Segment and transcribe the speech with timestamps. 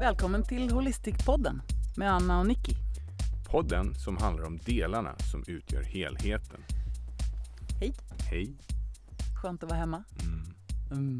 [0.00, 1.60] Välkommen till Holistic-podden
[1.96, 2.72] med Anna och Nicky.
[3.50, 6.60] Podden som handlar om delarna som utgör helheten.
[7.80, 7.94] Hej.
[8.30, 8.56] Hej.
[9.42, 10.04] Skönt att vara hemma.
[10.90, 11.18] Mm.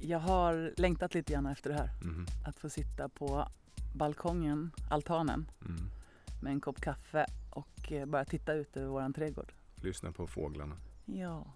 [0.00, 1.90] Jag har längtat lite grann efter det här.
[2.02, 2.26] Mhm.
[2.44, 3.48] Att få sitta på
[3.94, 5.90] balkongen, altanen, Mm.
[6.42, 9.52] med en kopp kaffe och eh, bara titta ut över våran trädgård.
[9.76, 10.76] Lyssna på fåglarna.
[11.04, 11.46] Ja.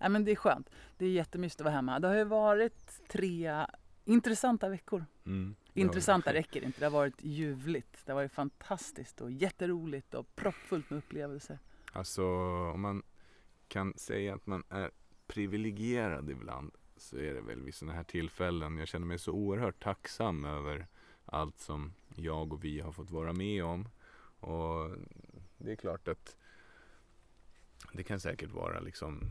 [0.00, 0.70] Nej, men det är skönt.
[0.96, 2.00] Det är jättemysigt att vara hemma.
[2.00, 3.66] Det har ju varit tre
[4.04, 5.04] intressanta veckor.
[5.26, 5.54] Mm.
[5.74, 6.80] Intressanta räcker inte.
[6.80, 8.06] Det har varit ljuvligt.
[8.06, 11.58] Det har varit fantastiskt och jätteroligt och proppfullt med upplevelser.
[11.92, 12.24] Alltså
[12.74, 13.02] om man
[13.68, 14.90] kan säga att man är
[15.26, 18.78] privilegierad ibland så är det väl vid sådana här tillfällen.
[18.78, 20.86] Jag känner mig så oerhört tacksam över
[21.24, 23.88] allt som jag och vi har fått vara med om.
[24.40, 24.90] Och
[25.58, 26.36] det är klart att
[27.92, 29.30] det kan säkert vara liksom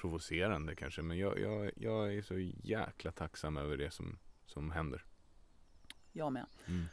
[0.00, 5.04] provocerande kanske men jag, jag, jag är så jäkla tacksam över det som, som händer.
[6.12, 6.46] Jag med.
[6.66, 6.84] Mm.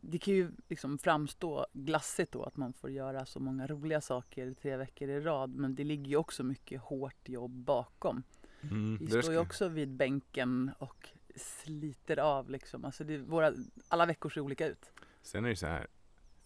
[0.00, 4.54] Det kan ju liksom framstå glassigt då att man får göra så många roliga saker
[4.54, 5.54] tre veckor i rad.
[5.54, 8.22] Men det ligger ju också mycket hårt jobb bakom.
[8.62, 12.84] Mm, Vi står ju också vid bänken och sliter av liksom.
[12.84, 13.52] Alltså det, våra,
[13.88, 14.90] alla veckor ser olika ut.
[15.22, 15.86] Sen är det så här,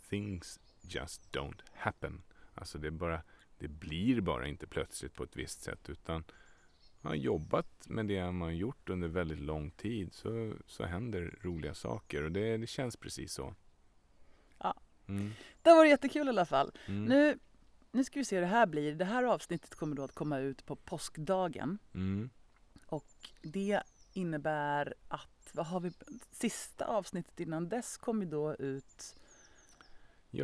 [0.09, 2.23] things just don't happen.
[2.55, 3.23] Alltså det är bara,
[3.59, 6.25] det blir bara inte plötsligt på ett visst sätt utan
[7.01, 11.39] man har jobbat med det man har gjort under väldigt lång tid så, så händer
[11.43, 13.55] roliga saker och det, det känns precis så.
[14.59, 14.75] Ja.
[15.09, 16.73] Mm, Det varit jättekul i alla fall.
[16.87, 17.39] mm, Nu,
[17.93, 18.95] nu ska vi se hur det här blir.
[18.95, 21.79] Det här avsnittet kommer då att komma ut på påskdagen.
[21.95, 22.31] mm,
[22.87, 23.07] Och
[23.43, 25.93] det innebär att, vad har vi,
[26.31, 29.17] sista avsnittet innan dess kom ju då ut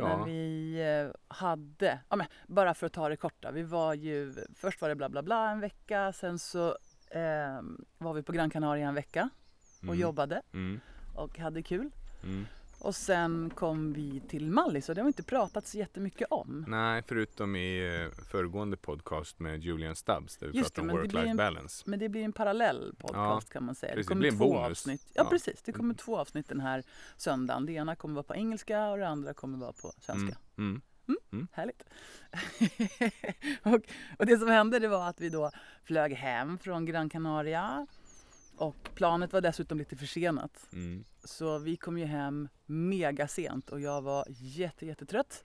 [0.01, 4.33] ja, vi eh, hade, ja, men bara för att ta det korta, vi var ju,
[4.55, 6.67] först var det bla bla bla en vecka, sen så
[7.09, 7.61] eh,
[7.97, 9.29] var vi på Gran Canaria en vecka
[9.77, 10.79] och mm, jobbade Mm,
[11.15, 11.89] och hade kul.
[12.23, 12.45] mm.
[12.83, 16.65] Och sen kom vi till Mallis och det har vi inte pratat så jättemycket om.
[16.67, 21.07] Nej, förutom i eh, föregående podcast med Julian Stubbs där vi Just pratade det, om
[21.09, 21.83] work-life balance.
[21.87, 23.93] Men det blir en parallell podcast kan man säga.
[23.93, 24.71] precis, det det blir kommer en två bonus.
[24.71, 25.01] avsnitt.
[25.13, 25.29] Ja, Ja.
[25.29, 26.83] precis, det kommer två avsnitt den här
[27.17, 27.65] söndagen.
[27.65, 30.37] Det ena kommer vara på engelska och det andra kommer vara på svenska.
[30.57, 30.81] Mm,
[31.31, 31.83] mm, Härligt.
[33.63, 33.81] och,
[34.19, 35.51] och det som hände det var att vi då
[35.83, 37.87] flög hem från Gran Canaria.
[38.55, 40.67] Och planet var dessutom lite försenat.
[40.73, 41.03] mm.
[41.23, 45.43] Så vi kom ju hem mega sent och jag var jätte, jättetrött.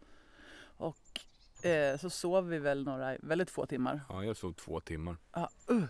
[0.60, 1.20] Och
[1.66, 4.00] eh, så sov vi väl några väldigt få timmar.
[4.08, 5.16] Ja, jag sov två timmar.
[5.32, 5.84] Ja, uh.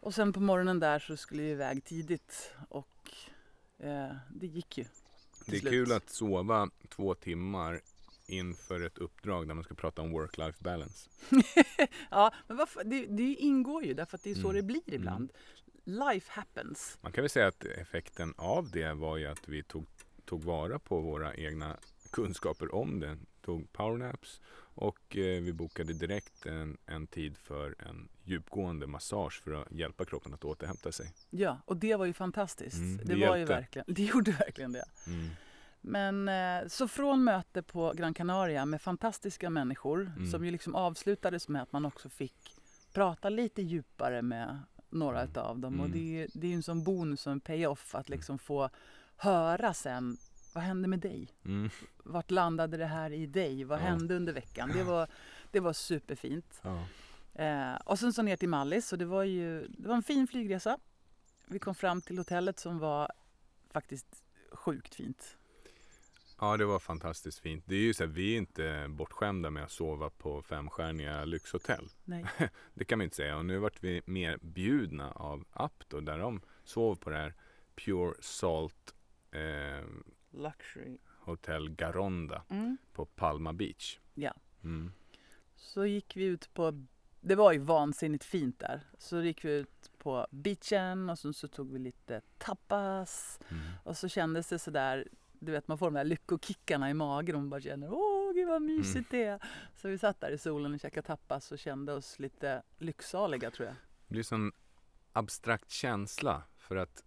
[0.00, 3.10] Och sen på morgonen där så skulle vi iväg tidigt och
[3.78, 4.84] eh, det gick ju.
[5.46, 5.72] Det är slut.
[5.72, 7.80] kul att sova två timmar
[8.26, 11.10] inför ett uppdrag där man ska prata om work-life balance.
[12.10, 14.54] Ja, men varför, det, det ingår ju därför att det är så Mm.
[14.54, 15.32] det blir ibland.
[15.84, 16.98] Life happens.
[17.00, 19.86] Man kan väl säga att effekten av det var ju att vi tog,
[20.24, 21.76] tog vara på våra egna
[22.10, 23.16] kunskaper om det.
[23.42, 24.40] Tog powernaps
[24.76, 30.04] och eh, vi bokade direkt en, en tid för en djupgående massage för att hjälpa
[30.04, 31.12] kroppen att återhämta sig.
[31.30, 32.76] Ja, och det var ju fantastiskt.
[32.76, 34.84] Mm, det, det var ju verkligen, det gjorde verkligen det.
[35.06, 35.28] Mm.
[35.80, 40.30] Men eh, så från möte på Gran Canaria med fantastiska människor Mm.
[40.30, 42.60] som ju liksom avslutades med att man också fick
[42.92, 44.60] prata lite djupare med
[44.94, 45.30] några Mm.
[45.30, 45.80] utav dem.
[45.80, 45.98] Och Mm.
[45.98, 48.70] det, är- det är en sån bonus och en payoff att liksom få
[49.16, 50.16] höra sen
[50.54, 51.28] vad hände med dig?
[51.44, 51.70] Mm.
[52.04, 53.64] Vart landade det här i dig?
[53.64, 53.82] Vad Ja.
[53.82, 54.70] hände under veckan?
[54.74, 55.08] Det var,
[55.50, 56.60] det var superfint.
[56.62, 56.84] Ja.
[57.44, 60.26] Eh, och sen så ner till Mallis och det var ju det var en fin
[60.26, 60.78] flygresa.
[61.46, 63.12] Vi kom fram till hotellet som var
[63.70, 64.22] faktiskt
[64.52, 65.36] sjukt fint.
[66.40, 67.64] Ja, det var fantastiskt fint.
[67.66, 71.88] Det är ju så här, vi är inte bortskämda med att sova på femstjärniga lyxhotell.
[72.04, 72.24] Nej.
[72.74, 73.36] Det kan man inte säga.
[73.36, 77.34] Och nu vart vi mer bjudna av Apto där de sov på det här
[77.74, 78.94] Pure Salt
[79.30, 79.84] eh,
[80.30, 80.98] Luxury.
[81.20, 82.76] Hotel Garonda Mm.
[82.92, 83.98] på Palma Beach.
[84.14, 84.34] Ja.
[84.64, 84.92] Mm.
[85.56, 86.84] Så gick vi ut på,
[87.20, 88.80] det var ju vansinnigt fint där.
[88.98, 93.40] Så gick vi ut på beachen och sen så tog vi lite tapas.
[93.50, 93.62] Mm.
[93.84, 95.08] Och så kändes det sådär,
[95.44, 98.48] du vet man får de där lyckokickarna i magen och man bara känner åh gud
[98.48, 99.42] vad mysigt det är.
[99.76, 103.66] Så vi satt där i solen och käkade tapas och kände oss lite lycksaliga tror
[103.68, 103.76] jag.
[104.06, 104.52] Det blir sån
[105.12, 107.04] abstrakt känsla för att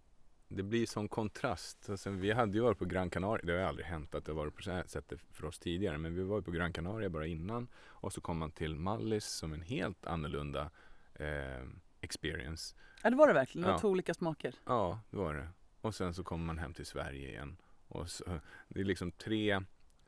[0.48, 1.90] det blir sån kontrast.
[1.90, 4.32] Alltså, vi hade ju varit på Gran Canaria, det har ju aldrig hänt att det
[4.32, 7.10] varit på så här sättet för oss tidigare, men vi var ju på Gran Canaria
[7.10, 10.70] bara innan och så kom man till Mallis som en helt annorlunda
[11.14, 11.64] eh,
[12.00, 12.76] experience.
[13.02, 13.80] Ja det var det verkligen, det var Ja.
[13.80, 14.54] två olika smaker.
[14.64, 15.48] Ja, det var det.
[15.80, 17.56] Och sen så kommer man hem till Sverige igen.
[17.88, 18.24] Och så,
[18.68, 19.60] det är liksom tre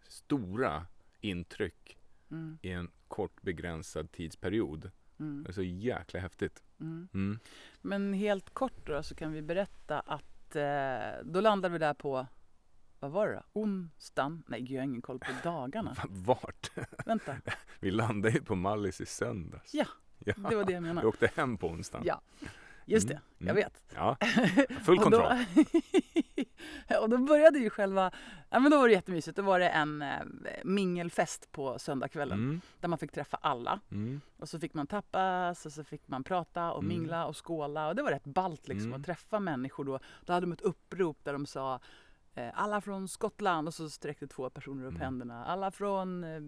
[0.02, 0.86] stora
[1.20, 1.96] intryck
[2.32, 2.58] Mm.
[2.62, 4.90] i en kort begränsad tidsperiod.
[5.20, 5.42] Mm.
[5.42, 6.62] Det är så jäkla häftigt.
[6.80, 7.08] Mm.
[7.14, 7.38] Mm.
[7.80, 12.26] Men helt kort då så kan vi berätta att eh, då landade vi där på,
[13.00, 13.42] vad var det då?
[13.60, 14.42] Onsdagen?
[14.46, 15.96] Nej jag har ingen koll på dagarna.
[16.08, 16.70] Vart?
[17.06, 17.36] Vänta,
[17.80, 19.74] Vi landade ju på Mallis i söndags.
[19.74, 19.86] Ja,
[20.18, 20.34] ja.
[20.50, 21.06] det var det jag Vi menade.
[21.06, 22.06] åkte hem på onsdagen.
[22.06, 22.20] Ja,
[22.86, 23.14] just det.
[23.14, 23.56] Mm, Jag mm.
[23.56, 23.84] vet.
[23.94, 24.16] Ja,
[24.84, 25.44] full kontroll.
[25.54, 25.62] Då,
[27.00, 28.10] och då började ju själva,
[28.50, 29.36] ja men då var det jättemysigt.
[29.36, 30.18] Då var det en eh,
[30.64, 33.80] mingelfest på söndagskvällen Mm, där man fick träffa alla.
[33.90, 36.88] mm, Och så fick man tappas och så fick man prata och Mm.
[36.88, 37.88] mingla och skåla.
[37.88, 39.00] Och det var rätt ballt liksom Mm.
[39.00, 39.98] att träffa människor då.
[40.26, 41.80] Då hade de ett upprop där de sa
[42.34, 45.00] eh, alla från Skottland och så sträckte två personer upp Mm.
[45.02, 45.44] händerna.
[45.44, 46.40] Alla från eh,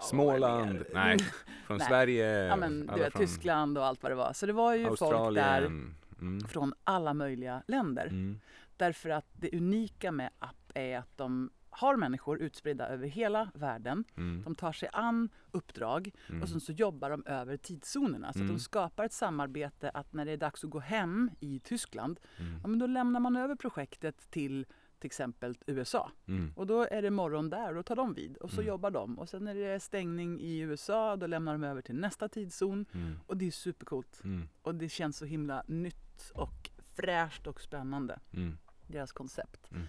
[0.00, 0.84] Småland.
[0.94, 1.18] Nej,
[1.66, 1.86] från Nej.
[1.88, 2.44] Sverige.
[2.44, 4.32] Ja men du vet från Tyskland och allt vad det var.
[4.32, 5.94] Så det var ju folk där Australien.
[6.20, 8.06] Mm, från alla möjliga länder.
[8.06, 8.40] mm,
[8.76, 14.04] Därför att det unika med app är att de har människor utspridda över hela världen.
[14.16, 16.42] mm, De tar sig an uppdrag mm.
[16.42, 18.32] och sen så jobbar de över tidszonerna.
[18.32, 18.52] Så Mm.
[18.54, 22.60] de skapar ett samarbete att när det är dags att gå hem i Tyskland, Mm,
[22.62, 24.66] ja, men då lämnar man över projektet till
[24.98, 26.10] till exempel USA.
[26.26, 28.68] mm, Och då är det morgon där och då tar de vid och så Mm.
[28.68, 29.18] jobbar de.
[29.18, 32.86] Och sen när det är stängning i USA då lämnar de över till nästa tidszon.
[33.26, 34.22] Och det är supercoolt.
[34.62, 39.70] Och det känns så himla nytt och fräscht och spännande, mm, deras koncept.
[39.70, 39.82] Mm.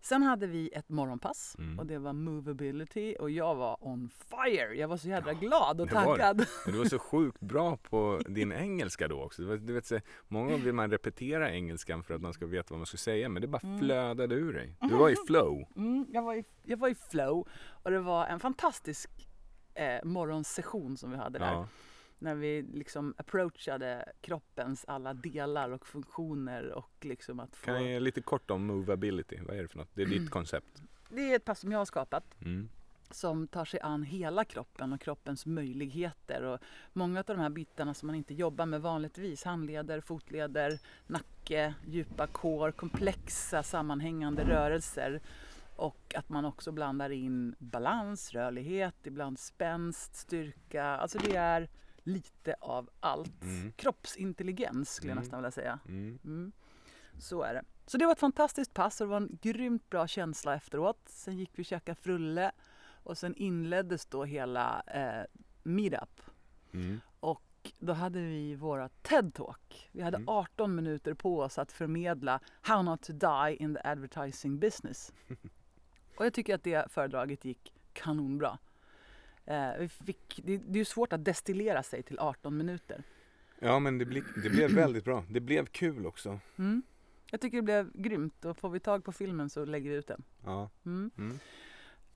[0.00, 1.78] Sen hade vi ett morgonpass Mm.
[1.78, 4.74] och det var movability och jag var on fire.
[4.74, 6.46] Jag var så jävla glad och var taggad.
[6.64, 9.42] Men du var så sjukt bra på din engelska då också.
[9.56, 12.78] Du vet, så, många gånger vill man repetera engelskan för att man ska veta vad
[12.78, 13.78] man ska säga, men det bara Mm.
[13.78, 14.76] flödade ur dig.
[14.80, 15.64] Du var i flow.
[15.76, 17.48] Mm, jag, var i, jag var i flow
[17.82, 19.10] och det var en fantastisk
[19.74, 21.52] eh, morgonsession som vi hade där.
[21.52, 21.68] Ja.
[22.24, 27.66] När vi liksom approachade kroppens alla delar och funktioner och liksom att få...
[27.66, 29.38] Kan jag ge lite kort om movability?
[29.46, 29.88] Vad är det för något?
[29.94, 30.82] Det är ditt koncept.
[31.08, 32.68] Det är ett pass som jag har skapat Mm.
[33.10, 36.42] som tar sig an hela kroppen och kroppens möjligheter.
[36.42, 36.60] Och
[36.92, 42.26] många av de här bitarna som man inte jobbar med vanligtvis, handleder, fotleder, nacke, djupa
[42.26, 45.20] kår, komplexa sammanhängande rörelser.
[45.76, 50.84] Och att man också blandar in balans, rörlighet, ibland spänst, styrka.
[50.84, 51.68] Alltså det är
[52.04, 53.42] lite av allt.
[53.42, 53.72] Mm.
[53.72, 55.22] Kroppsintelligens skulle jag Mm.
[55.24, 55.78] nästan vilja säga.
[55.88, 56.18] Mm.
[56.24, 56.52] Mm.
[57.18, 57.64] Så är det.
[57.86, 61.00] Så det var ett fantastiskt pass och det var en grymt bra känsla efteråt.
[61.06, 62.52] Sen gick vi och käkade frulle
[62.86, 65.24] och sen inleddes då hela eh,
[65.62, 66.20] meetup.
[66.72, 67.00] Mm.
[67.20, 67.42] Och
[67.78, 69.88] då hade vi våra TED-talk.
[69.92, 70.28] Vi hade Mm.
[70.28, 75.12] 18 minuter på oss att förmedla How not to die in the advertising business.
[76.16, 78.58] Och jag tycker att det föredraget gick kanonbra.
[79.46, 83.02] Eh, vi fick, det, det är svårt att destillera sig till 18 minuter.
[83.58, 85.24] Ja, men det, bli, det blev väldigt bra.
[85.30, 86.38] Det blev kul också.
[86.58, 86.82] Mm.
[87.30, 90.06] Jag tycker det blev grymt och får vi tag på filmen så lägger vi ut
[90.06, 90.22] den.
[90.44, 90.70] Ja.
[90.86, 91.10] Mm.
[91.18, 91.38] Mm.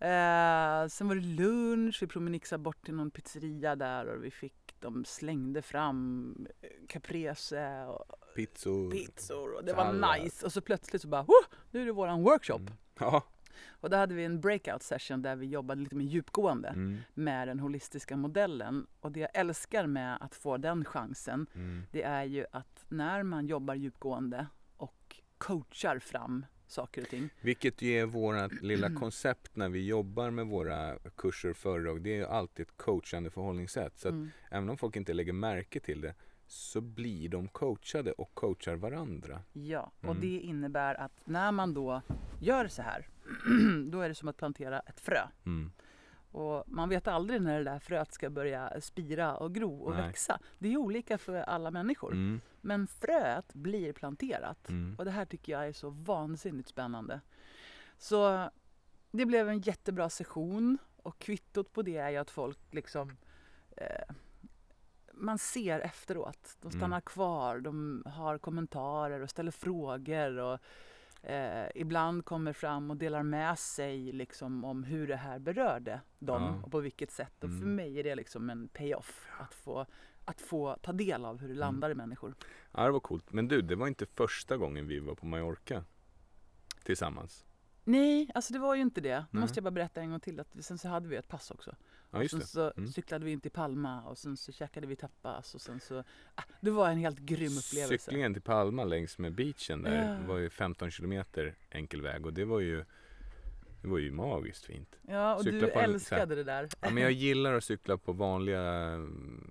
[0.00, 4.74] Eh, sen var det lunch, vi promenixade bort till någon pizzeria där och vi fick,
[4.80, 8.04] de slängde fram eh, caprese och
[8.36, 8.90] Pizzor.
[8.90, 10.46] pizzor och det var nice.
[10.46, 11.34] Och så plötsligt så bara, "Woo!
[11.70, 12.56] nu är det våran workshop.
[12.60, 12.72] Mm.
[13.00, 13.22] Ja.
[13.70, 16.98] Och då hade vi en breakout session där vi jobbade lite mer djupgående Mm.
[17.14, 18.86] med den holistiska modellen.
[19.00, 21.82] Och det jag älskar med att få den chansen, Mm.
[21.92, 24.46] det är ju att när man jobbar djupgående
[24.76, 27.28] och coachar fram saker och ting.
[27.40, 32.02] Vilket ju är vårt lilla koncept när vi jobbar med våra kurser och föredrag.
[32.02, 33.98] Det är ju alltid ett coachande förhållningssätt.
[33.98, 34.30] Så att Mm.
[34.50, 36.14] även om folk inte lägger märke till det
[36.46, 39.40] så blir de coachade och coachar varandra.
[39.52, 40.20] Ja, och Mm.
[40.20, 42.02] det innebär att när man då
[42.40, 43.06] gör så här,
[43.90, 45.28] då är det som att plantera ett frö.
[45.46, 45.72] Mm.
[46.30, 50.06] Och man vet aldrig när det där fröet ska börja spira och gro och Nej.
[50.06, 50.40] växa.
[50.58, 52.12] Det är olika för alla människor.
[52.12, 52.40] Mm.
[52.60, 54.68] Men fröet blir planterat.
[54.68, 54.96] Mm.
[54.98, 57.20] Och det här tycker jag är så vansinnigt spännande.
[57.98, 58.50] Så
[59.10, 63.16] det blev en jättebra session och kvittot på det är ju att folk liksom
[63.76, 64.14] eh,
[65.12, 66.56] man ser efteråt.
[66.60, 67.00] De stannar Mm.
[67.00, 70.38] kvar, de har kommentarer och ställer frågor.
[70.38, 70.58] Och,
[71.22, 76.42] eh, ibland kommer fram och delar med sig liksom, om hur det här berörde dem
[76.42, 76.62] Ja.
[76.64, 77.44] och på vilket sätt.
[77.44, 77.74] Och för Mm.
[77.74, 79.86] mig är det liksom en pay-off att få,
[80.24, 81.60] att få ta del av hur det Mm.
[81.60, 82.34] landar i människor.
[82.72, 83.32] Ja, det var coolt.
[83.32, 85.84] Men du, det var inte första gången vi var på Mallorca
[86.84, 87.44] tillsammans.
[87.84, 89.24] Nej, alltså det var ju inte det.
[89.30, 90.40] Nu måste jag bara berätta en gång till.
[90.40, 91.74] Att sen så hade vi ett pass också.
[92.10, 92.88] Ja, just sen så Mm.
[92.92, 96.04] cyklade vi in till Palma och sen så käkade vi tapas och sen så...
[96.34, 97.98] Ah, det var en helt grym upplevelse.
[98.04, 100.26] Cyklingen till Palma längs med beachen där Ja.
[100.26, 102.84] var ju 15 kilometer enkel väg och det var ju
[103.82, 104.98] det var ju magiskt fint.
[105.02, 106.68] Ja, och Cykla du på älskade det där.
[106.80, 109.50] Ja, men jag gillar att cykla på vanliga mm,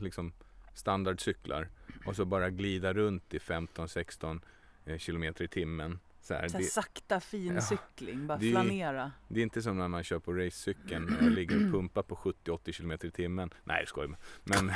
[0.00, 0.32] liksom
[0.74, 1.68] standardcyklar
[2.06, 4.40] och så bara glida runt i 15-16
[4.84, 8.46] eh, kilometer i timmen Så här, Så här det, sakta fin Ja, cykling, bara det
[8.46, 9.12] är- flanera.
[9.28, 12.72] det är inte som när man kör på racecykeln och ligger och pumpar på 70-80
[12.72, 13.50] km i timmen.
[13.64, 14.18] Nej, skoj bara.
[14.44, 14.72] Men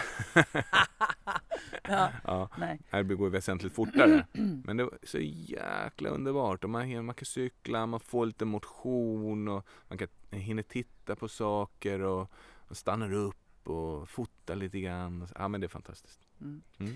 [1.88, 2.80] Ja, ja, nej.
[2.90, 4.26] här går det väsentligt fortare.
[4.64, 6.64] Men det var så jäkla underbart.
[6.64, 11.28] Och man, man kan cykla, man får lite motion och man kan hinner titta på
[11.28, 12.30] saker och,
[12.68, 15.28] och stannar upp och fotar lite grann.
[15.34, 16.20] Ja men det är fantastiskt.
[16.40, 16.62] Mm.
[16.78, 16.94] Mm.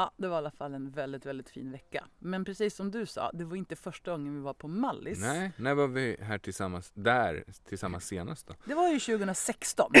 [0.00, 2.04] Ja, det var i alla fall en väldigt, väldigt fin vecka.
[2.18, 5.18] Men precis som du sa, det var inte första gången vi var på Mallis.
[5.20, 8.54] Nej, när var vi här tillsammans, där tillsammans senast då?
[8.64, 9.92] Det var ju 2016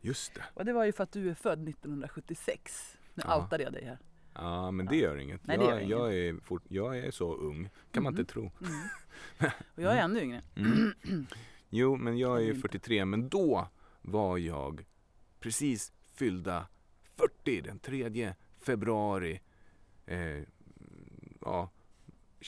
[0.00, 0.42] Just det.
[0.54, 2.96] och det var ju för att du är född 1976.
[3.14, 3.42] Nu Ja.
[3.42, 3.98] outade jag dig här.
[4.34, 5.46] Ja men det gör inget.
[5.46, 8.20] Nej, det jag, gör jag, är fort, jag är så ung, kan man Mhm.
[8.20, 8.42] inte tro.
[8.60, 9.50] Mm.
[9.74, 10.42] Och jag är ännu yngre.
[10.56, 11.26] Mm.
[11.68, 12.60] Jo, men jag är ju Inte.
[12.60, 13.68] 43, men då
[14.02, 14.84] var jag
[15.40, 16.66] precis fyllda
[17.16, 19.40] 40 den 3 februari
[20.06, 20.42] eh,
[21.40, 21.70] ja,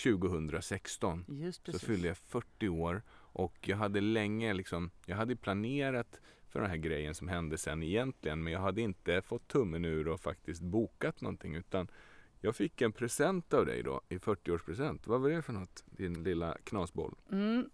[0.03, 1.25] 2016.
[1.29, 6.61] Just Så fyllde jag 40 år och jag hade länge liksom, jag hade planerat för
[6.61, 10.21] den här grejen som hände sen egentligen men jag hade inte fått tummen ur och
[10.21, 11.88] faktiskt bokat någonting utan
[12.41, 15.00] jag fick en present av dig då i 40-årspresent.
[15.05, 15.85] Vad var det för något?
[15.87, 17.15] Din lilla knasboll.
[17.33, 17.71] Mm.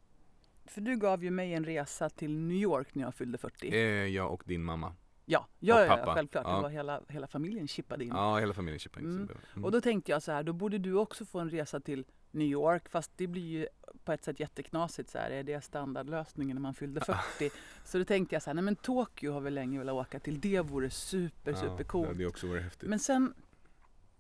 [0.65, 3.69] För du gav ju mig en resa till New York när jag fyllde 40.
[3.69, 4.95] Eh, jag och din mamma.
[5.27, 6.45] Ja, ja, ja, ja självklart.
[6.47, 6.57] Ja.
[6.57, 8.11] Det var hela, hela familjen chippade in.
[8.11, 9.11] Ja, hela familjen chippade in.
[9.17, 9.29] Mm.
[9.53, 9.65] Mm.
[9.65, 12.47] Och då tänkte jag så här, då borde du också få en resa till New
[12.49, 12.89] York.
[12.89, 13.67] Fast det blir ju
[14.05, 15.11] på ett sätt jätteknasigt.
[15.11, 17.01] Så här, är det standardlösningen när man fyllde
[17.39, 17.51] 40?
[17.85, 20.41] så då tänkte jag så här, nej men Tokyo har vi länge velat åka till.
[20.41, 22.09] Det vore super, ja, super Det coolt.
[22.09, 22.89] hade ju också varit häftigt.
[22.89, 23.35] Men sen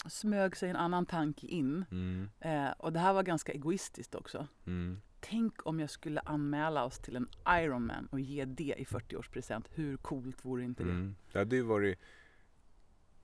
[0.06, 1.84] smög sig en annan tanke in.
[1.90, 4.46] Mm, Eh, och det här var ganska egoistiskt också.
[5.24, 5.40] Mm.
[5.40, 9.64] Tänk om jag skulle anmäla oss till en Ironman och ge det i 40-årspresent.
[9.74, 10.90] Hur coolt vore inte det?
[10.90, 11.16] Mm.
[11.32, 11.98] Det hade ju varit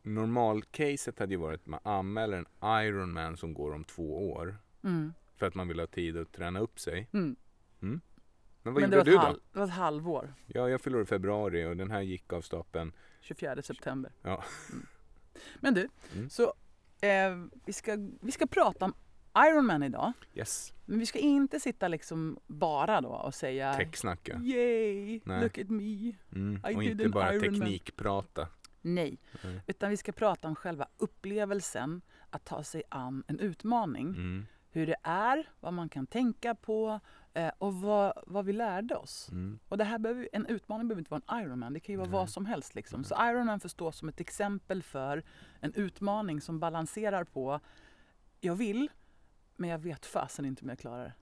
[0.02, 2.47] Normalcaset hade ju varit att man anmäler en
[2.87, 4.57] Ironman som går om två år.
[4.85, 5.12] Mm.
[5.37, 7.09] För att man vill ha tid att träna upp sig.
[7.12, 7.37] Mm.
[7.80, 8.00] Men
[8.62, 9.26] vad Men gjorde du ett då?
[9.26, 10.35] halv, det var ett halvår.
[10.47, 12.92] Ja, jag fyllde i februari och den här gick av stapeln.
[13.21, 14.12] 24 september.
[14.23, 14.45] Ja.
[14.73, 14.87] Mm.
[15.61, 16.30] Men du, Mm.
[16.30, 16.54] så
[17.00, 18.95] eh, vi, ska, vi ska prata om
[19.47, 20.12] Ironman idag.
[20.35, 24.40] Yes, Men vi ska inte sitta liksom bara då och säga techsnacka.
[24.42, 25.42] Yay, Nej.
[25.42, 26.12] look at me.
[26.35, 26.61] Mm.
[26.70, 27.61] I Och did inte an bara Ironman.
[27.61, 28.49] teknikprata.
[28.82, 29.61] Nej, Mm.
[29.66, 34.06] utan vi ska prata om själva upplevelsen att ta sig an en utmaning.
[34.09, 34.47] Mm.
[34.73, 37.00] Hur det är, vad man kan tänka på
[37.35, 39.28] eh, och vad, vad vi lärde oss.
[39.32, 39.59] Mm.
[39.68, 42.09] Och det här behöver, en utmaning behöver inte vara en Ironman, det kan ju vara
[42.11, 42.75] vad som helst.
[42.75, 43.04] Liksom.
[43.04, 45.23] Så Ironman får stå som ett exempel för
[45.61, 47.61] en utmaning som balanserar på
[48.40, 48.88] jag vill,
[49.61, 51.12] men jag vet fasen inte om jag klarar det.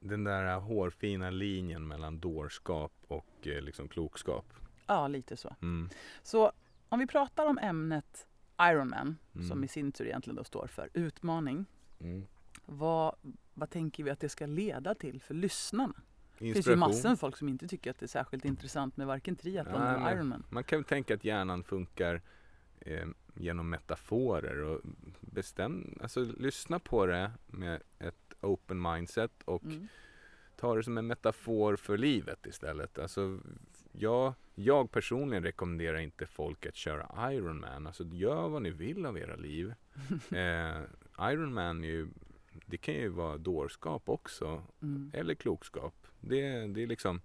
[0.00, 4.52] Den där hårfina linjen mellan dårskap och eh, liksom klokskap.
[4.86, 5.56] Ja, lite så.
[5.62, 5.88] Mm.
[6.22, 6.52] Så
[6.88, 8.26] om vi pratar om ämnet
[8.60, 9.48] Ironman, Mm.
[9.48, 11.66] som i sin tur egentligen då står för utmaning.
[12.00, 12.26] Mm.
[12.66, 13.14] Vad,
[13.54, 15.94] vad tänker vi att det ska leda till för lyssnarna?
[16.38, 19.06] Det finns ju massor med folk som inte tycker att det är särskilt intressant med
[19.06, 20.44] varken triathlon eller Ironman.
[20.50, 22.22] Man kan väl tänka att hjärnan funkar
[22.80, 24.80] eh, genom metaforer och
[25.32, 29.88] bestäm, alltså lyssna på det med ett open mindset och Mm.
[30.56, 32.98] ta det som en metafor för livet istället.
[32.98, 33.40] Alltså,
[33.92, 37.86] jag, jag personligen rekommenderar inte folk att köra Ironman.
[37.86, 39.74] Alltså gör vad ni vill av era liv.
[40.30, 40.82] eh,
[41.32, 42.08] Ironman är ju,
[42.66, 44.62] det kan ju vara dårskap också.
[44.82, 45.10] Mm.
[45.14, 45.94] Eller klokskap.
[46.20, 47.20] Det, det är liksom,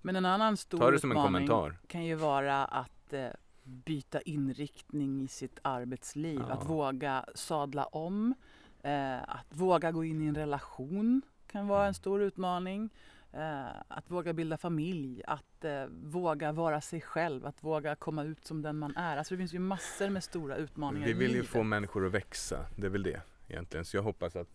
[0.00, 1.48] Men en annan stor utmaning
[1.86, 3.28] kan ju vara att eh,
[3.68, 6.40] byta inriktning i sitt arbetsliv.
[6.48, 6.52] Ja.
[6.54, 8.34] Att våga sadla om.
[8.82, 11.88] Eh, att våga gå in i en relation kan vara Mm.
[11.88, 12.90] en stor utmaning.
[13.32, 18.44] Eh, att våga bilda familj, att eh, våga vara sig själv, att våga komma ut
[18.44, 19.16] som den man är.
[19.16, 22.66] Alltså det finns ju massor med stora utmaningar Vi vill ju få människor att växa.
[22.76, 23.84] Det är väl det egentligen.
[23.84, 24.48] Så jag hoppas att,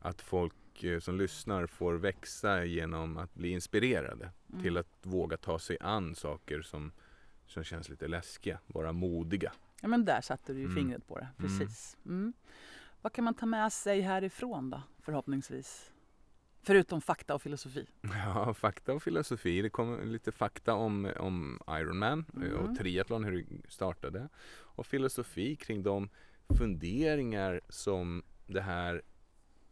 [0.00, 4.62] att folk eh, som lyssnar får växa genom att bli inspirerade Mm.
[4.62, 6.92] till att våga ta sig an saker som,
[7.50, 8.58] som känns lite läskiga.
[8.66, 9.52] Vara modiga.
[9.80, 10.76] Ja men där satte du ju Mm.
[10.76, 11.28] fingret på det.
[11.38, 11.58] Mm.
[11.58, 11.96] Precis.
[12.06, 12.32] Mm.
[13.02, 15.92] Vad kan man ta med sig härifrån då förhoppningsvis?
[16.62, 17.86] Förutom fakta och filosofi.
[18.02, 19.62] Ja, fakta och filosofi.
[19.62, 22.56] Det kommer lite fakta om, om Ironman eh, Mm.
[22.56, 24.28] och triathlon, hur det startade.
[24.52, 26.08] Och filosofi kring de
[26.58, 29.02] funderingar som det här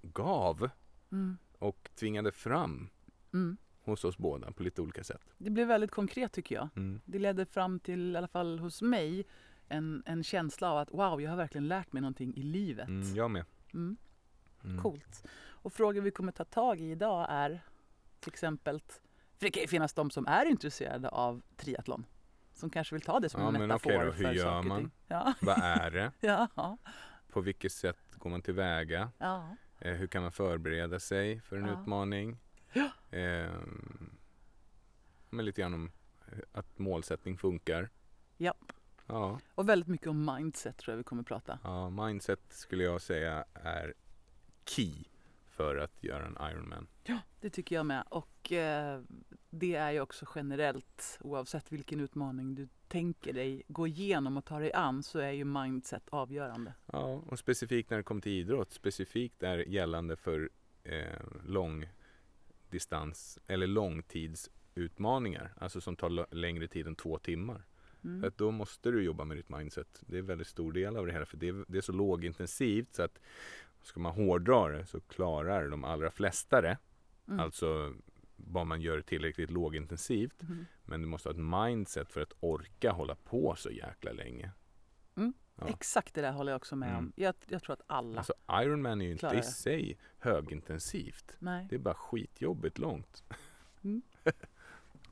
[0.03, 0.71] gav
[1.13, 1.39] Mm.
[1.59, 2.89] och tvingade fram
[3.33, 3.57] Mm.
[3.93, 5.21] Hos oss båda på lite olika sätt.
[5.39, 6.69] Det blev väldigt konkret tycker jag.
[6.77, 7.01] Mm.
[7.05, 9.27] Det ledde fram till, i alla fall hos mig,
[9.69, 12.89] en, en känsla av att wow, jag har verkligen lärt mig någonting i livet.
[12.89, 13.45] Mm, jag med.
[13.75, 13.97] Mm.
[14.65, 14.83] Mm.
[14.83, 15.27] Coolt.
[15.47, 17.61] Och frågor vi kommer ta tag i idag är
[18.21, 18.81] till exempel,
[19.37, 22.07] för det kan ju finnas de som är intresserade av triathlon.
[22.55, 24.45] Som kanske vill ta det som Ja, en men metafor okej då, hur för gör
[24.45, 24.91] saker och man?
[25.07, 26.13] Ja, Vad är det?
[26.21, 26.79] ja,
[27.33, 29.11] På vilket sätt går man tillväga?
[29.19, 29.57] ja.
[29.81, 31.81] Eh, hur kan man förbereda sig för en Ja.
[31.83, 32.39] utmaning?
[32.73, 32.91] Ja.
[33.19, 33.51] Eh,
[35.31, 35.91] men lite grann om
[36.33, 37.89] eh, att målsättning funkar.
[38.37, 38.55] Ja.
[39.07, 41.59] Ja, Och väldigt mycket om mindset tror jag vi kommer prata.
[41.65, 43.95] ja, mindset skulle jag säga är
[44.65, 45.05] key
[45.47, 46.87] för att göra en Ironman.
[47.05, 48.05] Ja, det tycker jag med.
[48.09, 49.01] Och eh,
[49.51, 54.59] det är ju också generellt, oavsett vilken utmaning du tänker dig gå igenom och ta
[54.59, 56.75] dig an, så är ju mindset avgörande.
[56.87, 60.51] Ja, och specifikt när det kommer till idrott, specifikt är gällande för
[60.85, 61.23] eh,
[62.69, 67.63] långdistans eller långtidsutmaningar, alltså som tar längre tid än två timmar.
[68.05, 68.21] Mm.
[68.21, 70.03] För att då måste du jobba med ditt mindset.
[70.07, 71.93] Det är en väldigt stor del av det hela, för det är, det är så
[71.93, 73.19] lågintensivt så att
[73.83, 76.79] ska man hårdra det så klarar de allra flesta det.
[77.29, 77.41] Mm.
[77.41, 77.95] Alltså
[78.37, 80.43] bara man gör det tillräckligt lågintensivt.
[80.43, 80.67] Mm.
[80.85, 84.51] Men du måste ha ett mindset för att orka hålla på så jäkla länge.
[85.59, 85.69] Mm.
[85.71, 85.75] Ja.
[85.77, 86.99] Exakt det där håller jag också med Mm.
[86.99, 87.13] om.
[87.17, 91.37] Jag, jag tror att alla Alltså Ironman är ju inte i sig högintensivt.
[91.39, 91.67] Nej.
[91.71, 93.25] Det är bara skitjobbigt långt.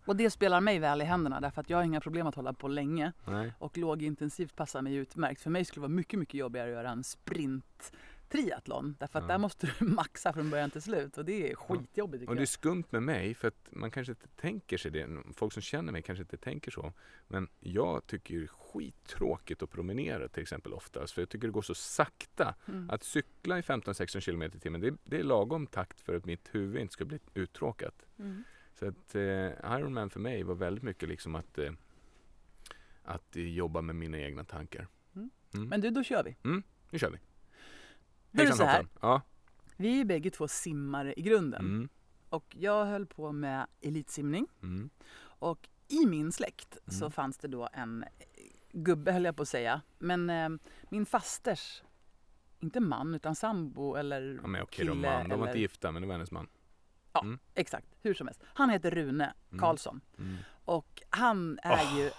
[0.04, 2.52] Och det spelar mig väl i händerna därför att jag har inga problem att hålla
[2.52, 3.12] på länge.
[3.24, 3.52] Nej.
[3.58, 5.40] Och lågintensivt passar mig utmärkt.
[5.40, 7.92] För mig skulle det vara mycket, mycket jobbigare att göra en sprint
[8.28, 8.97] triathlon.
[8.99, 9.28] Därför att Ja.
[9.28, 12.42] där måste du maxa från början till slut och det är skitjobbigt tycker Och det
[12.42, 15.09] är skumt med mig för att man kanske inte tänker sig det.
[15.37, 16.92] Folk som känner mig kanske inte tänker så.
[17.28, 21.12] Men jag tycker det är skittråkigt att promenera till exempel oftast.
[21.12, 22.54] För jag tycker det går så sakta.
[22.68, 22.90] Mm.
[22.90, 26.54] Att cykla i 15-16 km i timmen det, det är lagom takt för att mitt
[26.54, 28.06] huvud inte ska bli uttråkat.
[28.18, 28.45] Mm.
[28.78, 29.23] Så att eh,
[29.78, 31.73] Ironman för mig var väldigt mycket liksom att, eh,
[33.02, 34.87] att jobba med mina egna tankar.
[35.14, 35.30] Mm.
[35.54, 35.68] Mm.
[35.68, 36.37] Men du, då kör vi.
[36.90, 37.18] Nu kör vi.
[38.36, 38.86] Då är det så här.
[39.00, 39.22] Ja.
[39.76, 41.60] Vi är ju bägge två simmare i grunden.
[41.60, 41.88] Mm.
[42.28, 44.46] Och jag höll på med elitsimning.
[44.62, 44.90] Mm.
[45.18, 47.12] Och i min släkt så Mm.
[47.12, 48.04] fanns det då en
[48.72, 49.80] gubbe höll jag på att säga.
[49.98, 50.48] Men eh,
[50.90, 51.82] min fasters,
[52.60, 54.94] inte man utan sambo eller Ja, men okej kille.
[54.94, 55.02] man.
[55.02, 56.49] De var eller, inte gifta men det var hennes man.
[57.54, 58.40] Exakt, hur som helst.
[58.44, 59.60] Han heter Rune Mm.
[59.60, 60.00] Karlsson.
[60.18, 60.36] Mm.
[60.64, 62.10] Och han är ju,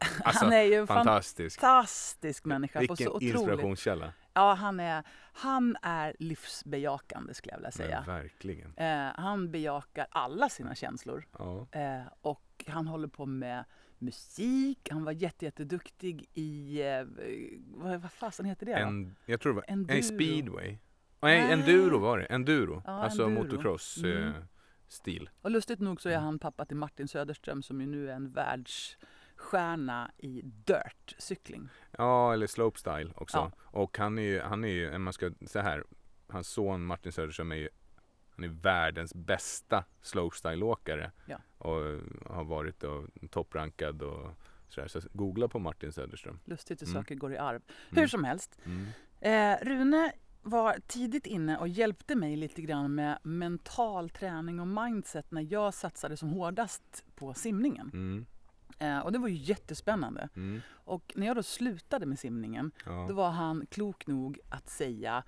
[0.24, 1.60] Alltså, han är ju en Fantastisk.
[1.60, 2.78] fantastisk människa.
[2.78, 3.34] på Vilken så otroligt.
[3.34, 4.12] inspirationskälla.
[4.34, 8.04] Ja, han är, han är livsbejakande skulle jag vilja Men säga.
[8.06, 8.74] verkligen.
[8.76, 11.26] Eh, han bejakar alla sina känslor.
[11.38, 11.66] Ja.
[11.72, 13.64] Eh, och han håller på med
[13.98, 14.88] musik.
[14.90, 17.04] Han var jätte, jätteduktig i, eh,
[17.74, 18.72] vad, vad fasen heter det?
[18.72, 19.92] En, jag tror det var Enduro.
[19.94, 20.68] Nej, speedway.
[21.20, 21.52] Nej, Nej.
[21.52, 22.24] enduro var det.
[22.24, 22.82] Enduro.
[22.86, 23.44] Ja, alltså enduro.
[23.44, 24.28] motocross Mm.
[24.28, 24.32] eh,
[24.88, 25.30] stil.
[25.42, 26.24] Och lustigt nog så är Mm.
[26.24, 28.32] han pappa till Martin Söderström som ju nu är en
[29.38, 31.68] världsstjärna i dirt-cykling.
[31.98, 33.36] Ja, eller slopestyle också.
[33.38, 33.52] Ja.
[33.64, 35.84] Och han är ju, han är ju, man ska så här,
[36.28, 37.68] hans son Martin Söderström är ju,
[38.30, 41.10] han är världens bästa slopestyle-åkare.
[41.26, 41.38] Ja.
[41.58, 42.00] Och
[42.34, 44.30] har varit och topprankad och
[44.68, 44.88] sådär.
[44.88, 46.40] Så googla på Martin Söderström.
[46.44, 47.02] Lustigt hur Mm.
[47.02, 47.62] saker går i arv.
[47.90, 48.00] Mm.
[48.00, 48.58] Hur som helst.
[48.64, 48.86] Mm.
[49.20, 55.30] Eh, Rune var tidigt inne och hjälpte mig lite grann med mental träning och mindset
[55.30, 57.90] när jag satsade som hårdast på simningen.
[58.78, 60.28] Eh, och det var ju jättespännande.
[60.36, 60.60] Mm.
[60.70, 63.06] Och när jag då slutade med simningen Ja.
[63.08, 65.22] då var han klok nog att säga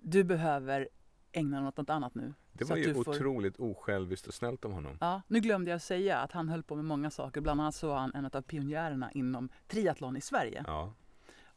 [0.00, 0.88] du behöver
[1.32, 2.34] ägna dig åt något annat nu.
[2.52, 4.98] Det var ju får- otroligt osjälviskt och snällt av honom.
[5.00, 7.40] Ja, nu glömde jag säga att han höll på med många saker.
[7.40, 10.64] Bland annat så var han en av pionjärerna inom triathlon i Sverige.
[10.66, 10.92] Ja.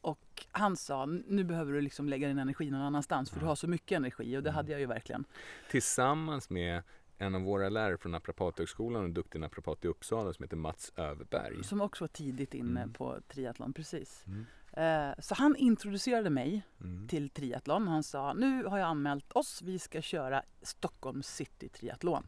[0.02, 3.40] Och han sa, nu behöver du liksom lägga din energi någon annanstans för Ja.
[3.40, 4.56] du har så mycket energi och det Mm.
[4.56, 5.24] hade jag ju verkligen.
[5.70, 6.82] Tillsammans med
[7.20, 11.64] en av våra lärare från Naprapathögskolan och duktig naprapat i Uppsala som heter Mats Överberg.
[11.64, 12.92] Som också var tidigt inne Mm.
[12.92, 14.24] på triathlon, precis.
[14.26, 14.46] Mm.
[14.72, 17.08] Eh, så han introducerade mig Mm.
[17.08, 17.88] till triathlon.
[17.88, 22.26] Han sa, nu har jag anmält oss, vi ska köra Stockholm City Triathlon.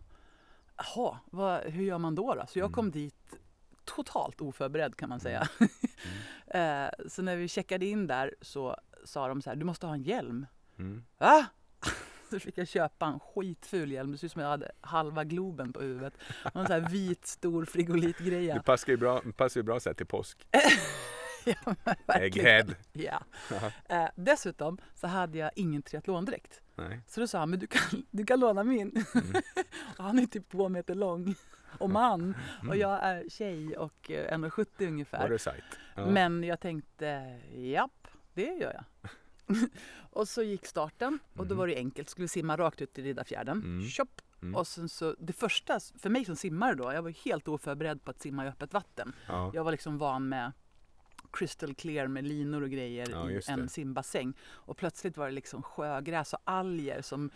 [0.76, 2.44] Jaha, vad, hur gör man då, då?
[2.48, 2.74] Så jag Mm.
[2.74, 3.36] kom dit
[3.84, 5.48] totalt oförberedd kan man säga.
[5.60, 5.70] Mm.
[6.46, 9.94] Eh, så när vi checkade in där så sa de så här, du måste ha
[9.94, 10.46] en hjälm.
[10.78, 11.04] Mm.
[11.18, 11.46] Va?
[12.40, 14.12] Så fick jag köpa en skitful hjälm.
[14.12, 16.14] Det ser ut som jag hade halva Globen på huvudet.
[16.44, 18.62] Och En sån här vit stor Det frigolitgreja.
[18.62, 20.46] passar ju bra, passar ju bra så här till påsk.
[21.44, 21.74] ja.
[22.14, 22.66] Egghead.
[22.92, 23.22] Ja.
[23.88, 26.60] Eh, dessutom så hade jag ingen triathlondräkt.
[26.74, 27.00] Nej.
[27.08, 29.04] Så då sa han, men du kan, du kan låna min.
[29.14, 29.42] Mm.
[29.98, 31.34] och han är typ två meter lång
[31.78, 32.34] och man.
[32.58, 32.78] Och Mm.
[32.78, 35.28] jag är tjej och eh, 1,70 Var ungefär.
[35.28, 35.64] det sajt?
[35.94, 36.06] Ja.
[36.06, 38.84] Men jag tänkte, japp, det gör jag.
[40.10, 41.58] och så gick starten och då Mhm.
[41.58, 42.08] var det enkelt.
[42.10, 43.58] Skulle simma rakt ut i Riddarfjärden.
[43.58, 43.88] Mm.
[43.88, 44.20] Tjopp!
[44.42, 44.54] Mm.
[44.54, 48.10] Och sen så, det första, för mig som simmare då, jag var helt oförberedd på
[48.10, 49.12] att simma i öppet vatten.
[49.28, 49.50] ja.
[49.54, 50.52] Jag var liksom van med
[51.32, 54.34] crystal clear med linor och grejer Ja, i en simbassäng.
[54.44, 57.30] Och plötsligt var det liksom sjögräs och alger som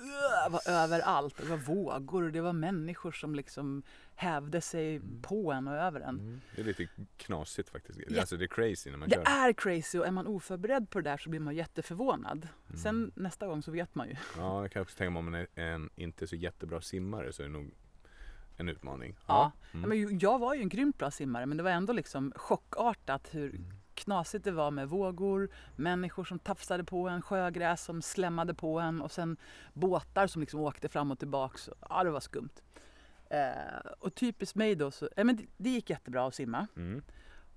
[0.00, 1.36] uh, var överallt.
[1.36, 3.82] Det var vågor och det var människor som liksom
[4.14, 5.22] hävde sig Mm.
[5.22, 6.08] på en och över en.
[6.20, 6.40] Mm.
[6.56, 7.98] Det är lite knasigt faktiskt.
[8.08, 8.20] Ja.
[8.20, 9.48] Alltså det är crazy när man Det kör.
[9.48, 12.48] är crazy och är man oförberedd på det där så blir man jätteförvånad.
[12.68, 12.78] Mm.
[12.80, 14.16] Sen nästa gång så vet man ju.
[14.36, 17.42] Ja, jag kan också tänka mig om man är en inte så jättebra simmare så
[17.42, 17.70] är det nog
[18.56, 19.16] en utmaning.
[19.26, 19.52] Ja.
[19.72, 23.28] Ja, men jag var ju en grymt bra simmare men det var ändå liksom chockartat
[23.34, 23.70] hur Mm.
[23.94, 29.00] Knasigt det var med vågor, människor som tafsade på en, sjögräs som slämmade på en
[29.02, 29.36] och sen
[29.72, 31.70] båtar som liksom åkte fram och tillbaks.
[31.88, 32.50] Ja, det var skumt.
[33.30, 36.66] Eh, och typiskt mig då, så, ja, men det, det gick jättebra att simma.
[36.76, 37.02] Mm.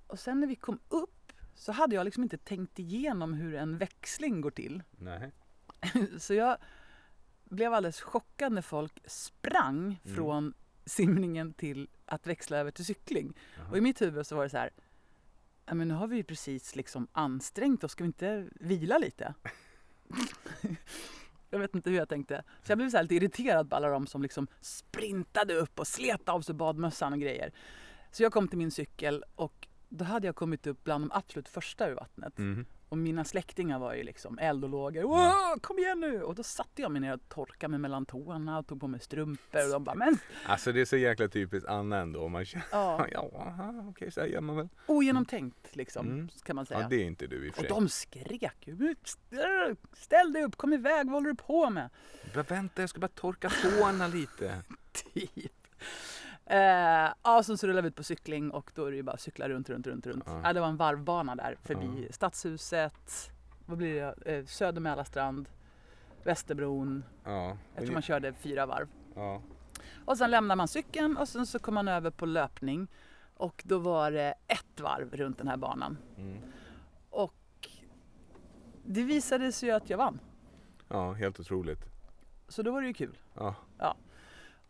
[0.08, 3.78] Och sen när vi kom upp så hade jag liksom inte tänkt igenom hur en
[3.78, 4.84] växling går till.
[4.92, 5.32] Nej.
[6.20, 6.58] Så jag
[7.44, 10.16] blev alldeles chockad när folk sprang Mm.
[10.16, 10.54] från
[10.86, 13.34] simningen till att växla över till cykling.
[13.58, 13.68] Jaha.
[13.72, 14.82] Och i mitt huvud så var det så här, "Ja,
[15.76, 19.34] men nu har vi ju precis liksom ansträngt oss, ska vi inte vila lite?
[21.50, 22.44] jag vet inte hur jag tänkte.
[22.64, 25.88] Så jag blev så här lite irriterad på alla de som liksom sprintade upp och
[25.88, 27.52] slet av sig badmössan och grejer.
[28.12, 31.50] Så jag kom till min cykel och då hade jag kommit upp bland de absolut
[31.50, 32.40] första ur vattnet.
[32.40, 32.66] Mm.
[32.90, 35.02] Och mina släktingar var ju liksom eld och lågor.
[35.04, 36.24] Wow, kom igen nu!
[36.24, 39.00] Och då satte jag mig ner och torkade mig mellan tårna och tog på mig
[39.00, 39.66] strumpor.
[39.66, 42.28] Och de bara, men Alltså det är så jäkla typiskt Anna ändå.
[42.28, 44.70] Man känner, ja, ja, okej så här gör man väl.
[44.86, 46.30] ogenomtänkt liksom, Mm.
[46.44, 46.80] kan man säga.
[46.82, 47.76] Ja, det är inte du i och för Och sig.
[47.76, 48.96] de skrek ju.
[49.94, 51.90] Ställ dig upp, kom iväg, vad håller du på med?
[52.34, 54.62] Bara, vänta, jag ska bara torka tårna lite.
[55.14, 55.52] Typ.
[56.50, 59.12] Eh, ja, sen så rullade vi ut på cykling och då är det ju bara
[59.12, 60.24] att cykla runt, runt, runt, runt.
[60.28, 60.42] Ja.
[60.44, 60.54] Ja.
[60.54, 62.14] det var en varvbana där förbi Ja.
[62.14, 63.32] Stadshuset,
[63.66, 65.50] vad blir det, eh, Söder Mälarstrand,
[66.24, 67.04] Västerbron.
[67.24, 68.88] Ja, Jag tror man körde fyra varv.
[69.16, 69.42] ja.
[70.06, 72.88] Och sen lämnar man cykeln och sen så kom man över på löpning.
[73.34, 75.98] Och då var det ett varv runt den här banan.
[76.18, 76.38] Mm.
[77.10, 77.70] Och
[78.86, 80.20] det visade sig ju att jag vann.
[80.90, 81.80] ja, helt otroligt.
[82.48, 83.18] Så då var det ju kul.
[83.34, 83.56] Ja.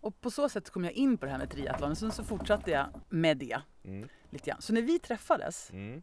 [0.08, 2.24] Och på så sätt kom jag in på det här med triathlon och sen så
[2.24, 4.10] fortsatte jag med det Mm.
[4.30, 4.62] lite grann.
[4.62, 6.02] Så när vi träffades, Mm.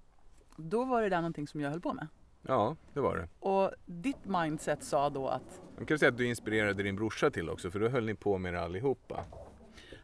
[0.57, 2.07] då var det där någonting som jag höll på med.
[2.43, 3.29] Ja, det var det.
[3.38, 7.51] Och ditt mindset sa då att Man kan säga att du inspirerade din brorsa till
[7.51, 9.25] också för då höll ni på med det allihopa.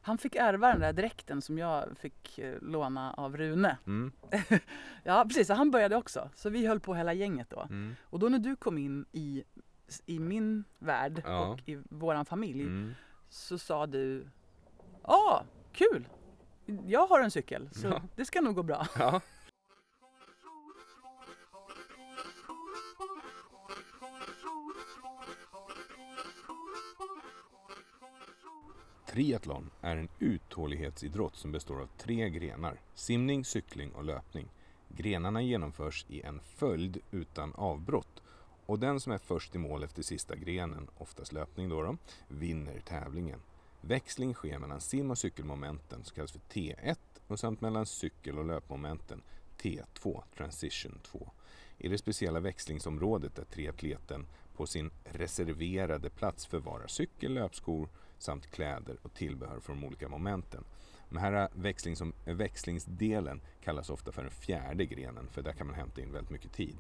[0.02, 3.78] han fick ärva den där dräkten som jag fick eh, låna av Rune.
[3.86, 4.12] Mm.
[5.04, 6.30] Ja precis, så han började också.
[6.34, 7.60] Så vi höll på hela gänget då.
[7.60, 7.94] Mm.
[8.02, 9.44] Och då när du kom in i,
[10.06, 11.46] i min värld Ja.
[11.46, 12.94] och i våran familj Mm.
[13.30, 14.26] Så sa du
[15.02, 16.08] Ja, kul!
[16.86, 18.02] Jag har en cykel så Ja.
[18.16, 18.86] det ska nog gå bra.
[18.98, 19.20] Ja.
[29.06, 32.80] Triathlon är en uthållighetsidrott som består av tre grenar.
[32.94, 34.48] Simning, cykling och löpning.
[34.88, 38.19] Grenarna genomförs i en följd utan avbrott
[38.70, 41.96] och den som är först i mål efter sista grenen, oftast löpning då, då
[42.28, 43.40] vinner tävlingen.
[43.80, 48.44] Växling sker mellan sim och cykelmomenten som kallas för T1 och samt mellan cykel och
[48.44, 49.22] löpmomenten
[49.58, 51.30] T2, Transition 2.
[51.78, 58.96] I det speciella växlingsområdet där triatleten på sin reserverade plats förvarar cykel, löpskor samt kläder
[59.02, 60.64] och tillbehör från de olika momenten.
[61.08, 66.00] Den här växlings växlingsdelen kallas ofta för den fjärde grenen för där kan man hämta
[66.00, 66.76] in väldigt mycket tid.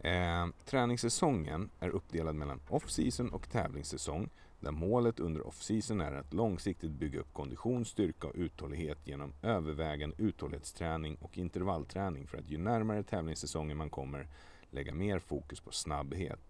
[0.00, 4.28] Eh, träningssäsongen är uppdelad mellan off-season och tävlingssäsong
[4.60, 10.16] där målet under off-season är att långsiktigt bygga upp kondition, styrka och uthållighet genom övervägande
[10.18, 14.28] uthållighetsträning och intervallträning för att ju närmare tävlingssäsongen man kommer
[14.70, 16.40] lägga mer fokus på snabbhet.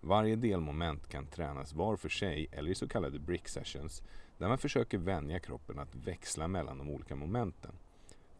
[0.00, 4.02] Varje delmoment kan tränas var för sig eller i så kallade brick sessions
[4.38, 7.72] där man försöker vänja kroppen att växla mellan de olika momenten.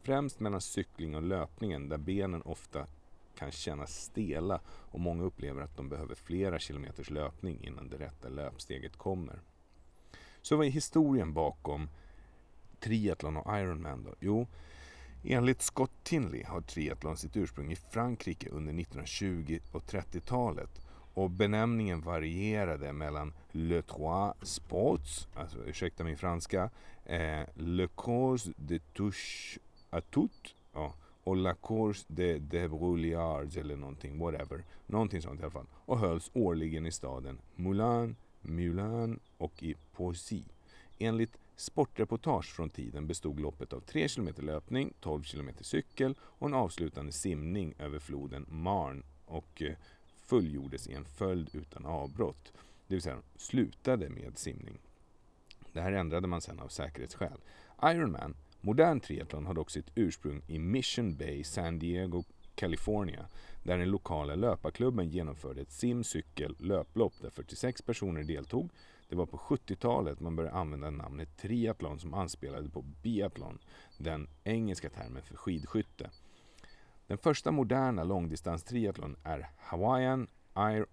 [0.03, 2.87] Främst mellan cykling och löpningen där benen ofta
[3.35, 8.29] kan kännas stela och många upplever att de behöver flera kilometers löpning innan det rätta
[8.29, 9.40] löpsteget kommer.
[10.42, 11.88] Så vad är historien bakom
[12.81, 14.14] triathlon och Ironman då?
[14.21, 14.47] Jo,
[15.25, 20.81] enligt Scott Tinley har triathlon sitt ursprung i Frankrike under 1920 och 30-talet
[21.14, 26.71] och benämningen varierade mellan Le Trois Sports, alltså ursäkta min franska,
[27.05, 29.59] eh, Le cause de Touche
[29.90, 34.64] à Tout, ja, och La Course de de Debrouillards eller någonting, whatever.
[34.87, 35.66] Någonting sånt i alla fall.
[35.74, 40.42] Och hölls årligen i staden Moulin, Moulin och i Poissy.
[40.98, 46.54] Enligt sportreportage från tiden bestod loppet av 3 km löpning, 12 km cykel och en
[46.54, 49.74] avslutande simning över floden Marne och eh,
[50.16, 52.52] fullgjordes i en följd utan avbrott.
[52.87, 54.78] Det vill säga slutade med simning.
[55.72, 57.38] Det här ändrade man sedan av säkerhetsskäl.
[57.82, 63.27] Ironman Modern triathlon har dock sitt ursprung i Mission Bay, San Diego California
[63.62, 68.70] där den lokala löparklubben genomförde ett sim-, cykel-, löplopp där 46 personer deltog.
[69.09, 73.59] Det var på 70-talet man började använda namnet triathlon som anspelade på biathlon,
[73.98, 76.11] den engelska termen för skidskytte.
[77.07, 80.27] Den första moderna långdistans-triathlon är Hawaiian,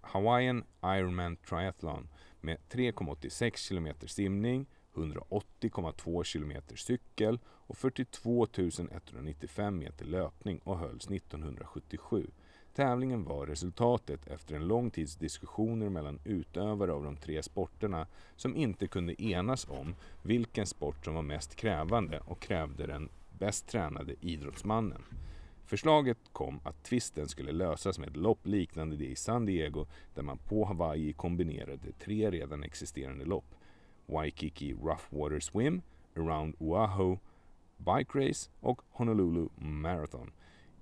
[0.00, 2.08] Hawaiian Ironman Triathlon
[2.40, 7.38] med 3,86 km simning, 180,2 km cykel
[7.70, 8.46] och 42
[8.90, 12.26] 195 meter löpning och hölls 1977.
[12.74, 18.06] Tävlingen var resultatet efter en lång tids diskussioner mellan utövare av de tre sporterna
[18.36, 23.66] som inte kunde enas om vilken sport som var mest krävande och krävde den bäst
[23.66, 25.02] tränade idrottsmannen.
[25.66, 30.22] Förslaget kom att tvisten skulle lösas med ett lopp liknande det i San Diego där
[30.22, 33.54] man på Hawaii kombinerade tre redan existerande lopp.
[34.06, 35.82] Waikiki Rough Water Swim,
[36.16, 37.16] Around Oahu
[37.84, 40.30] Bike Race och Honolulu Marathon.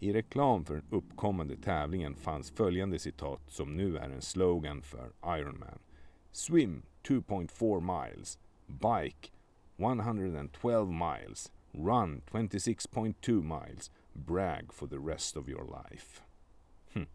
[0.01, 5.13] I reklam för den uppkommande tävlingen fanns följande citat som nu är en slogan för
[5.39, 5.79] Ironman.
[6.33, 8.39] Swim 2.4 miles.
[8.67, 9.29] Bike
[9.77, 11.53] 112 miles.
[11.73, 13.91] Run 26.2 miles.
[14.13, 16.23] Brag for the rest of your life.
[16.93, 17.07] Hm.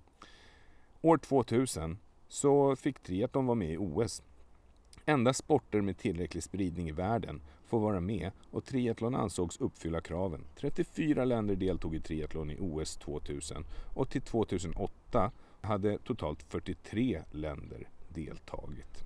[1.01, 4.23] År 2000 så fick triathlon vara med i OS.
[5.05, 7.41] Endast sporter med tillräcklig spridning i världen
[7.73, 10.45] få vara med och triathlon ansågs uppfylla kraven.
[10.55, 15.31] 34 länder deltog i triathlon i OS 2000 och till 2008
[15.61, 19.03] hade totalt 43 länder deltagit.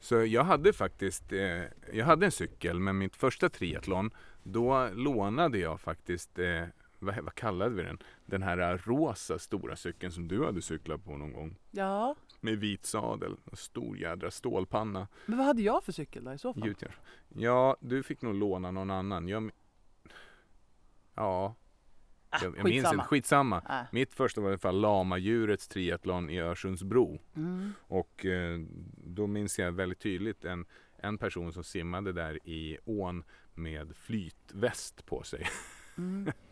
[0.00, 4.10] Så jag hade faktiskt, eh, jag hade en cykel men mitt första triathlon
[4.42, 6.64] då lånade jag faktiskt, eh,
[6.98, 7.98] vad, vad kallade vi den?
[8.26, 11.56] Den här rosa stora cykeln som du hade cyklat på någon gång.
[11.70, 12.14] Ja.
[12.40, 15.08] Med vit sadel och stor jädra stålpanna.
[15.26, 16.66] Men vad hade jag för cykel då i så fall?
[16.66, 16.92] Gjutjärn.
[17.28, 19.28] Ja, du fick nog låna någon annan.
[19.28, 19.50] Jag,
[21.14, 21.54] ja,
[22.32, 23.04] Äh, jag, jag minns inte.
[23.04, 23.62] Skitsamma.
[23.68, 23.82] Äh.
[23.92, 27.20] Mitt första var i alla fall lamadjurets triathlon i Örsundsbro.
[27.36, 27.72] Mm.
[27.80, 28.60] Och eh,
[28.96, 35.06] då minns jag väldigt tydligt en, en person som simmade där i ån med flytväst
[35.06, 35.46] på sig.
[35.98, 36.32] Mm.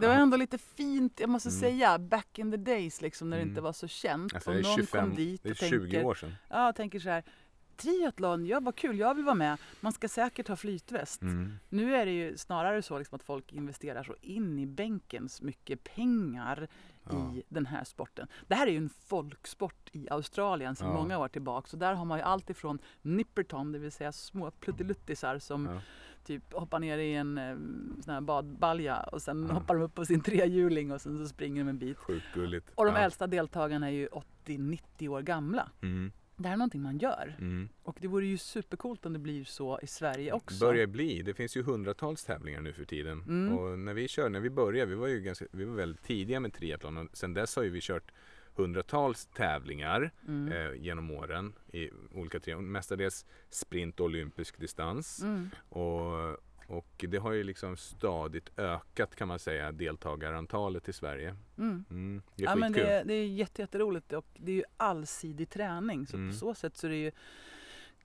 [0.00, 1.60] Det var ändå lite fint, jag måste Mm.
[1.60, 3.50] säga, back in the days liksom när det Mm.
[3.52, 4.34] inte var så känt.
[4.34, 6.34] Alltså, och det är någon 25, kom dit det är och 20 tänker, år sedan.
[6.48, 7.22] ja, tänker så här,
[7.76, 9.58] triathlon, ja vad kul, jag vill vara med.
[9.80, 11.22] Man ska säkert ha flytväst.
[11.22, 11.52] Mm.
[11.68, 15.44] Nu är det ju snarare så liksom att folk investerar så in i bänken så
[15.44, 16.68] mycket pengar
[17.10, 17.34] Ja.
[17.34, 18.28] i den här sporten.
[18.46, 20.94] Det här är ju en folksport i Australien sedan Ja.
[20.94, 21.68] många år tillbaka.
[21.68, 25.80] Så där har man ju allt ifrån nipperton, det vill säga små pluttiluttisar som Ja.
[26.24, 27.54] Typ hoppar ner i en eh,
[28.04, 29.54] sån här badbalja och sen Ja.
[29.54, 31.98] hoppar de upp på sin trehjuling och sen så springer de en bit.
[31.98, 32.70] Sjukt gulligt.
[32.74, 33.00] Och de ja.
[33.00, 34.08] äldsta deltagarna är ju
[34.46, 35.70] 80-90 år gamla.
[35.82, 36.12] Mm.
[36.36, 37.36] Det här är någonting man gör.
[37.38, 37.68] Mm.
[37.82, 40.66] Och det vore ju supercoolt om det blir så i Sverige också.
[40.66, 41.22] Börjar bli.
[41.22, 43.22] Det finns ju hundratals tävlingar nu för tiden.
[43.22, 43.58] Mm.
[43.58, 46.40] Och när vi kör, när vi började, vi var ju ganska, vi var väldigt tidiga
[46.40, 48.12] med triathlon och sen dess har ju vi kört
[48.56, 50.52] hundratals tävlingar Mm.
[50.52, 52.72] eh, genom åren i olika triathlon.
[52.72, 55.22] Mestadels sprint och olympisk distans.
[55.22, 55.50] Mm.
[55.68, 56.32] Och,
[56.68, 61.36] och det har ju liksom stadigt ökat kan man säga deltagarantalet i Sverige.
[61.58, 61.84] Mm.
[61.90, 64.64] Mm, det är Ja, men det, är- det är jätte, jätteroligt och det är ju
[64.76, 66.06] allsidig träning.
[66.06, 66.30] Så Mm.
[66.30, 67.10] på så sätt så är det ju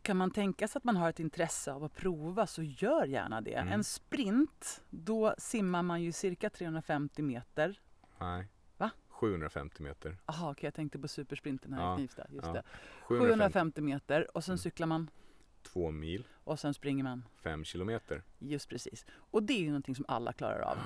[0.01, 3.41] kan man tänka sig att man har ett intresse av att prova så gör gärna
[3.41, 3.53] det.
[3.53, 3.73] Mm.
[3.73, 7.79] En sprint, då simmar man ju cirka 350 meter.
[8.19, 8.47] Nej.
[9.21, 9.27] Va?
[9.27, 10.17] 750 meter.
[10.25, 12.25] Jaha, okej jag tänkte på supersprinten här Ja, i Knivsta.
[12.29, 12.53] Just ja.
[12.53, 12.63] det.
[13.01, 14.57] 750, 750 meter och sen Mm.
[14.57, 15.09] cyklar man
[15.63, 17.23] två mil, och sen springer man.
[17.43, 18.23] fem kilometer.
[18.39, 19.05] Just precis.
[19.11, 20.77] Och det är ju någonting som alla klarar av.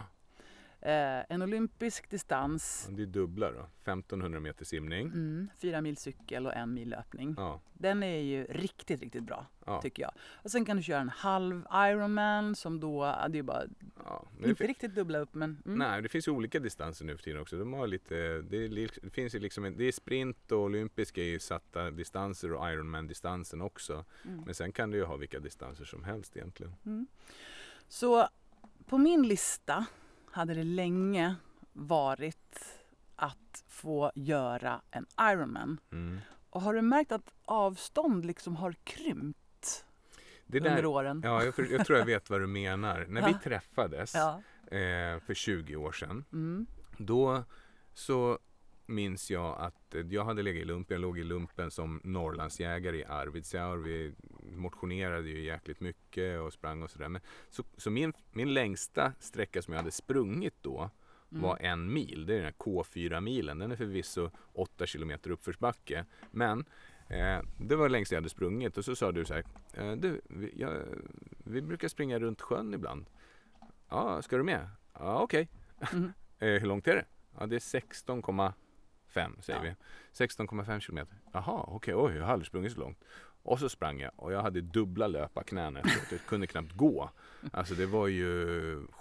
[0.85, 3.67] Eh, en olympisk distans, Det är dubbla då.
[3.81, 5.07] 1500 meter simning.
[5.07, 7.33] mm, fyra mil cykel och en mil löpning.
[7.37, 10.11] Ja, Den är ju riktigt, riktigt bra ja, tycker jag.
[10.33, 13.63] Och sen kan du köra en halv Ironman som då, det är bara
[14.05, 14.25] ja.
[14.37, 15.77] Inte fin- riktigt dubbla upp men mm.
[15.79, 17.57] nej, det finns ju olika distanser nu för tiden också.
[17.57, 21.21] De har lite, det, är, det finns ju liksom, en- det är sprint och olympiska
[21.21, 24.05] är ju satta distanser och Ironman-distansen också.
[24.25, 24.41] Mm.
[24.45, 26.75] Men sen kan du ju ha vilka distanser som helst egentligen.
[26.85, 27.07] Mm.
[27.87, 28.27] Så
[28.85, 29.85] på min lista
[30.33, 31.35] hade det länge
[31.73, 32.65] varit
[33.15, 35.79] att få göra en Ironman.
[35.91, 36.19] Mm.
[36.49, 39.85] Och har du märkt att avstånd liksom har krympt
[40.45, 41.21] Det under där, åren?
[41.25, 43.05] ja, jag, jag tror jag vet vad du menar.
[43.09, 44.41] När vi träffades Ja.
[44.77, 46.65] eh, för 20 år sedan Mm.
[46.97, 47.43] Då
[47.93, 48.39] så
[48.85, 50.95] minns jag att eh, jag hade legat i lumpen.
[50.95, 53.77] Jag låg i lumpen som Norrlandsjägare i Arvidsjaur.
[53.77, 54.13] Vi
[54.55, 57.21] motionerade ju jäkligt mycket och sprang och sådär.
[57.49, 60.89] Så, så min, min längsta sträcka som jag hade sprungit då
[61.31, 61.43] Mm.
[61.43, 62.25] var en mil.
[62.25, 63.59] Det är den här K4-milen.
[63.59, 66.05] Den är förvisso 8 kilometer uppförsbacke.
[66.31, 66.65] Men
[67.07, 69.43] Eh, det var längst jag hade sprungit och så sa du så här.
[69.73, 70.83] Eh, du, vi, jag,
[71.43, 73.05] vi brukar springa runt sjön ibland.
[73.89, 74.69] Ja, ska du med?
[74.93, 75.49] Ja, okej.
[75.93, 76.11] Mm.
[76.39, 77.05] Eh, hur långt är det?
[77.39, 77.59] Ja, det är
[79.13, 79.63] 16,5 säger Ja.
[79.63, 79.75] vi.
[80.25, 81.15] 16,5 kilometer.
[81.33, 83.03] Jaha, okej, oj, jag har aldrig sprungit så långt.
[83.45, 86.11] Och så sprang jag och jag hade dubbla löparknän efteråt.
[86.11, 87.09] Jag kunde knappt gå.
[87.51, 88.25] Alltså det var ju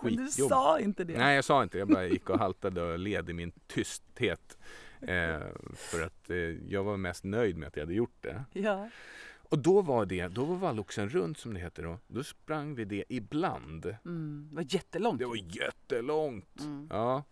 [0.02, 1.18] Men du sa inte det.
[1.18, 1.78] Nej, jag sa inte.
[1.78, 4.58] Jag bara gick och haltade och led i min tysthet.
[5.00, 5.40] Eh,
[5.74, 6.36] för att eh,
[6.68, 8.44] jag var mest nöjd med att jag hade gjort det.
[8.52, 8.88] Ja.
[9.34, 11.98] Och då var det, då var Valloxen runt som det heter då.
[12.06, 13.96] Då sprang vi det ibland.
[14.04, 14.48] Mm.
[14.50, 15.18] Det var jättelångt.
[15.18, 16.60] Det var jättelångt.
[16.60, 16.88] Mm.
[16.90, 17.24] Ja.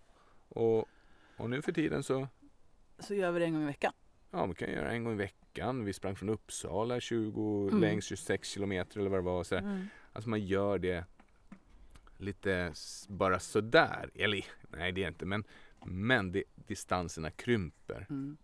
[0.49, 0.89] Och,
[1.37, 2.29] och nu för tiden så,
[3.01, 3.93] Så gör vi det en gång i veckan.
[4.31, 5.85] ja vi kan göra en gång i veckan.
[5.85, 7.81] Vi sprang från Uppsala 20 Mm.
[7.81, 9.45] längs 26 kilometer eller vad det var.
[9.45, 9.87] Så Mm.
[10.13, 11.05] Alltså man gör det
[12.19, 12.73] lite
[13.09, 14.11] bara sådär.
[14.15, 15.45] Eller nej det är inte men,
[15.85, 18.07] men det, distanserna krymper.
[18.11, 18.37] Mm.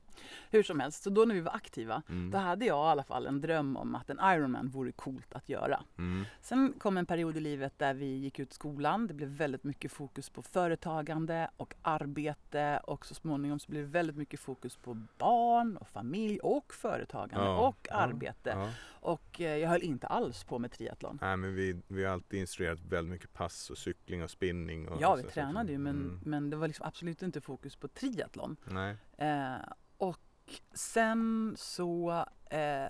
[0.50, 2.30] Hur som helst, så då när vi var aktiva Mm.
[2.30, 5.48] då hade jag i alla fall en dröm om att en Ironman vore coolt att
[5.48, 5.82] göra.
[5.98, 6.24] Mm.
[6.40, 9.06] Sen kom en period i livet där vi gick ut skolan.
[9.06, 13.88] Det blev väldigt mycket fokus på företagande och arbete och så småningom så blev det
[13.90, 18.50] väldigt mycket fokus på barn och familj och företagande Ja, och ja, arbete.
[18.50, 18.70] Ja.
[18.88, 21.18] Och eh, jag höll inte alls på med triathlon.
[21.22, 24.88] Nej, men vi, vi har alltid instruerat väldigt mycket pass och cykling och spinning.
[24.88, 26.20] Och Ja, vi så- tränade ju men, Mm.
[26.24, 28.56] men det var liksom absolut inte fokus på triathlon.
[28.64, 28.96] Nej.
[29.18, 29.54] Eh,
[29.98, 30.20] och
[30.74, 32.86] sen så eh,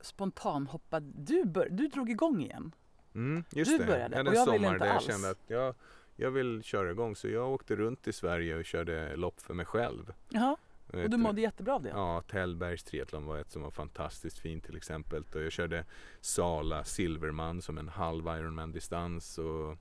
[0.00, 2.74] spontanhoppade du, bör, du drog igång igen.
[3.14, 3.86] Mm, just Du det.
[3.86, 5.06] började, hade och jag ville inte där jag alls.
[5.06, 5.74] kände att jag,
[6.16, 7.16] jag vill köra igång.
[7.16, 10.12] Så jag åkte runt i Sverige och körde lopp för mig själv.
[10.28, 10.56] Jaha,
[10.92, 11.88] och du mådde jättebra av det?
[11.88, 15.24] Ja, Tällbergs triathlon var ett som var fantastiskt fint till exempel.
[15.34, 15.84] Och jag körde
[16.20, 19.38] Sala Silverman som en halv Ironman distans.
[19.38, 19.76] Och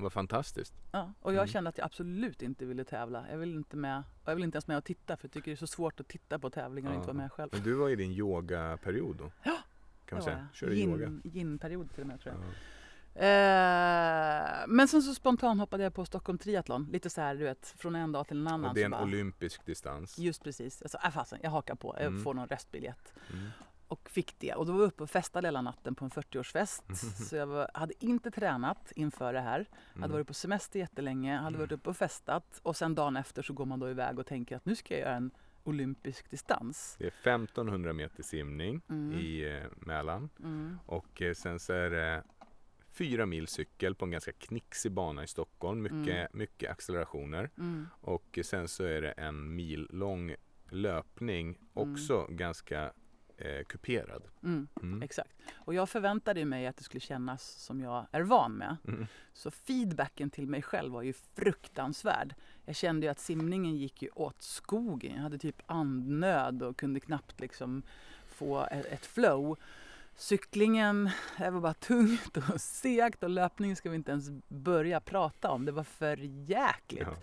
[0.00, 0.74] det var fantastiskt.
[0.92, 1.46] Ja, och jag Mm.
[1.48, 3.24] kände att jag absolut inte ville tävla.
[3.30, 5.54] Jag vill inte med jag vill inte ens med och titta för jag tycker det
[5.54, 6.98] är så svårt att titta på tävlingar och Ja.
[6.98, 7.50] inte vara med själv.
[7.52, 9.30] Men du var i din yogaperiod då?
[9.42, 9.56] Ja,
[10.06, 10.48] Kan man säga.
[10.52, 11.06] Körde yoga.
[11.06, 12.42] Yin- Yin-period till och med tror jag.
[12.44, 12.48] Ja.
[13.46, 16.88] Eh, men sen så spontant hoppade jag på Stockholm Triathlon.
[16.92, 18.68] Lite så här du vet, från en dag till en annan.
[18.68, 20.18] Och det är en bara, olympisk distans.
[20.18, 20.78] Just precis.
[20.82, 21.94] Jag sa, äh, fasen, jag hakar på.
[21.98, 22.22] Jag Mm.
[22.24, 23.14] får någon restbiljett.
[23.32, 23.48] Mm.
[23.88, 24.54] Och fick det.
[24.54, 26.94] Och då var jag uppe och festade hela natten på en 40-årsfest.
[27.28, 29.66] Så jag var, hade inte tränat inför det här.
[29.92, 30.10] Hade Mm.
[30.10, 32.60] varit på semester jättelänge, hade varit uppe och festat.
[32.62, 35.00] Och sen dagen efter så går man då iväg och tänker att nu ska jag
[35.00, 35.30] göra en
[35.64, 36.96] olympisk distans.
[36.98, 39.18] Det är 1500 meter simning Mm.
[39.18, 40.28] i eh, Mälaren.
[40.42, 40.78] Mm.
[40.86, 42.22] Och eh, sen så är det
[42.90, 45.82] fyra mil cykel på en ganska knixig bana i Stockholm.
[45.82, 46.28] Mycket, Mm.
[46.32, 47.50] mycket accelerationer.
[47.58, 47.86] Mm.
[48.00, 50.34] Och sen så är det en mil lång
[50.70, 51.58] löpning.
[51.74, 52.92] Också ganska
[53.36, 54.22] eh, kuperad.
[54.42, 54.68] Mm.
[54.82, 55.02] Mm.
[55.02, 55.36] Exakt.
[55.54, 58.76] Och jag förväntade mig att det skulle kännas som jag är van med.
[58.88, 59.06] Mm.
[59.32, 62.34] Så feedbacken till mig själv var ju fruktansvärd.
[62.64, 65.14] Jag kände ju att simningen gick ju åt skogen.
[65.14, 67.82] Jag hade typ andnöd och kunde knappt liksom
[68.28, 69.58] få ett, ett flow.
[70.18, 75.50] Cyklingen, det var bara tungt och segt och löpningen ska vi inte ens börja prata
[75.50, 75.64] om.
[75.64, 76.16] Det var för
[76.50, 77.08] jäkligt.
[77.08, 77.16] Ja.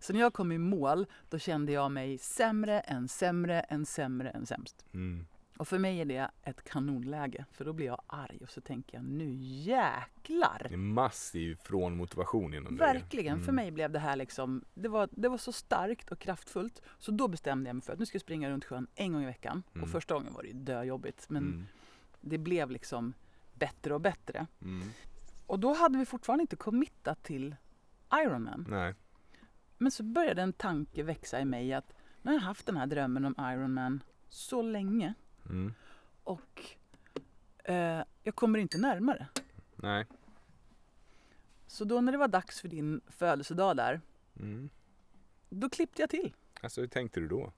[0.00, 4.30] Så när jag kom i mål, då kände jag mig sämre än sämre än sämre
[4.30, 4.84] än sämst.
[4.92, 5.26] Mm.
[5.58, 8.96] Och för mig är det ett kanonläge, för då blir jag arg och så tänker
[8.96, 10.66] jag nu jäklar!
[10.68, 12.86] Det är massiv från motivation inom dig.
[12.86, 13.54] Verkligen, för Mm.
[13.54, 16.82] mig blev det här liksom, det var, det var så starkt och kraftfullt.
[16.98, 19.22] Så då bestämde jag mig för att nu ska jag springa runt sjön en gång
[19.22, 19.62] i veckan.
[19.72, 19.82] Mm.
[19.84, 21.66] Och första gången var det ju döjobbigt, men Mm.
[22.20, 23.14] det blev liksom
[23.54, 24.46] bättre och bättre.
[24.62, 24.88] Mm.
[25.46, 27.56] Och då hade vi fortfarande inte committat till
[28.24, 28.66] Ironman.
[28.68, 28.94] Nej.
[29.78, 31.92] Men så började en tanke växa i mig att
[32.22, 35.14] nu har jag haft den här drömmen om Ironman så länge
[35.50, 35.74] Mm.
[36.24, 36.62] och
[37.64, 39.26] eh, jag kommer inte närmare.
[39.76, 40.06] Nej.
[41.66, 44.00] Så då när det var dags för din födelsedag där,
[44.40, 44.68] Mm.
[45.48, 46.34] då klippte jag till.
[46.60, 47.52] Alltså hur tänkte du då?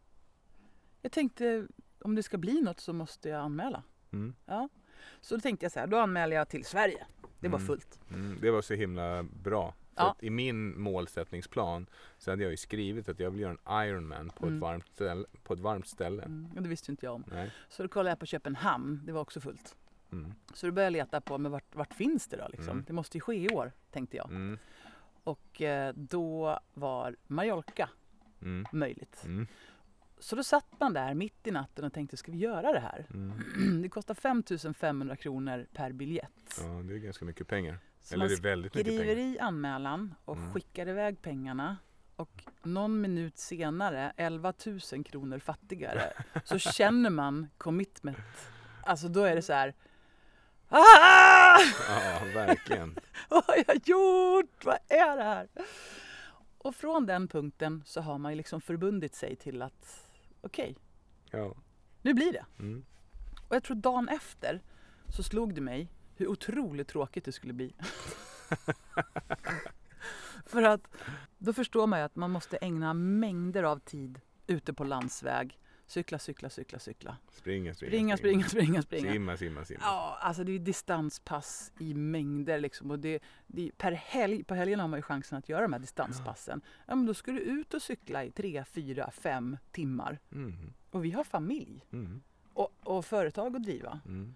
[1.03, 1.67] Jag tänkte
[2.01, 3.83] om det ska bli något så måste jag anmäla.
[4.13, 4.35] Mm.
[4.47, 4.69] Ja.
[5.21, 7.07] Så då tänkte jag så här, då anmäler jag till Sverige.
[7.41, 7.67] Det var Mm.
[7.67, 8.01] fullt.
[8.11, 9.75] Mm, det var så himla bra.
[10.01, 10.11] Ja.
[10.11, 11.87] att I min målsättningsplan
[12.19, 14.57] så hade jag ju skrivit att jag vill göra en Ironman på, Mm.
[14.57, 16.23] ett, varmt ställe, på ett varmt ställe.
[16.23, 17.25] Mm, och det visste inte jag om.
[17.33, 17.51] Nej.
[17.69, 19.77] Så då kollade jag på Köpenhamn, det var också fullt.
[20.13, 20.35] Mm.
[20.55, 22.71] Så då började jag leta på, men vart, vart finns det då liksom?
[22.71, 22.85] Mm.
[22.87, 24.31] Det måste ju ske i år, tänkte jag.
[24.31, 24.59] Mm.
[25.25, 27.89] Och eh, då var Mallorca
[28.43, 28.67] Mm.
[28.73, 29.27] möjligt.
[30.19, 33.07] Så då satt man där mitt i natten och tänkte, ska vi göra det här?
[33.83, 34.43] Det kostar 5
[34.75, 36.61] 500 kronor per biljett.
[36.61, 37.79] Ja, det är ganska mycket pengar.
[38.01, 40.53] Så Eller man är väldigt mycket skriver i anmälan och Mm.
[40.55, 41.77] skickar iväg pengarna.
[42.17, 44.53] Och någon minut senare, 11
[44.93, 46.13] 000 kronor fattigare,
[46.45, 48.19] så känner man commitment.
[48.83, 49.75] Alltså då är det så här.
[50.69, 51.59] Ah!
[51.89, 52.99] Ja, verkligen.
[53.29, 54.65] Vad har jag gjort?
[54.65, 55.49] Vad är det här?
[56.59, 60.07] Och från den punkten så har man ju liksom förbundit sig till att
[60.41, 60.77] okej,
[61.31, 61.55] Ja.
[62.03, 62.45] nu blir det.
[62.59, 62.85] Mm.
[63.49, 64.63] Och jag tror dagen efter
[65.09, 65.89] så slog det mig
[66.21, 67.75] hur otroligt tråkigt det skulle bli.
[70.47, 70.97] För att
[71.39, 75.59] då förstår man ju att man måste ägna mängder av tid ute på landsväg.
[75.87, 77.17] Cykla, cykla, cykla, cykla.
[77.31, 79.13] Springa, springa, Springa, springa, springa, springa.
[79.13, 79.81] Simma, simma, simma.
[79.83, 82.91] Ja, alltså det är distanspass i mängder liksom.
[82.91, 85.81] Och det, det per helg, på helgen har man ju chansen att göra de här
[85.81, 86.61] distanspassen.
[86.87, 90.19] Ja, men då ska du ut och cykla i tre, fyra, fem timmar.
[90.33, 90.73] Mm.
[90.91, 92.23] Och vi har familj Mm.
[92.97, 94.01] Och, företag att driva.
[94.07, 94.35] Mm.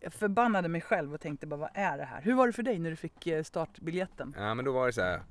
[0.00, 2.22] Jag förbannade mig själv och tänkte bara vad är det här?
[2.22, 4.34] Hur var det för dig när du fick eh, startbiljetten?
[4.38, 5.22] Ja men då var det så här.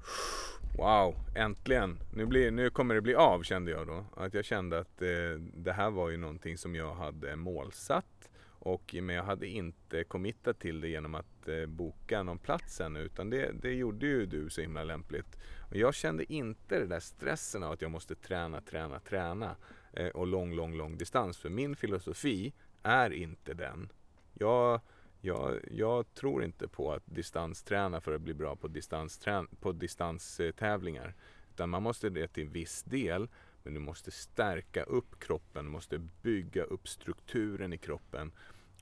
[0.78, 2.00] Wow, äntligen!
[2.14, 4.06] Nu, blir, nu kommer det bli av kände jag då.
[4.18, 5.08] Att jag kände att eh,
[5.54, 8.30] det här var ju någonting som jag hade målsatt.
[8.60, 13.00] Och, men jag hade inte committat till det genom att eh, boka någon plats ännu.
[13.00, 15.38] Utan det, det gjorde ju du så himla lämpligt.
[15.70, 19.56] Och jag kände inte den där stressen av att jag måste träna, träna, träna.
[19.96, 21.38] Eh, och lång, lång, lång distans.
[21.38, 23.90] För min filosofi är inte den.
[24.34, 24.82] Jag,
[25.22, 31.14] jag, jag tror inte på att distansträna för att bli bra på, distansträn- på distanstävlingar.
[31.54, 33.28] Utan man måste det till viss del.
[33.64, 38.32] Men du måste stärka upp kroppen, du måste bygga upp strukturen i kroppen.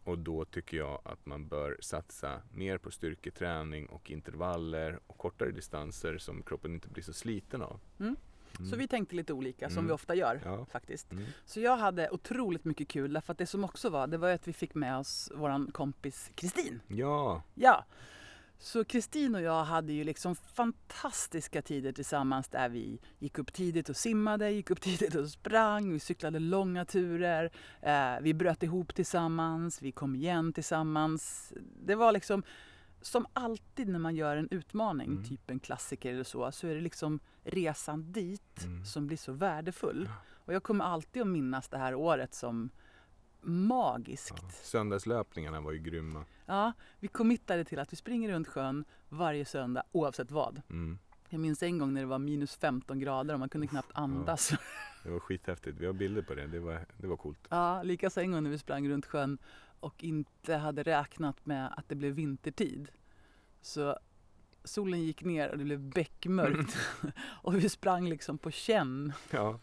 [0.03, 5.51] Och då tycker jag att man bör satsa mer på styrketräning och intervaller och kortare
[5.51, 7.80] distanser som kroppen inte blir så sliten av.
[7.99, 8.16] Mm.
[8.69, 9.87] Så vi tänkte lite olika som Mm.
[9.87, 10.65] vi ofta gör Ja.
[10.65, 11.11] faktiskt.
[11.11, 11.25] Mm.
[11.45, 14.47] Så jag hade otroligt mycket kul därför att det som också var, det var att
[14.47, 16.79] vi fick med oss våran kompis Kristin.
[16.87, 17.85] Ja, Ja.
[18.59, 23.89] Så Kristin och jag hade ju liksom fantastiska tider tillsammans där vi gick upp tidigt
[23.89, 27.51] och simmade, gick upp tidigt och sprang, vi cyklade långa turer,
[27.81, 31.53] eh, vi bröt ihop tillsammans, vi kom igen tillsammans.
[31.85, 32.43] Det var liksom
[33.03, 35.23] som alltid när man gör en utmaning, Mm.
[35.23, 38.85] typ en klassiker eller så, så är det liksom resan dit Mm.
[38.85, 40.09] som blir så värdefull.
[40.45, 42.69] Och jag kommer alltid att minnas det här året som
[43.41, 44.33] magiskt.
[44.41, 44.49] ja.
[44.63, 46.25] Söndagslöpningarna var ju grymma.
[46.45, 50.61] Ja, vi committade till att vi springer runt sjön varje söndag oavsett vad.
[50.69, 50.99] Mm.
[51.29, 54.51] Jag minns en gång när det var minus 15 grader och man kunde knappt andas.
[54.51, 54.57] Ja,
[55.03, 55.77] Det var skithäftigt.
[55.79, 56.47] Vi har bilder på det.
[56.47, 57.47] Det var, det var coolt.
[57.83, 59.37] likaså en gång när vi sprang runt sjön
[59.84, 62.88] och inte hade räknat med att det blev vintertid.
[63.61, 63.97] Så
[64.63, 66.77] solen gick ner och det blev beckmörkt
[67.25, 69.13] och vi sprang liksom på känn.
[69.31, 69.59] Ja.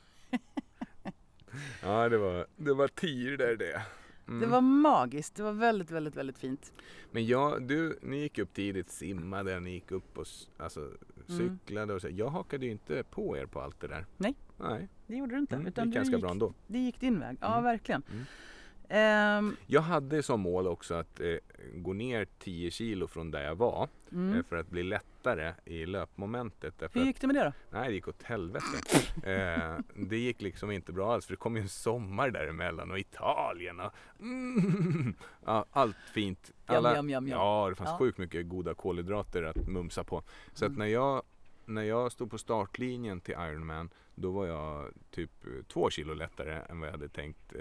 [1.82, 3.82] Ja, det var, det var tider det.
[4.28, 4.40] Mm.
[4.40, 6.72] Det var magiskt, det var väldigt, väldigt, väldigt fint.
[7.10, 10.26] Men jag, du, ni gick upp tidigt, simmade, ni gick upp och
[10.58, 10.90] alltså,
[11.26, 12.08] cyklade och så.
[12.10, 14.06] Jag hakade ju inte på er på allt det där.
[14.16, 14.34] Nej.
[14.56, 15.54] Nej, Det gjorde du inte.
[15.56, 16.54] mm, det gick ganska gick, bra ändå.
[16.66, 17.64] Det gick din väg, ja Mm.
[17.64, 18.02] verkligen.
[18.92, 21.36] Ehm, Jag hade som mål också att eh,
[21.74, 23.88] gå ner 10 kilo från där jag var.
[24.12, 24.38] mm.
[24.38, 26.74] Eh, för att bli lättare i löpmomentet.
[26.78, 27.52] Hur att, gick det med det då?
[27.78, 28.66] nej, det gick åt helvete.
[29.22, 32.98] eh, det gick liksom inte bra alls för det kom ju en sommar däremellan och
[32.98, 35.14] Italien och mm,
[35.46, 36.52] ja, allt fint.
[36.68, 37.38] Jam, jam, jam, jam.
[37.40, 37.98] Ja, det fanns Ja.
[37.98, 40.22] sjukt mycket goda kolhydrater att mumsa på.
[40.52, 40.78] Så att Mm.
[40.78, 41.22] när jag,
[41.64, 46.58] när jag stod på startlinjen till Ironman då var jag typ eh, två kilo lättare
[46.68, 47.52] än vad jag hade tänkt.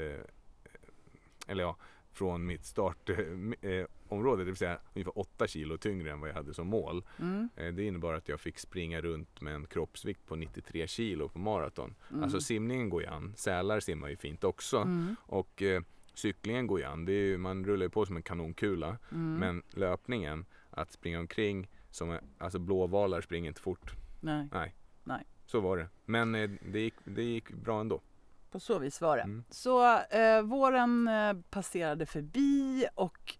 [1.49, 1.77] Eh, eller ja,
[2.11, 3.79] från mitt startområde.
[3.81, 7.03] Eh, område, det vill säga ungefär 8 kilo tyngre än vad jag hade som mål.
[7.19, 7.49] Mm.
[7.55, 11.39] Eh, det innebar att jag fick springa runt med en kroppsvikt på 93 kilo på
[11.39, 11.95] maraton.
[12.11, 12.23] Mm.
[12.23, 13.33] Alltså simningen går ju an.
[13.37, 14.77] Sälar simmar ju fint också.
[14.77, 15.15] Mm.
[15.21, 15.81] Och eh,
[16.13, 17.05] cyklingen går ju an.
[17.05, 18.97] Det ju, man rullar ju på som en kanonkula.
[19.11, 19.35] Mm.
[19.35, 23.93] Men löpningen, att springa omkring som alltså blåvalar springer inte fort.
[24.21, 24.75] Nej, Nej.
[25.03, 25.25] Nej.
[25.45, 25.87] Så var det.
[26.05, 28.01] Men eh, det, gick, det gick bra ändå.
[28.51, 29.23] På så vis var det.
[29.23, 29.43] Mm.
[29.49, 33.37] Så eh, våren eh, passerade förbi och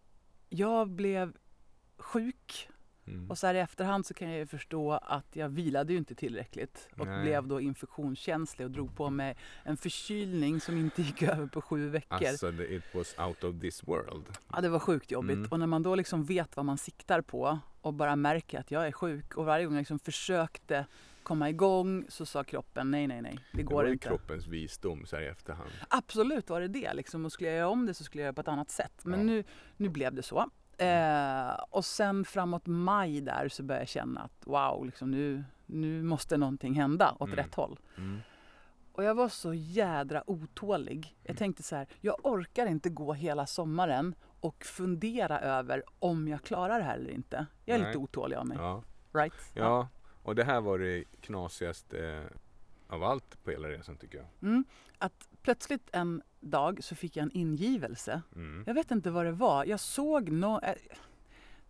[0.49, 1.34] jag blev
[1.97, 2.70] sjuk.
[3.07, 3.30] Mm.
[3.30, 6.16] Och så här i efterhand så kan jag ju förstå att jag vilade ju inte
[6.16, 7.22] tillräckligt och Nej.
[7.22, 11.89] blev då infektionskänslig och drog på mig en förkylning som inte gick över på sju
[11.89, 12.28] veckor.
[12.28, 14.26] Alltså, it was out of this world.
[14.51, 15.38] Ja, det var sjukt jobbigt.
[15.38, 15.49] Mm.
[15.51, 18.88] Och när man då liksom vet vad man siktar på och bara märker att jag
[18.88, 20.86] är sjuk och varje gång jag liksom försökte
[21.30, 24.07] komma igång så sa kroppen nej, nej, nej, det Det går var ju inte.
[24.07, 25.69] kroppens visdom så här i efterhand.
[25.89, 26.93] Absolut var det det.
[26.93, 27.25] Liksom.
[27.25, 29.01] Och skulle jag göra om det så skulle jag göra på ett annat sätt.
[29.03, 29.25] Men Ja.
[29.25, 29.43] nu,
[29.77, 30.49] nu blev det så.
[30.77, 36.03] Eh, och sen framåt maj där så började jag känna att wow, liksom nu, nu
[36.03, 37.36] måste någonting hända åt Mm.
[37.36, 37.80] rätt håll.
[37.97, 38.19] Mm.
[38.91, 41.15] Och jag var så jädra otålig.
[41.23, 41.38] Jag Mm.
[41.38, 46.80] tänkte så här, jag orkar inte gå hela sommaren och fundera över om jag klarar
[46.80, 47.45] det här eller inte.
[47.65, 47.88] Jag är Nej.
[47.88, 48.57] lite otålig av mig.
[48.57, 48.84] Ja.
[49.13, 49.34] Right?
[49.53, 49.88] ja,
[50.24, 54.28] och det här var det knasigaste eh, av allt på hela resan tycker jag.
[54.41, 54.63] Mm.
[54.97, 58.22] Att plötsligt en dag så fick jag en ingivelse.
[58.36, 58.63] Mm.
[58.67, 59.65] Jag vet inte vad det var.
[59.65, 60.59] Jag såg nå...
[60.59, 60.76] eh,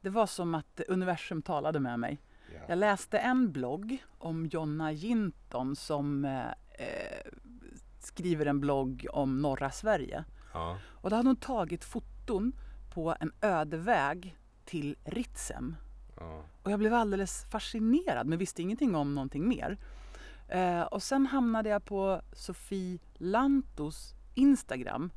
[0.02, 2.18] Det var som att universum talade med mig.
[2.54, 2.60] Ja.
[2.68, 6.47] Jag läste en blogg om Jonna Jinton som eh,
[6.88, 7.32] eh,
[8.00, 10.24] skriver en blogg om norra Sverige.
[10.54, 10.78] Ja.
[10.86, 12.54] Och då hade hon tagit foton
[12.93, 15.76] på en öde väg till Ritsem.
[16.20, 16.43] Ja.
[16.63, 19.78] Och jag blev alldeles fascinerad men visste ingenting om någonting mer.
[20.47, 25.11] Eh, och sen hamnade jag på Sofie Lantos Instagram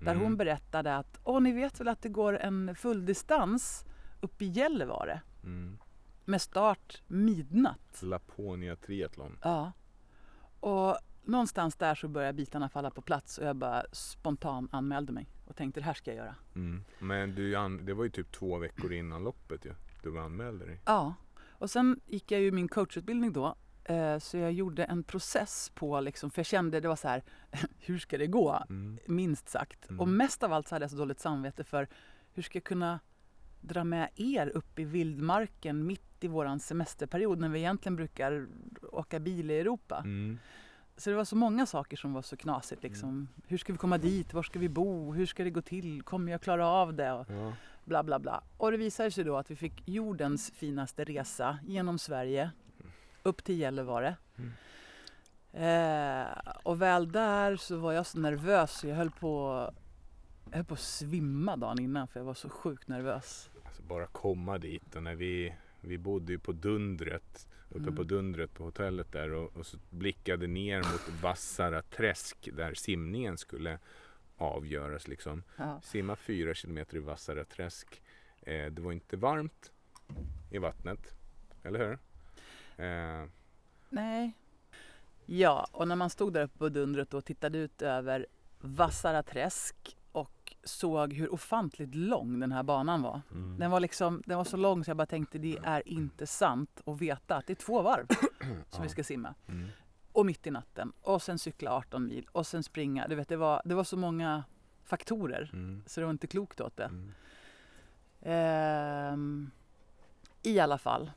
[0.00, 0.22] där Mm.
[0.22, 3.84] hon berättade att Åh, ni vet väl att det går en fulldistans
[4.20, 5.78] uppe i Gällivare Mm.
[6.24, 8.02] med start midnatt.
[8.02, 9.38] Laponia triathlon.
[9.42, 9.72] Ja.
[10.60, 15.28] Och någonstans där så började bitarna falla på plats och jag bara spontan anmälde mig
[15.46, 16.34] och tänkte det här ska jag göra.
[16.54, 16.84] Mm.
[16.98, 17.50] Men du,
[17.82, 19.74] det var ju typ två veckor innan loppet ju.
[20.06, 20.80] Du anmälde dig.
[20.84, 21.14] Ja.
[21.58, 23.56] Och sen gick jag ju min coachutbildning då.
[23.84, 27.22] Eh, så jag gjorde en process på liksom, för jag kände det var så här,
[27.78, 28.62] hur ska det gå?
[28.68, 28.98] Mm.
[29.06, 29.90] Minst sagt.
[29.90, 30.00] Mm.
[30.00, 31.88] Och mest av allt så hade jag så dåligt samvete för
[32.32, 33.00] hur ska jag kunna
[33.60, 38.46] dra med er upp i vildmarken mitt i våran semesterperiod när vi egentligen brukar
[38.92, 39.98] åka bil i Europa.
[40.04, 40.38] Mm.
[40.96, 43.28] Så det var så många saker som var så knasigt liksom.
[43.46, 44.34] Hur ska vi komma dit?
[44.34, 45.12] Var ska vi bo?
[45.12, 46.02] Hur ska det gå till?
[46.02, 47.12] Kommer jag klara av det?
[47.12, 47.52] Och Ja.
[47.86, 48.42] Bla bla bla.
[48.56, 52.50] Och det visade sig då att vi fick jordens finaste resa genom Sverige
[53.22, 54.16] upp till Gällivare.
[54.38, 54.52] Mm.
[55.52, 56.26] Eh,
[56.62, 59.60] och väl där så var jag så nervös så jag höll på,
[60.50, 63.50] jag höll på att svimma dagen innan för jag var så sjukt nervös.
[63.64, 67.96] Alltså bara komma dit och när vi, vi bodde ju på Dundret, uppe Mm.
[67.96, 73.38] på Dundret på hotellet där och, och så blickade ner mot Vassara träsk där simningen
[73.38, 73.78] skulle
[74.36, 75.42] avgöras liksom.
[75.56, 75.80] Ja.
[75.82, 78.02] Simma fyra kilometer i Vassara träsk.
[78.42, 79.72] Eh, det var inte varmt
[80.50, 81.14] i vattnet,
[81.62, 81.98] eller hur?
[82.86, 83.28] Eh,
[83.88, 84.32] Nej.
[85.26, 88.26] Ja, och när man stod där uppe på dundret och tittade ut över
[88.60, 93.20] Vassara träsk och såg hur ofantligt lång den här banan var.
[93.32, 93.58] mm.
[93.58, 96.80] Den var, liksom, den var så lång så jag bara tänkte det är inte sant
[96.86, 98.06] att veta att det är två varv
[98.70, 99.34] som vi ska simma.
[99.48, 99.68] Mm.
[100.16, 100.92] Och mitt i natten.
[101.02, 103.08] Och sen cykla 18 mil och sen springa.
[103.08, 104.44] Du vet, det, var, det var så många
[104.84, 105.82] faktorer Mm.
[105.86, 106.84] så det var inte klokt åt det.
[106.84, 107.12] Mm.
[108.22, 109.50] Ehm,
[110.42, 111.10] I alla fall.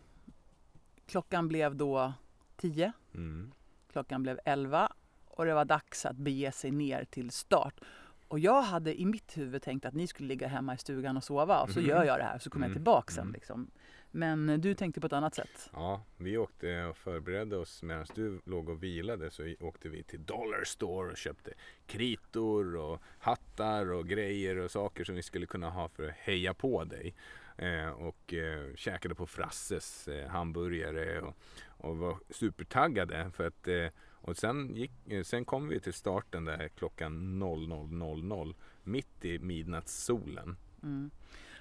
[1.05, 2.13] Klockan blev då
[2.57, 2.91] 10.
[3.15, 3.51] Mm.
[3.91, 4.91] Klockan blev 11
[5.27, 7.79] och det var dags att bege sig ner till start.
[8.27, 11.23] Och jag hade i mitt huvud tänkt att ni skulle ligga hemma i stugan och
[11.23, 11.89] sova och så Mhm.
[11.89, 12.75] gör jag det här så kommer jag Mm.
[12.75, 13.21] tillbaka sen.
[13.21, 13.33] Mm.
[13.33, 13.71] Liksom.
[14.11, 15.69] Men du tänkte på ett annat sätt.
[15.73, 20.25] Ja, vi åkte och förberedde oss medan du låg och vilade så åkte vi till
[20.25, 21.53] Dollar Store och köpte
[21.87, 26.53] kritor och hattar och grejer och saker som vi skulle kunna ha för att heja
[26.53, 27.15] på dig.
[27.57, 31.37] Eh, och eh, käkade på Frasses eh, hamburgare och,
[31.67, 33.87] och var supertaggade för att eh,
[34.21, 40.57] och sen, gick, eh, sen kom vi till starten där klockan 00.00 mitt i midnattssolen.
[40.83, 41.11] Mm.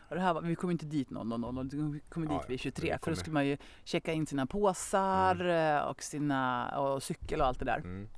[0.09, 2.92] Och det här var, vi kom inte dit 00.00, vi kom dit Ja, vid 23
[2.92, 7.40] vi för då skulle man ju checka in sina påsar eh, och, sina, och cykel
[7.40, 7.76] och allt det där.
[7.78, 8.09] Mm.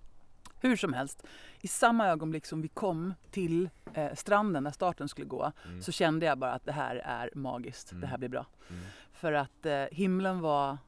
[0.62, 1.24] Hur som helst,
[1.60, 5.82] i samma ögonblick som vi kom till eh, stranden där starten skulle gå Mm.
[5.82, 8.00] så kände jag bara att det här är magiskt, Mm.
[8.00, 8.46] det här blir bra.
[8.70, 8.82] Mm.
[9.12, 10.78] För att eh, himlen var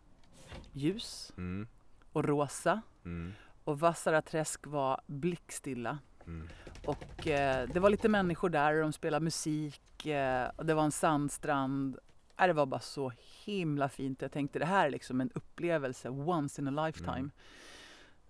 [0.73, 1.67] ljus Mm.
[2.13, 3.33] och rosa Mm.
[3.65, 5.99] och Vassara träsk var blickstilla.
[6.27, 6.49] Mm.
[6.87, 10.83] Och eh, det var lite människor där och de spelade musik eh, och det var
[10.85, 11.99] en sandstrand.
[12.39, 13.13] Äh, det var bara så
[13.45, 14.23] himla fint.
[14.23, 17.19] Jag tänkte det här är liksom en upplevelse once in a lifetime.
[17.19, 17.31] Mm.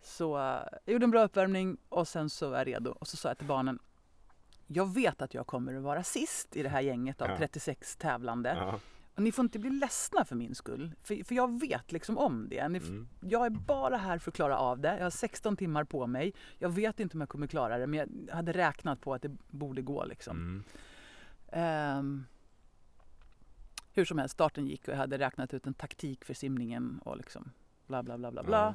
[0.03, 2.91] Så eh, jag gjorde en bra uppvärmning och sen så var jag redo.
[2.91, 3.79] Och så sa jag till barnen
[4.67, 7.37] jag vet att jag kommer att vara sist i det här gänget av Ja.
[7.37, 8.57] 36 tävlande.
[8.59, 8.81] Ja.
[9.15, 10.95] Och ni får inte bli ledsna för min skull.
[11.03, 12.69] För, för jag vet liksom om det.
[12.69, 13.09] Ni, Mm.
[13.21, 14.97] Jag är bara här för att klara av det.
[14.97, 16.35] Jag har 16 timmar på mig.
[16.59, 19.37] Jag vet inte om jag kommer klara det men jag hade räknat på att det
[19.51, 20.37] borde gå liksom.
[20.37, 20.65] Mm.
[21.53, 22.25] Ehm,
[23.93, 27.17] hur som helst, starten gick och jag hade räknat ut en taktik för simningen och
[27.17, 27.53] liksom
[27.87, 28.57] bla bla bla bla bla.
[28.57, 28.75] Ja.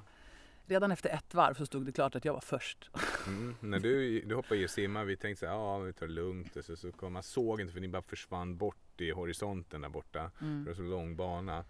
[0.66, 2.90] Redan efter ett varv så stod det klart att jag var först.
[3.28, 3.56] Mm.
[3.60, 6.14] När du, du hoppade i och simmade, vi tänkte så här, ja vi tar det
[6.14, 6.56] lugnt.
[6.56, 9.90] Och så, så kom, man såg inte för ni bara försvann bort i horisonten där
[9.90, 10.32] borta.
[10.38, 10.66] För det Mm.
[10.66, 11.66] var så lång bana.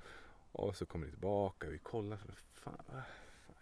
[0.52, 2.18] Och så kommer ni tillbaka, vi kollar.
[2.18, 3.02] Fan, fan,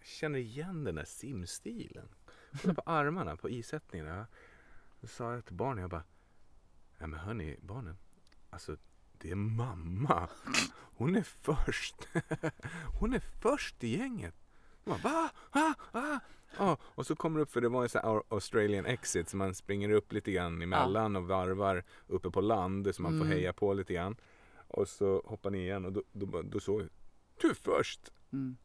[0.04, 2.08] känner igen den där simstilen.
[2.62, 4.28] Kolla på armarna, på isättningarna.
[5.02, 6.04] Då sa jag till barnen, jag bara,
[6.98, 7.98] nej men hörni barnen.
[8.50, 8.78] Alltså
[9.18, 10.30] det är mamma.
[10.98, 11.96] Hon är först.
[13.00, 14.36] Hon är först i gänget.
[14.86, 15.30] De bara?
[15.54, 15.74] Va?
[15.92, 16.20] Va?
[16.58, 19.38] Ja, och så kommer det upp, för det var en sån här Australian exit så
[19.38, 23.38] man springer upp lite grann emellan och varvar uppe på land så man får Mm.
[23.38, 24.16] heja på lite grann.
[24.68, 26.90] Och så hoppar ni igen och då, då, då, såg jag,
[27.42, 28.12] du först!
[28.34, 28.58] Mm.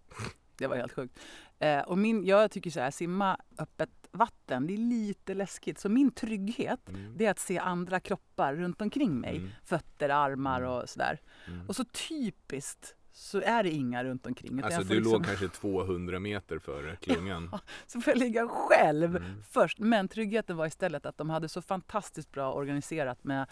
[0.58, 1.18] Det var helt sjukt.
[1.58, 5.78] Eh, och min, jag tycker så här, simma öppet vatten, det är lite läskigt.
[5.78, 7.14] Så min trygghet, Mm.
[7.16, 9.36] det är att se andra kroppar runt omkring mig.
[9.36, 9.50] Mm.
[9.64, 10.72] Fötter, armar Mm.
[10.72, 11.20] och sådär.
[11.46, 11.68] Mm.
[11.68, 14.62] Och så typiskt så är det inga runt omkring.
[14.62, 17.50] Alltså du liksom, låg kanske 200 meter före klungan.
[17.86, 19.42] Så får jag ligga själv Mm.
[19.50, 19.78] först.
[19.78, 23.46] Men tryggheten var istället att de hade så fantastiskt bra organiserat med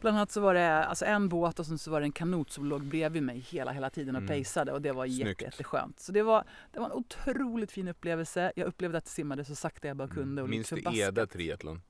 [0.00, 2.50] Bland annat så var det alltså en båt och sen så var det en kanot
[2.50, 4.28] som låg bredvid mig hela, hela tiden och Mm.
[4.28, 6.00] pejsade och det var jätte, jätteskönt.
[6.00, 8.52] Så det var, det var en otroligt fin upplevelse.
[8.56, 10.42] Jag upplevde att jag simmade så sakta jag bara kunde.
[10.42, 10.50] Och Mm.
[10.50, 10.98] Minns lite du.
[10.98, 11.82] Eda triathlon?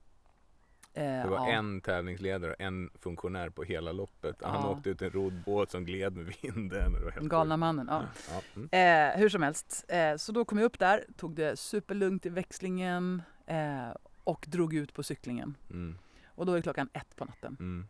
[0.97, 1.47] Eh, Det var ja.
[1.49, 4.36] en tävlingsledare och en funktionär på hela loppet.
[4.42, 4.68] Han Ja.
[4.70, 6.94] åkte ut en roddbåt som gled med vinden.
[6.94, 7.86] och Det var helt Galna mannen.
[7.90, 8.03] Ja.
[8.57, 8.68] Mm.
[9.12, 12.28] Eh, hur som helst, eh, så då kom jag upp där, tog det superlugnt i
[12.28, 13.88] växlingen eh,
[14.24, 15.57] och drog ut på cyklingen.
[15.70, 15.99] Mm.
[16.26, 17.57] Och då är klockan ett på natten.
[17.61, 17.86] Mm.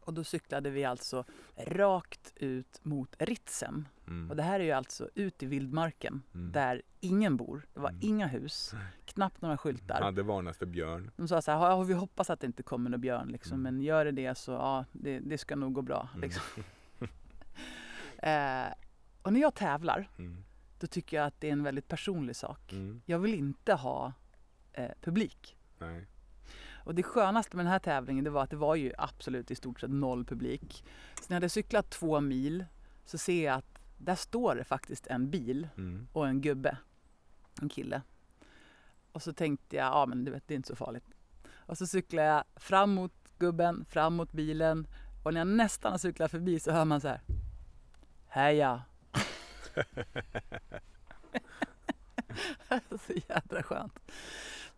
[0.00, 1.24] Och då cyklade vi alltså
[1.56, 3.88] rakt ut mot Ritsem.
[4.12, 4.30] Mm.
[4.30, 6.52] Och det här är ju alltså ut i vildmarken Mm.
[6.52, 7.66] där ingen bor.
[7.74, 8.00] Det var Mm.
[8.02, 10.00] inga hus, knappt några skyltar.
[10.02, 11.10] Hade varnats för björn.
[11.16, 13.62] De sa så här, "Ja, vi hoppas att det inte kommer någon björn liksom, Mm.
[13.74, 16.08] men gör det det så ja, det, det ska nog gå bra.
[16.14, 16.20] Mm.
[16.22, 16.42] Liksom.
[18.22, 18.72] eh,
[19.22, 20.44] och när jag tävlar, Mm.
[20.80, 22.74] då tycker jag att det är en väldigt personlig sak.
[23.06, 24.12] Jag vill inte ha
[24.72, 25.56] eh, publik.
[25.78, 26.06] Nej.
[26.84, 29.54] Och det skönaste med den här tävlingen det var att det var ju absolut i
[29.54, 30.84] stort sett noll publik.
[31.14, 32.64] Så när jag hade cyklat två mil
[33.04, 33.71] så ser jag att
[34.04, 36.08] där står det faktiskt en bil Mm.
[36.12, 36.76] och en gubbe,
[37.62, 38.02] en kille.
[39.12, 41.04] Och så tänkte jag, ja men du vet det är inte så farligt.
[41.50, 44.86] Och så cyklar jag fram mot gubben, fram mot bilen
[45.24, 47.20] och när jag nästan har cyklat förbi så hör man så här.
[48.28, 48.82] Heja!
[53.06, 53.98] så jädra skönt.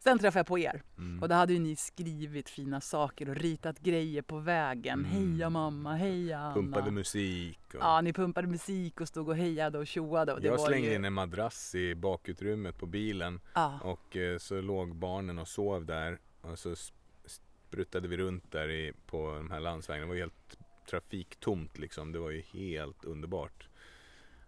[0.04, 1.22] Sen träffade jag på er Mm.
[1.22, 5.04] och då hade ju ni skrivit fina saker och ritat grejer på vägen.
[5.04, 5.10] Mm.
[5.10, 6.54] Heja mamma, heja Anna.
[6.54, 7.58] Pumpade musik.
[7.68, 7.74] Och...
[7.80, 10.32] Ja, ni pumpade musik och stod och hejade och tjoade.
[10.32, 10.94] Och jag slängde ju...
[10.94, 13.78] in en madrass i bakutrymmet på bilen Ja.
[13.82, 16.92] och eh, så låg barnen och sov där och så sp-
[17.26, 20.06] spruttade vi runt där i, på de här landsvägarna.
[20.06, 20.58] Det var helt
[20.90, 22.12] trafiktomt liksom.
[22.12, 23.68] Det var ju helt underbart.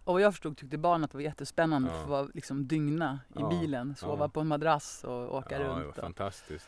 [0.07, 1.95] Och vad jag förstod tyckte barnen att det var jättespännande Ja.
[1.97, 4.29] att få vara liksom dygna i Ja, bilen, sova ja.
[4.29, 5.95] på en madrass och åka ja, det var runt.
[5.95, 6.67] Fantastiskt.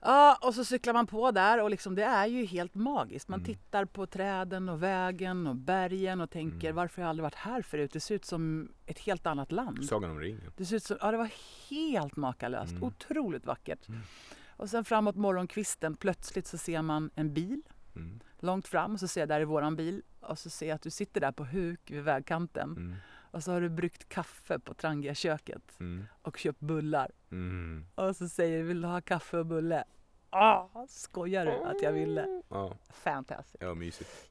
[0.00, 3.28] Ja, och så cyklar man på där och liksom, det är ju helt magiskt.
[3.28, 3.46] Man Mm.
[3.54, 6.76] tittar på träden och vägen och bergen och tänker Mm.
[6.76, 7.90] varför har jag aldrig varit här förut?
[7.92, 9.84] Det ser ut som ett helt annat land.
[9.84, 10.52] Sagan om ringen.
[10.56, 11.30] Det ser ut som, ja det var
[11.70, 12.82] helt makalöst, Mm.
[12.84, 13.88] otroligt vackert.
[13.88, 14.00] Mm.
[14.48, 17.62] Och sen framåt morgonkvisten plötsligt så ser man en bil
[17.96, 18.20] Mm.
[18.42, 20.82] Långt fram och så ser jag där är våran bil och så ser jag att
[20.82, 22.94] du sitter där på huk vid vägkanten Mm.
[23.30, 26.04] och så har du bryggt kaffe på Trangia-köket Mm.
[26.22, 27.86] och köpt bullar Mm.
[27.94, 29.84] och så säger du vill du ha kaffe och bulle?
[30.30, 32.42] Ah, skojar du att jag ville?
[32.48, 33.62] Ja, Fantastiskt.
[33.64, 34.30] var mysigt.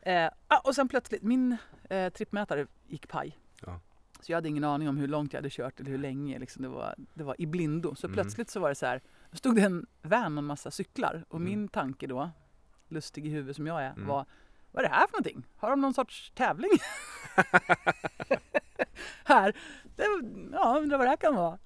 [0.00, 1.56] Eh, ah, och sen plötsligt, min
[1.90, 3.38] eh, trippmätare gick paj.
[3.66, 3.80] Ja.
[4.20, 6.38] Så jag hade ingen aning om hur långt jag hade kört eller hur länge.
[6.38, 7.94] Liksom det, var, det var i blindo.
[7.94, 8.14] Så Mm.
[8.14, 9.00] plötsligt så var det så här,
[9.32, 11.24] stod det en van och en massa cyklar.
[11.28, 11.44] Och Mm.
[11.44, 12.30] min tanke då,
[12.88, 14.06] lustig i huvudet som jag är, Mm.
[14.06, 14.26] var
[14.72, 15.46] vad är det här för någonting?
[15.56, 16.70] Har de någon sorts tävling?
[19.24, 19.56] här.
[19.96, 20.06] Det,
[20.52, 21.58] ja, undrar vad det här kan vara.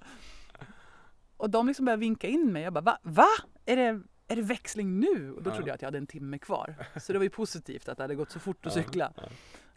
[1.37, 2.63] Och de liksom började vinka in mig.
[2.63, 2.97] Jag bara, va?
[3.01, 3.27] va?
[3.65, 5.33] Är, det, är det växling nu?
[5.33, 5.53] Och då Ja.
[5.55, 6.75] trodde jag att jag hade en timme kvar.
[6.99, 9.13] Så det var ju positivt att det hade gått så fort att Ja, cykla.
[9.15, 9.23] ja.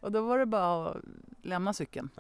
[0.01, 0.97] Och då var det bara att
[1.43, 2.11] lämna cykeln.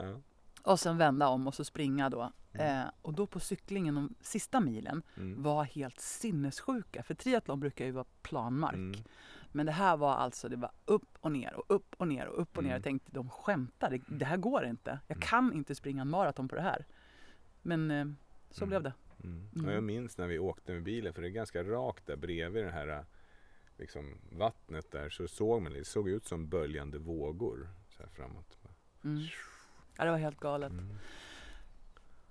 [0.63, 2.33] Och sen vända om och så springa då.
[2.53, 2.81] Mm.
[2.81, 5.43] Eh, och då på cyklingen de sista milen Mm.
[5.43, 7.03] var helt sinnessjuka.
[7.03, 8.75] För triathlon brukar ju vara planmark.
[8.75, 9.01] Mm.
[9.53, 12.43] Men det här var alltså, det var upp och ner och upp och ner och
[12.43, 12.71] upp och ner.
[12.71, 12.77] Mm.
[12.77, 14.99] Jag tänkte, de skämtar, det, det här går inte.
[15.09, 15.29] Jag Mm.
[15.29, 16.87] kan inte springa en maraton på det här.
[17.63, 18.07] Men eh,
[18.51, 18.69] så Mm.
[18.69, 18.93] blev det.
[19.67, 22.65] Och jag minns när vi åkte med bilen, för det är ganska rakt där bredvid
[22.65, 23.05] det här
[23.79, 28.11] liksom, vattnet där, så såg man det, det såg ut som böljande vågor så här
[28.11, 28.59] framåt.
[29.05, 29.23] Mm.
[29.97, 30.73] Ja, det var helt galet.
[30.73, 30.95] Mm.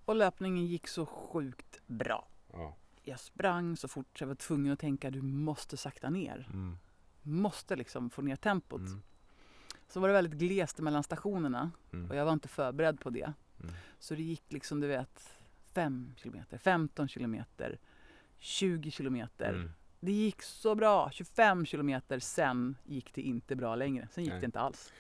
[0.05, 2.28] Och löpningen gick så sjukt bra.
[2.53, 2.76] Ja.
[3.03, 6.47] Jag sprang så fort så jag var tvungen att tänka, du måste sakta ner.
[6.53, 6.78] Mm.
[7.22, 8.80] Måste liksom få ner tempot.
[8.82, 9.01] Mm.
[9.88, 12.09] Så var det väldigt glest mellan stationerna Mm.
[12.09, 13.34] och jag var inte förberedd på det.
[13.64, 13.74] Mm.
[13.99, 15.30] Så det gick liksom, du vet,
[15.74, 17.80] 5 kilometer, 15 kilometer,
[18.38, 19.49] 20 kilometer.
[19.53, 19.72] Mm.
[19.99, 21.12] Det gick så bra.
[21.12, 24.07] 25 kilometer, sen gick det inte bra längre.
[24.12, 24.39] Sen gick Nej.
[24.39, 24.91] det inte alls.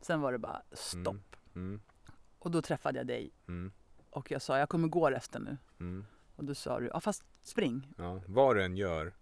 [0.00, 1.36] Sen var det bara stopp.
[1.54, 1.80] Mm.
[2.44, 3.72] Och då träffade jag dig Mm.
[4.10, 5.56] och jag sa, jag kommer gå resten nu.
[5.80, 6.04] Mm.
[6.36, 7.88] Och då sa du, ja fast spring.
[7.98, 8.20] Ja.
[8.26, 9.12] Vad du än gör,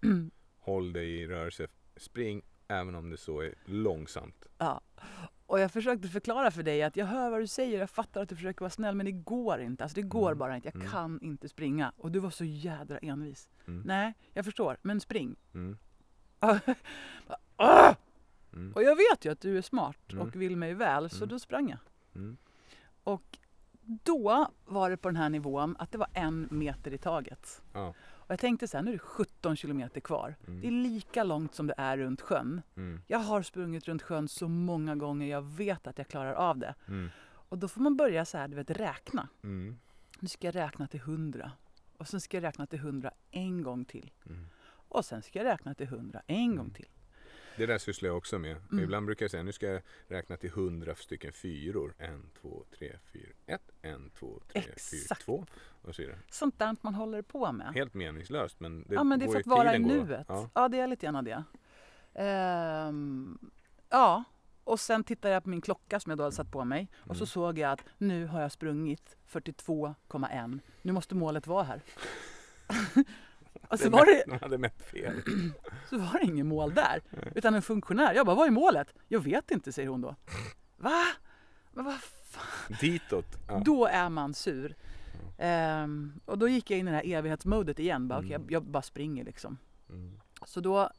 [0.58, 1.66] håll dig i rörelse.
[1.96, 4.44] Spring även om det så är långsamt.
[4.58, 4.80] Ja.
[5.46, 8.28] Och jag försökte förklara för dig att jag hör vad du säger, jag fattar att
[8.28, 9.84] du försöker vara snäll men det går inte.
[9.84, 10.38] Alltså det går Mm.
[10.38, 10.88] bara inte, jag Mm.
[10.88, 11.92] kan inte springa.
[11.96, 13.50] Och du var så jädra envis.
[13.66, 13.82] Mm.
[13.86, 15.36] Nej, jag förstår, men spring.
[15.54, 15.78] Mm.
[17.56, 17.94] Ah!
[18.52, 18.72] Mm.
[18.74, 20.22] Och jag vet ju att du är smart Mm.
[20.26, 21.78] och vill mig väl, så då sprang jag.
[23.04, 23.38] Och
[23.84, 27.62] då var det på den här nivån att det var en meter i taget.
[27.72, 27.94] Ja.
[28.08, 30.36] Och jag tänkte så här, nu är det 17 kilometer kvar.
[30.46, 30.60] Mm.
[30.60, 32.62] Det är lika långt som det är runt sjön.
[32.76, 33.02] Mm.
[33.06, 36.74] Jag har sprungit runt sjön så många gånger, jag vet att jag klarar av det.
[36.88, 37.08] Mm.
[37.22, 39.28] Och då får man börja så här, du vet, räkna.
[39.42, 39.78] Mm.
[40.20, 41.52] Nu ska jag räkna till 100.
[41.96, 44.10] Och sen ska jag räkna till 100 en gång till.
[44.26, 44.46] Mm.
[44.88, 46.70] Och sen ska jag räkna till 100 en gång Mm.
[46.70, 46.88] till.
[47.56, 48.56] Det där sysslar jag också med.
[48.72, 48.84] Mm.
[48.84, 51.94] Ibland brukar jag säga nu ska jag räkna till hundra stycken fyror.
[51.98, 53.70] En, två, tre, fyra, ett.
[53.82, 55.22] En, två, tre, fyra, Exakt.
[55.24, 55.46] två.
[55.82, 56.18] Och så vidare.
[56.30, 57.72] Sånt där man håller på med.
[57.74, 60.26] Helt meningslöst men det ja, men det är för att vara i nuet.
[60.28, 60.50] Ja.
[60.54, 60.68] Ja.
[60.68, 61.44] det är lite grann det.
[62.14, 63.38] Ehm,
[63.88, 64.24] ja,
[64.64, 66.88] och sen tittade jag på min klocka som jag då hade satt på mig.
[66.98, 67.26] Och så Mm.
[67.26, 70.60] såg jag att nu har jag sprungit 42,1.
[70.82, 71.80] Nu måste målet vara här.
[73.70, 75.22] och så var, det, De hade mätt fel.
[75.90, 77.00] så var det ingen mål där.
[77.34, 78.14] Utan en funktionär.
[78.14, 78.94] Jag bara, vad är målet?
[79.08, 80.16] Jag vet inte, säger hon då.
[80.76, 81.04] Va?
[81.72, 82.76] Men vad fan?
[82.80, 83.38] Ditåt.
[83.48, 83.62] Ja.
[83.64, 84.74] Då är man sur.
[85.38, 88.08] Ehm, och då gick jag in i det här evighetsmodet igen.
[88.08, 88.30] Bara, Mm.
[88.30, 89.58] jag, jag bara springer liksom.
[89.88, 90.20] Mm.
[90.46, 90.90] Så då,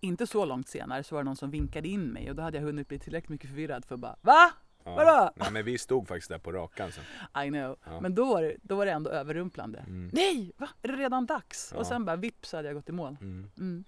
[0.00, 2.58] inte så långt senare, så var det någon som vinkade in mig och då hade
[2.58, 4.52] jag hunnit bli tillräckligt mycket förvirrad för att bara VA?
[4.84, 4.94] Ja.
[4.94, 5.30] Vadå?
[5.36, 7.04] Nej, men vi stod faktiskt där på rakan sen.
[7.44, 7.76] I know.
[7.84, 8.00] Ja.
[8.00, 9.78] Men då var, det, då var det ändå överrumplande.
[9.78, 10.10] Mm.
[10.12, 10.68] Nej, va?
[10.82, 11.70] Är det redan dags?
[11.72, 11.78] Ja.
[11.80, 13.16] Och sen bara vips så hade jag gått i mål.
[13.20, 13.50] Mm.
[13.58, 13.84] Mm.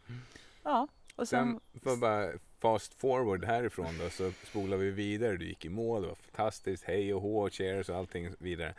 [0.63, 1.61] Ja, och sen...
[1.73, 2.31] Sen jag bara
[2.61, 5.37] fast forward härifrån då så spolar vi vidare.
[5.37, 6.85] Du gick i mål, det var fantastiskt.
[6.85, 8.75] Hej och hå, cheers och allting vidare.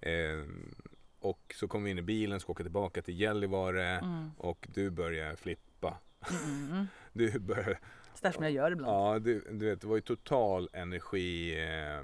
[0.00, 0.74] Ehm,
[1.20, 4.90] och så kom vi in i bilen, ska åka tillbaka till Gällivare mm, och du
[4.90, 5.98] börjar flippa.
[6.44, 6.86] mm.
[7.12, 7.78] Du börjar,
[8.14, 8.92] Sådär som jag gör ibland.
[8.92, 12.02] ja du, du vet det var ju total energi eh,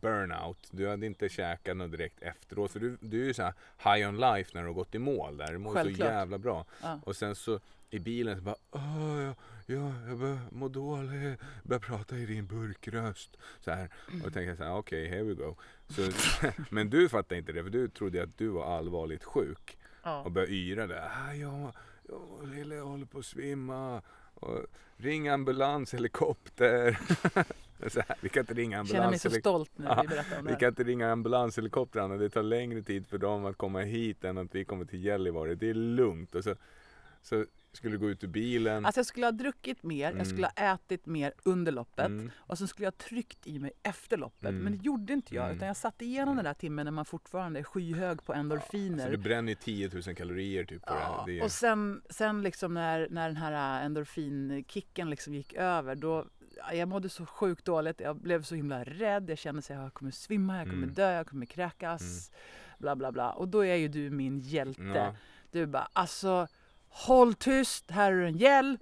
[0.00, 0.68] burnout.
[0.70, 3.54] Du hade inte käkat något direkt efteråt för du, du är ju så här
[3.96, 5.52] high on life när du har gått i mål där.
[5.52, 6.08] Du mår så Självklart.
[6.08, 6.64] jävla bra.
[6.82, 7.00] Ja.
[7.04, 9.34] Och sen så i bilen så bara Åh, jag,
[9.66, 13.36] jag, jag börjar må dåligt, börjar prata i din burkröst.
[13.60, 13.88] Så här.
[14.06, 15.56] Och då tänkte jag så här, okej, here we go.
[15.88, 16.02] Så,
[16.70, 19.78] men du fattade inte det, för du trodde att du var allvarligt sjuk.
[20.02, 20.22] Ja.
[20.22, 21.10] Och började yra där.
[21.28, 21.72] Ah, jag,
[22.08, 24.02] jag, lille, jag håller på att svimma.
[24.40, 24.66] Och,
[24.96, 26.98] ring ambulans, helikopter.
[27.88, 30.08] så här, vi kan inte ringa Jag känner mig ambulans, så stolt nu Ja, vi
[30.08, 32.16] berättar om det vi kan inte ringa ambulanshelikoptrarna.
[32.16, 35.54] Det tar längre tid för dem att komma hit än att vi kommer till Gällivare.
[35.54, 36.34] Det är lugnt.
[36.34, 36.54] Och så,
[37.22, 38.86] så skulle du gå ut ur bilen.
[38.86, 40.18] Alltså jag skulle ha druckit mer, Mm.
[40.18, 42.30] jag skulle ha ätit mer under loppet Mm.
[42.36, 44.48] och sen skulle jag ha tryckt i mig efter loppet.
[44.48, 44.62] Mm.
[44.62, 45.56] Men det gjorde inte jag Mm.
[45.56, 49.04] utan jag satt igenom den där timmen när man fortfarande är skyhög på endorfiner.
[49.04, 51.00] Så du bränner ju 10 000 kalorier typ på det.
[51.00, 55.94] Ja, Det är, och sen, sen liksom när, när den här endorfinkicken liksom gick över
[55.94, 59.70] då ja, jag mådde så sjukt dåligt, jag blev så himla rädd, jag kände att
[59.70, 60.94] jag kommer svimma, jag kommer Mm.
[60.94, 62.30] dö, jag kommer kräkas,
[62.78, 63.30] bla bla bla.
[63.32, 64.82] Och då är ju du min hjälte.
[64.82, 65.14] ja,
[65.50, 66.46] Du bara alltså
[66.90, 68.78] håll tyst, här är en gel.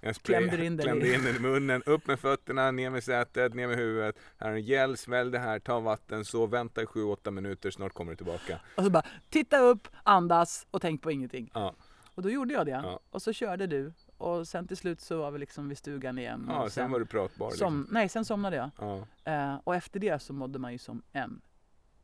[0.00, 2.90] jag spray- klämde in den klämde i- in den i munnen, upp med fötterna, ner
[2.90, 4.16] med sätet, ner med huvudet.
[4.38, 7.92] Här är en gel, svälj det här, ta vatten, så vänta i 7-8 minuter, snart
[7.92, 8.60] kommer du tillbaka.
[8.76, 11.50] Och så bara titta upp, andas och tänk på ingenting.
[11.54, 11.74] Ja,
[12.14, 12.70] Och då gjorde jag det.
[12.84, 13.00] Ja.
[13.10, 13.92] Och så körde du.
[14.16, 16.46] Och sen till slut så var vi liksom vid stugan igen.
[16.48, 17.50] ja och sen var du pratbar.
[17.50, 17.86] som, Liksom.
[17.90, 18.70] Nej, sen somnade jag.
[18.78, 21.40] Ja, Eh, och efter det så mådde man ju som en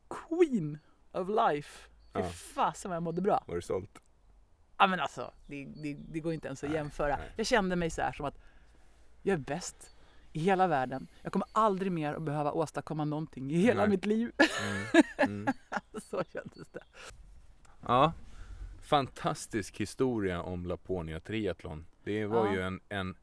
[0.09, 0.77] queen
[1.11, 1.89] of life.
[2.13, 2.29] Fy Ja.
[2.29, 3.43] fasen vad jag mådde bra.
[3.47, 3.99] var du stolt?
[4.77, 7.19] Ja men alltså, det, det, det går inte ens att jämföra.
[7.35, 8.37] Jag kände mig så här som att
[9.23, 9.95] jag är bäst
[10.33, 11.07] i hela världen.
[11.21, 13.89] Jag kommer aldrig mer att behöva åstadkomma någonting i hela Nej.
[13.89, 14.31] mitt liv.
[14.63, 14.85] Mm.
[15.17, 15.53] Mm.
[16.09, 16.83] så kändes det.
[17.87, 18.13] Ja,
[18.81, 21.85] fantastisk historia om Laponia Triathlon.
[22.03, 22.53] Det var Ja.
[22.53, 23.15] ju en, en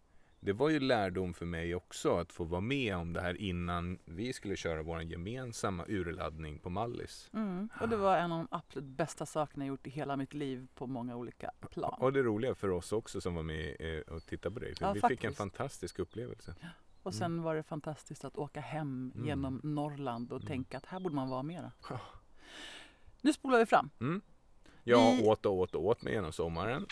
[0.45, 3.99] det var ju lärdom för mig också att få vara med om det här innan
[4.05, 7.31] vi skulle köra vår gemensamma urladdning på Mallis.
[7.35, 7.69] Mm.
[7.81, 10.69] Och det var en av de absolut bästa sakerna jag gjort i hela mitt liv
[10.75, 11.95] på många olika plan.
[12.01, 14.75] Och det roliga för oss också som var med eh, och tittade på dig.
[14.75, 15.39] För Ja, vi fick en faktiskt.
[15.39, 16.55] fantastisk upplevelse.
[17.03, 19.27] Och sen var det fantastiskt att åka hem Mm.
[19.27, 20.49] genom Norrland och Mm.
[20.49, 21.73] tänka att här borde man vara mera.
[23.21, 24.21] Nu spolar vi fram, Mm.
[24.87, 26.87] Jag Vi- åt och åt och åt mig genom sommaren.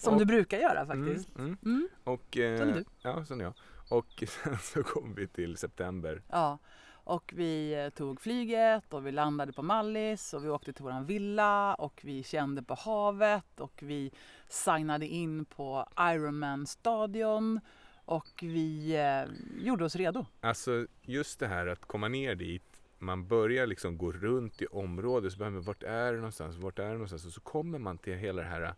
[0.00, 1.36] Som Och- du brukar göra faktiskt.
[1.38, 1.58] Mm, mm.
[1.64, 1.88] Mm.
[2.04, 2.84] Och, eh, Som du.
[3.02, 3.52] Ja, som jag.
[3.90, 6.22] Och sen så kom vi till september.
[6.28, 6.58] Ja.
[7.04, 11.06] Och vi eh, tog flyget och vi landade på Mallis och vi åkte till våran
[11.06, 14.10] villa och vi kände på havet och vi
[14.48, 17.60] signade in på Ironman stadion
[18.04, 19.32] och vi eh,
[19.64, 20.26] gjorde oss redo.
[20.40, 22.62] Alltså just det här att komma ner dit.
[22.98, 25.32] Man börjar liksom gå runt i området.
[25.32, 26.56] Så börjar man, vart är det någonstans?
[26.56, 27.26] Vart är det någonstans?
[27.26, 28.74] Och så kommer man till hela det här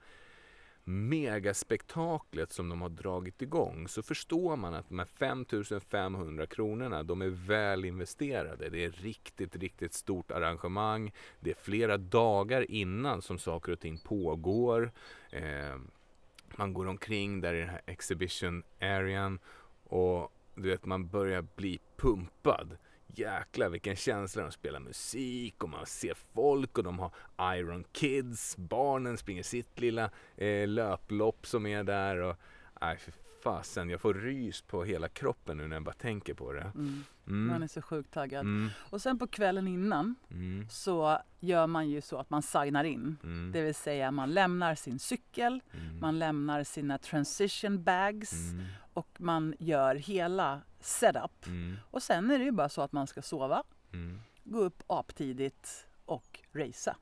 [0.85, 3.89] megaspektaklet som de har dragit igång.
[3.89, 8.69] Så förstår man att de här 5500 kronorna, de är väl investerade.
[8.69, 11.13] Det är riktigt, riktigt stort arrangemang.
[11.41, 14.93] Det är flera dagar innan som saker och ting pågår.
[15.31, 15.77] Eh,
[16.57, 19.39] man går omkring där i den här exhibition arean
[19.85, 22.77] och du vet man börjar bli pumpad
[23.15, 24.43] jäklar vilken känsla.
[24.43, 27.13] De spelar musik och man ser folk och de har
[27.57, 28.57] Iron Kids.
[28.57, 32.17] Barnen springer sitt lilla eh, löplopp som är där.
[32.17, 32.37] Och,
[32.81, 36.53] nej, för fasen, jag får rys på hela kroppen nu när jag bara tänker på
[36.53, 36.73] det.
[36.75, 37.05] Mm.
[37.27, 37.47] Mm.
[37.47, 38.41] Man är så sjukt taggad.
[38.41, 38.69] Mm.
[38.91, 40.67] Och sen på kvällen innan Mm.
[40.71, 43.17] så gör man ju så att man signar in.
[43.23, 43.53] Mm.
[43.53, 46.01] Det vill säga man lämnar sin cykel, Mm.
[46.01, 48.33] man lämnar sina transition bags
[48.95, 51.47] och man gör hela setup.
[51.91, 53.63] Och sen är det ju bara så att man ska sova,
[54.45, 56.97] gå upp aptidigt och racea.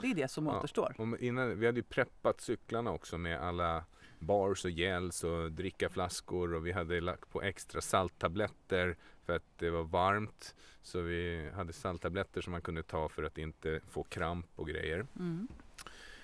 [0.00, 0.58] Det är det som Ja.
[0.58, 0.94] återstår.
[0.98, 3.84] Och innan, vi hade ju preppat cyklarna också med alla
[4.18, 9.70] bars och gels och drickaflaskor och vi hade lagt på extra salttabletter för att det
[9.70, 10.54] var varmt.
[10.82, 15.06] Så vi hade salttabletter som man kunde ta för att inte få kramp och grejer.
[15.18, 15.48] Mm.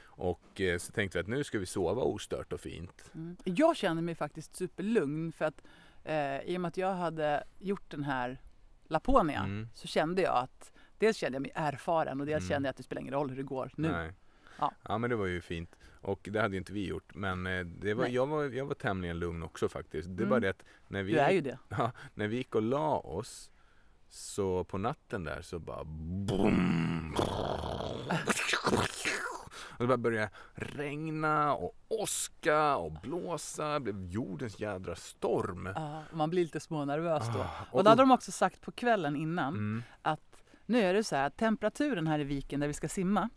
[0.04, 3.10] Och eh, så tänkte vi att nu ska vi sova ostört och fint.
[3.14, 3.36] Mm.
[3.44, 5.62] Jag känner mig faktiskt superlugn för att
[6.04, 8.38] eh, i och med att jag hade gjort den här
[8.84, 9.68] Laponia Mm.
[9.74, 12.48] så kände jag att dels kände jag mig erfaren och dels Mm.
[12.48, 13.88] kände jag att det spelar ingen roll hur det går nu.
[13.92, 14.12] Nej.
[14.58, 14.72] Ja.
[14.82, 15.76] ja men det var ju fint.
[16.02, 17.14] Och det hade inte vi gjort.
[17.14, 18.14] Men eh, det var, Nej.
[18.14, 20.08] jag, var, jag var tämligen lugn också faktiskt.
[20.08, 20.28] Det är Mm.
[20.30, 21.58] bara det att när vi Du är ju det.
[21.68, 23.50] Ja, när vi gick och la oss
[24.08, 27.16] så på natten där så bara boom.
[29.76, 33.72] Och det bara började regna och åska och blåsa.
[33.72, 35.68] Det blev jordens jädra storm.
[35.76, 37.40] Ja, man blir lite smånervös då.
[37.40, 41.04] Ah, Och då hade de också sagt på kvällen innan mm, att nu är det
[41.04, 43.28] så här att temperaturen här i viken där vi ska simma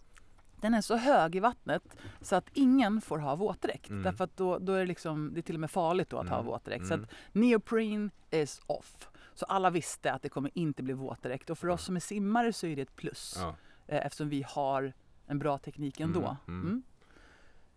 [0.62, 1.84] den är så hög i vattnet
[2.22, 3.90] så att ingen får ha våtdräkt.
[3.90, 4.04] Mm.
[4.04, 6.30] Därför att då, då är det, liksom, det är till och med farligt då att
[6.30, 6.46] ha Mm.
[6.48, 6.88] våtdräkt.
[6.88, 7.04] Så Mm.
[7.04, 9.10] att neoprene is off.
[9.34, 11.50] Så alla visste att det kommer inte bli våtdräkt.
[11.50, 13.36] Och för oss som är simmare så är det ett plus.
[13.40, 13.56] ja.
[13.88, 14.94] Eh, eftersom vi har
[15.28, 16.38] en bra teknik ändå.
[16.48, 16.68] Mm, mm.
[16.68, 16.84] Mm.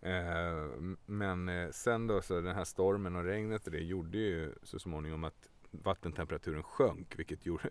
[0.02, 4.54] Eh, men eh, sen då så den här stormen och regnet och det gjorde ju
[4.62, 7.70] så småningom att vattentemperaturen sjönk vilket gjorde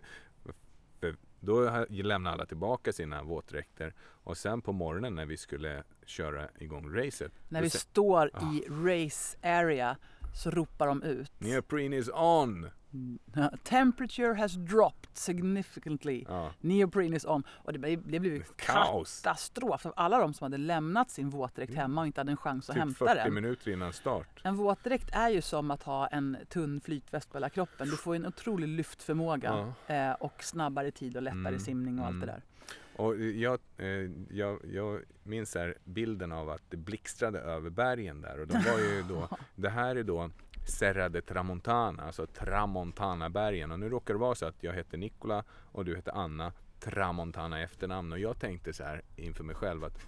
[1.40, 6.94] då lämnade alla tillbaka sina våtdräkter och sen på morgonen när vi skulle köra igång
[6.96, 8.52] racet När vi står Ah.
[8.52, 9.96] i race area
[10.34, 12.70] så ropar de ut Neoprene is on!
[13.62, 16.24] Temperature has dropped significantly.
[16.28, 17.42] Ja, Neoprene is on.
[17.48, 19.22] Och det blev, det blev Kaos.
[19.22, 19.80] katastrof.
[19.80, 22.74] För alla de som hade lämnat sin våtdräkt hemma och inte hade en chans att
[22.74, 23.34] typ hämta 40 den.
[23.34, 24.40] minuter innan start.
[24.42, 27.88] En våtdräkt är ju som att ha en tunn flytväst på hela kroppen.
[27.88, 32.20] Du får en otrolig lyftförmåga eh, och snabbare tid och lättare Mm, simning och allt
[32.20, 32.34] det mm.
[32.34, 32.42] där.
[32.96, 38.40] Och jag, eh, jag, jag minns här bilden av att det blixtrade över bergen där
[38.40, 40.30] och de var ju då, det här är då
[40.68, 45.44] Serra de Tramontana, alltså Tramontana-bergen och nu råkar det vara så att jag heter Nicola
[45.50, 48.12] och du heter Anna Tramontana efternamn.
[48.12, 50.06] Och jag tänkte så här inför mig själv att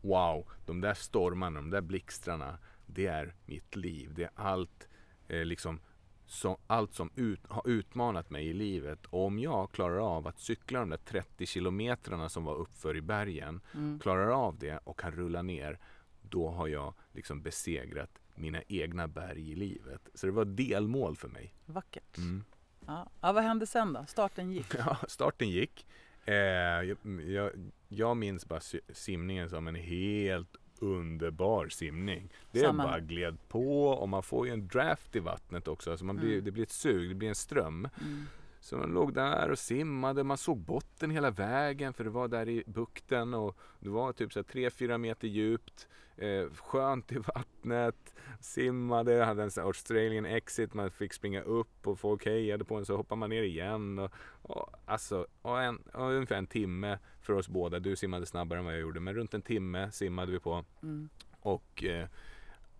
[0.00, 4.88] wow, de där stormarna, de där blixtrarna, det är mitt liv, det är allt
[5.28, 5.80] eh, liksom
[6.26, 9.06] så, allt som ut, har utmanat mig i livet.
[9.06, 13.00] Och om jag klarar av att cykla de där 30 kilometrarna som var uppför i
[13.00, 13.98] bergen, Mm.
[13.98, 15.78] klarar av det och kan rulla ner,
[16.22, 20.08] då har jag liksom besegrat mina egna berg i livet.
[20.14, 21.54] Så det var delmål för mig.
[21.66, 22.18] Vackert.
[22.18, 22.44] Mm.
[22.86, 23.10] Ja.
[23.20, 24.04] ja, vad hände sen då?
[24.08, 24.74] Starten gick.
[24.78, 25.86] Ja, starten gick.
[26.24, 27.50] Eh, jag, jag,
[27.88, 28.60] jag minns bara
[28.92, 32.32] simningen som en helt underbar simning.
[32.52, 35.90] Det Samma bara gled på och man får ju en draft i vattnet också.
[35.90, 36.44] Alltså man blir, Mm.
[36.44, 37.88] Det blir ett sug, det blir en ström.
[38.00, 38.26] Mm.
[38.60, 42.48] Så man låg där och simmade, man såg botten hela vägen för det var där
[42.48, 45.88] i bukten och det var typ så här 3-4 meter djupt.
[46.18, 51.86] Eh, skönt i vattnet, simmade, hade en sån här Australian exit, man fick springa upp
[51.86, 53.98] och folk hejade på en så hoppade man ner igen.
[53.98, 54.10] Och,
[54.42, 58.64] och, alltså, och en, och ungefär en timme för oss båda, du simmade snabbare än
[58.64, 61.08] vad jag gjorde, men runt en timme simmade vi på Mm.
[61.40, 62.08] och, eh,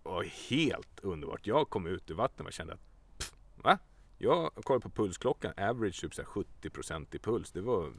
[0.03, 1.47] och helt underbart.
[1.47, 2.81] Jag kom ut ur vattnet och kände att
[3.19, 3.79] pff, va?
[4.19, 7.53] Jag kollade på pulsklockan, average typ så här 70% i puls.
[7.53, 7.93] Det var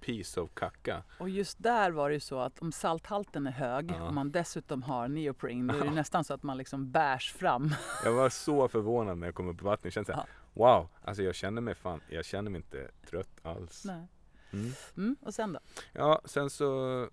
[0.00, 1.02] piece of kacka.
[1.18, 4.02] Och just där var det ju så att om salthalten är hög Ja.
[4.08, 5.92] och man dessutom har neoprene då är det Ja.
[5.94, 7.74] nästan så att man liksom bärs fram.
[8.04, 9.84] Jag var så förvånad när jag kom upp i vattnet.
[9.84, 13.40] Jag kände så här, wow, alltså jag känner mig fan, jag känner mig inte trött
[13.42, 13.84] alls.
[13.84, 14.06] Nej.
[14.52, 14.70] Mm.
[14.96, 15.16] Mm.
[15.20, 15.58] Och sen då?
[15.92, 17.08] Ja, sen så,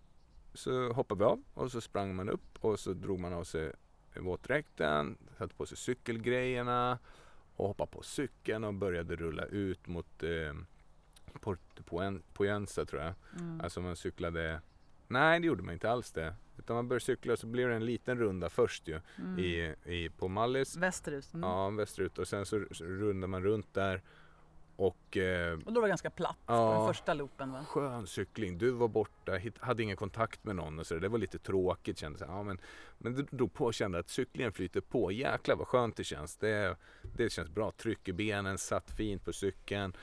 [0.53, 3.71] så hoppade vi av och så sprang man upp och så drog man av sig
[4.19, 6.99] våtdräkten, satte på sig cykelgrejerna
[7.55, 10.29] och hoppade på cykeln och började rulla ut mot eh,
[11.39, 13.13] Porto Puen- Puenza tror jag.
[13.39, 13.61] Mm.
[13.61, 14.61] Alltså man cyklade,
[15.07, 16.35] nej det gjorde man inte alls det.
[16.57, 19.39] Utan man började cykla och så blev det en liten runda först ju Mm.
[19.39, 20.75] i, i, på Mallis.
[20.77, 21.33] Västerut.
[21.33, 21.49] Mm.
[21.49, 24.01] Ja, västerut och sen så, så rundar man runt där
[24.75, 26.77] och eh, Och då var det ganska platt på Ja.
[26.77, 27.65] den första loopen va?
[27.67, 28.57] Skön cykling.
[28.57, 30.95] Du var borta, hade ingen kontakt med någon och så.
[30.95, 32.25] Det var lite tråkigt kändes det.
[32.27, 32.59] Ja, men,
[32.97, 35.11] men du drog på och kände att cyklingen flyter på.
[35.11, 36.37] Jäklar vad skönt det känns.
[36.37, 36.75] Det,
[37.17, 37.71] det känns bra.
[37.71, 39.93] Tryck i benen, satt fint på cykeln.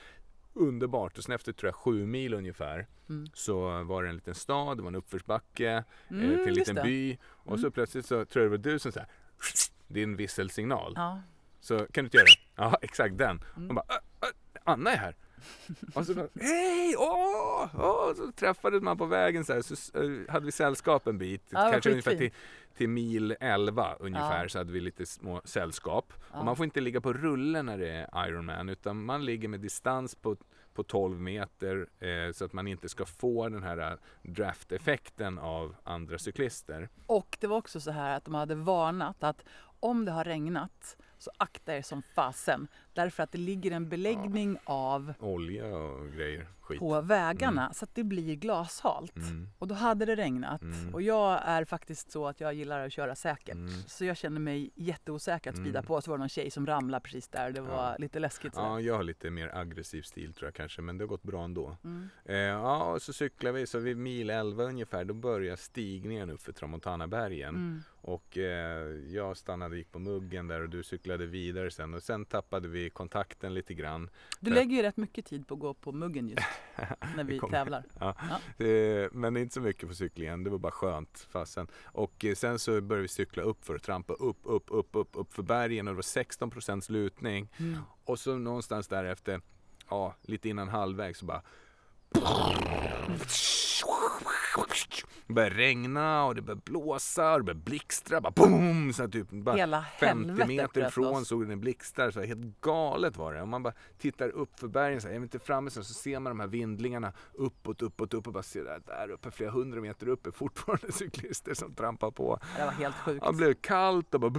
[0.53, 1.17] Underbart.
[1.17, 3.27] Och sen efter tror jag sju mil ungefär Mm.
[3.33, 6.75] så var det en liten stad, det var en uppförsbacke Mm, eh, till en liten
[6.75, 6.83] det.
[6.83, 7.17] by.
[7.23, 7.71] Och så Mm.
[7.71, 9.01] plötsligt så tror jag det var du som sa
[9.87, 10.93] din visselsignal.
[10.95, 11.21] Ja.
[11.59, 12.61] Så kan du inte göra det?
[12.63, 13.29] Ja, exakt den.
[13.29, 13.67] Mm.
[13.67, 14.27] Hon bara, "Ö, ö,
[14.63, 15.15] Anna är här.
[15.95, 18.13] Och så hej, åh, åh!
[18.15, 21.43] Så träffades man på vägen så här, så eh, hade vi sällskap en bit.
[21.49, 22.31] Ja, kanske ungefär till,
[22.77, 24.49] till mil 11 ungefär Ja.
[24.49, 26.13] så hade vi lite små sällskap.
[26.31, 26.39] Ja.
[26.39, 29.59] Och man får inte ligga på rulle när det är Ironman utan man ligger med
[29.59, 30.37] distans på,
[30.73, 35.75] på 12 meter eh, så att man inte ska få den här eh, draft-effekten av
[35.83, 36.89] andra cyklister.
[37.05, 39.43] Och det var också så här att de hade varnat att
[39.79, 42.67] om det har regnat så akta er som fasen.
[42.93, 46.79] Därför att det ligger en beläggning av Olja och grejer, skit.
[46.79, 49.15] på vägarna så att det blir glashalt.
[49.17, 49.49] Mm.
[49.57, 50.61] Och då hade det regnat.
[50.61, 50.93] Mm.
[50.93, 53.55] Och jag är faktiskt så att jag gillar att köra säkert.
[53.55, 53.69] Mm.
[53.87, 55.83] Så jag kände mig jätteosäker att Mm.
[55.83, 56.01] på.
[56.01, 57.51] Så var det någon tjej som ramlade precis där.
[57.51, 57.95] Det var Ja.
[57.99, 58.53] lite läskigt.
[58.55, 58.61] Så.
[58.61, 61.43] Ja, jag har lite mer aggressiv stil tror jag kanske, men det har gått bra
[61.43, 61.77] ändå.
[61.83, 62.09] Mm.
[62.25, 66.41] Eh, ja, och så cyklar vi, så vid mil 11 ungefär, då börjar stigningen upp
[66.41, 67.55] för Tramontanabergen.
[67.55, 67.81] Mm.
[68.03, 71.93] Och eh, jag stannade gick på muggen där och du cyklade vidare sen.
[71.93, 74.09] Och sen tappade vi kontakten lite grann.
[74.39, 76.47] Du För- lägger ju rätt mycket tid på att gå på muggen just
[77.15, 77.83] när vi tävlar.
[78.57, 81.67] Eh, men inte så mycket på cyklingen, det var bara skönt fasen.
[81.83, 85.09] Och eh, sen så började vi cykla upp för att trampa upp, upp, upp, upp,
[85.13, 86.51] upp för bergen och det var 16
[86.89, 87.49] lutning.
[87.57, 87.77] Mm.
[88.05, 89.41] Och så någonstans därefter,
[89.89, 91.41] ja, lite innan halvvägs så bara
[95.31, 98.21] det började regna och det började blåsa och det började blixtra.
[98.21, 98.93] Bara boom!
[98.93, 102.11] Så typ, bara Hela 50 helvetet meter ifrån såg den blixtar.
[102.11, 103.41] Så här, helt galet var det.
[103.41, 106.31] Och man bara tittar upp för bergen, så här, inte framme så, så ser man
[106.31, 108.27] de här vindlingarna uppåt, uppåt, uppåt.
[108.27, 112.11] Och bara ser där, där uppe, flera hundra meter upp är fortfarande cyklister som trampar
[112.11, 112.39] på.
[112.57, 113.25] Det var helt sjukt.
[113.25, 114.33] Det blev kallt och bara...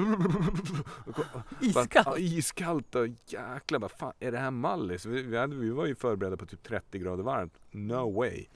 [1.61, 1.95] Iskallt.
[1.95, 5.07] ja, iskallt och jäklar, vad fan är det här Mallis?
[5.07, 7.62] Vi, vi, hade, vi var ju förberedda på typ 30 grader varmt.
[7.73, 8.47] No way.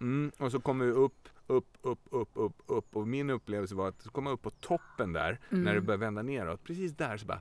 [0.00, 2.96] Mm, och så kommer vi upp, upp, upp, upp, upp, upp.
[2.96, 5.64] Och min upplevelse var att så kom jag upp på toppen där, Mm.
[5.64, 6.64] när det började vända neråt.
[6.64, 7.40] Precis där så bara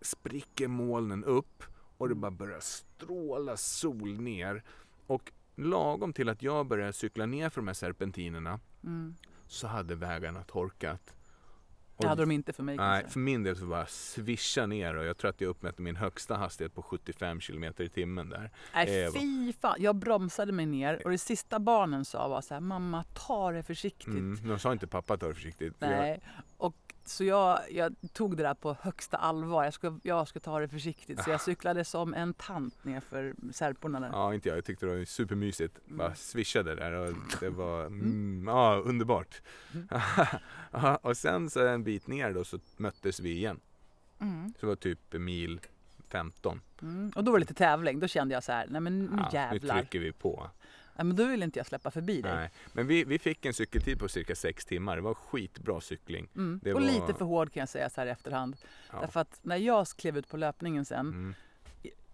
[0.00, 1.62] spricker molnen upp
[1.98, 4.62] och det bara börjar stråla sol ner.
[5.06, 9.14] Och lagom till att jag började cykla ner för de här serpentinerna Mm.
[9.46, 11.14] så hade vägarna torkat.
[11.96, 13.12] Det hade de inte för mig Nej, kanske.
[13.12, 16.36] för min del så bara svischa ner och jag tror att jag uppmätte min högsta
[16.36, 18.50] hastighet på 75 km i timmen där.
[18.74, 19.76] Nej Eh, fy fan.
[19.78, 23.62] Jag bromsade mig ner och det sista barnen sa var så här, mamma ta det
[23.62, 24.06] försiktigt.
[24.08, 25.74] Mm, de sa inte pappa ta det försiktigt.
[25.78, 26.20] Nej.
[26.56, 29.64] Och så jag, jag tog det där på högsta allvar.
[29.64, 31.22] Jag ska, jag ska ta det försiktigt.
[31.24, 34.08] Så jag cyklade som en tant ner för Serporna där.
[34.12, 34.58] ja, inte jag.
[34.58, 35.78] Jag tyckte det var supermysigt.
[35.86, 35.98] Mm.
[35.98, 39.42] Bara swishade där och det var mm, ja, underbart.
[39.74, 39.88] Mm.
[41.02, 43.60] Och sen så en bit ner då så möttes vi igen.
[44.20, 44.52] Mm.
[44.54, 45.60] Så det var typ mil
[46.08, 46.60] 15.
[46.82, 47.12] Mm.
[47.16, 48.00] Och då var det lite tävling.
[48.00, 49.74] Då kände jag så här, nej men nu Ja, nu jävlar.
[49.78, 50.50] trycker vi på.
[51.04, 52.34] Men då vill inte jag släppa förbi dig.
[52.34, 52.50] Nej.
[52.72, 54.96] Men vi, vi fick en cykeltid på cirka 6 timmar.
[54.96, 56.28] Det var skitbra cykling.
[56.36, 56.60] Mm.
[56.64, 58.56] Och var- lite för hård kan jag säga så här i efterhand.
[58.92, 59.00] Ja.
[59.00, 61.34] Därför att när jag klev ut på löpningen sen Mm,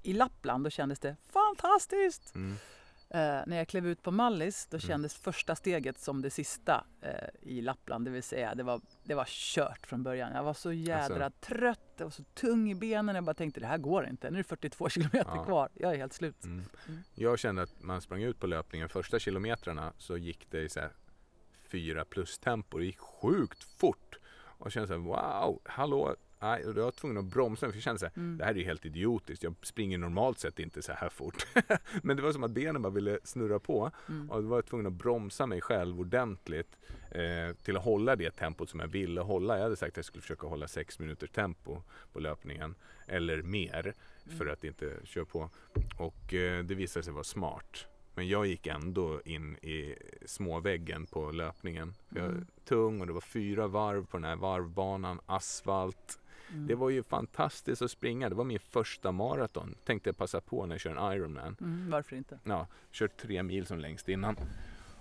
[0.02, 2.34] i Lappland då kändes det fantastiskt.
[2.34, 2.56] mm.
[3.10, 4.80] Eh, när jag klev ut på Mallis då Mm.
[4.88, 8.04] kändes första steget som det sista eh, i Lappland.
[8.04, 10.32] Det vill säga det var, det var kört från början.
[10.34, 11.40] Jag var så jädra Alltså.
[11.40, 13.14] trött, jag var så tung i benen.
[13.14, 14.30] Jag bara tänkte det här går inte.
[14.30, 15.44] Nu är det 42 kilometer Ja.
[15.44, 15.68] kvar.
[15.74, 16.44] Jag är helt slut.
[16.44, 16.64] Mm.
[16.88, 17.00] Mm.
[17.14, 20.80] Jag kände att man sprang ut på löpningen första kilometrarna så gick det i så
[20.80, 20.92] här
[21.64, 22.78] fyra plus tempo.
[22.78, 24.18] Det gick sjukt fort.
[24.34, 26.16] Och jag kände så här, wow, hallå.
[26.40, 28.38] Nej, och då var jag tvungen att bromsa för jag kände så här, Mm.
[28.38, 29.42] det här är ju helt idiotiskt.
[29.42, 31.46] Jag springer normalt sett inte så här fort.
[32.02, 33.90] Men det var som att benen bara ville snurra på.
[34.08, 34.30] Mm.
[34.30, 36.76] Och då var jag tvungen att bromsa mig själv ordentligt
[37.10, 39.56] eh, till att hålla det tempot som jag ville hålla.
[39.56, 41.82] Jag hade sagt att jag skulle försöka hålla sex minuters tempo
[42.12, 42.74] på löpningen.
[43.06, 43.94] Eller mer
[44.26, 44.52] för Mm.
[44.52, 45.50] att inte köra på.
[45.98, 47.86] Och eh, det visade sig vara smart.
[48.14, 49.94] Men jag gick ändå in i
[50.26, 51.94] småväggen på löpningen.
[52.08, 52.46] Jag var Mm.
[52.64, 56.18] tung och det var fyra varv på den här varvbanan, asfalt.
[56.52, 56.66] Mm.
[56.66, 58.28] Det var ju fantastiskt att springa.
[58.28, 59.74] Det var min första maraton.
[59.84, 62.38] Tänkte jag passa på när jag kör en Ironman Mm, varför inte?
[62.44, 64.36] ja, kört tre mil som längst innan.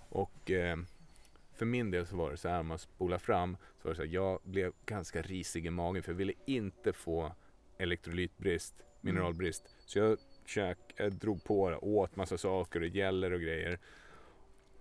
[0.10, 0.78] Och eh,
[1.56, 3.96] för min del så var det så här, om man spolar fram, så var det
[3.96, 7.32] så här, jag blev ganska risig i magen för jag ville inte få
[7.78, 9.76] elektrolytbrist, mineralbrist.
[9.86, 13.80] Så jag, käk, jag drog på det, åt massa saker och gäller och grejer.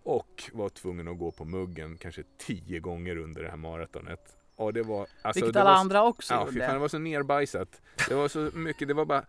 [0.03, 4.37] Och var tvungen att gå på muggen kanske tio gånger under det här maratonet.
[4.57, 6.89] Och det var, alltså, Vilket det alla var, andra också Ja, fy fan, det var
[6.89, 7.81] så nerbajsat.
[8.09, 9.25] Det var så mycket, det var bara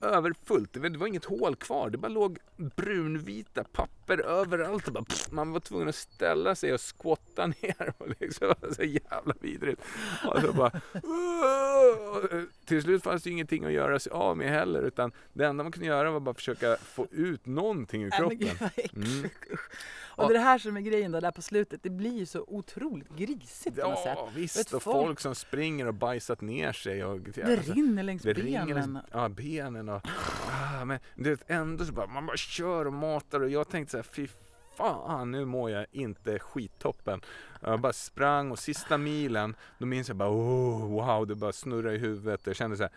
[0.00, 0.72] överfullt.
[0.72, 1.90] Det var, inget hål kvar.
[1.90, 4.86] Det bara låg brunvita papper överallt.
[4.86, 7.92] Och bara, pff, man var tvungen att ställa sig och skvotta ner.
[7.98, 9.82] Och liksom, det var så jävla vidrigt.
[10.26, 14.48] Och så bara, "Åh!" till slut fanns det ju ingenting att göra sig av med
[14.50, 14.82] heller.
[14.82, 18.68] Utan det enda man kunde göra var bara försöka få ut någonting ur kroppen.
[18.96, 19.30] Mm.
[20.16, 21.82] Och det är det här som är grejen då, där på slutet.
[21.82, 24.14] Det blir ju så otroligt grisigt på något sätt.
[24.16, 24.74] Ja, visst.
[24.74, 27.04] Och folk- folk som springer och bajsat ner sig.
[27.04, 28.66] Och, Det rinner längs Det benen.
[28.66, 30.00] ringer ja, benen och...
[30.50, 33.90] Ah, men du vet, ändå så bara, man bara kör och matar och jag tänkte
[33.90, 34.28] så här, fy
[34.76, 37.20] fan, nu mår jag inte skittoppen.
[37.60, 41.94] Jag bara sprang och sista milen, då minns jag bara, oh, wow, det bara snurrade
[41.94, 42.46] i huvudet.
[42.46, 42.92] Jag kände så här,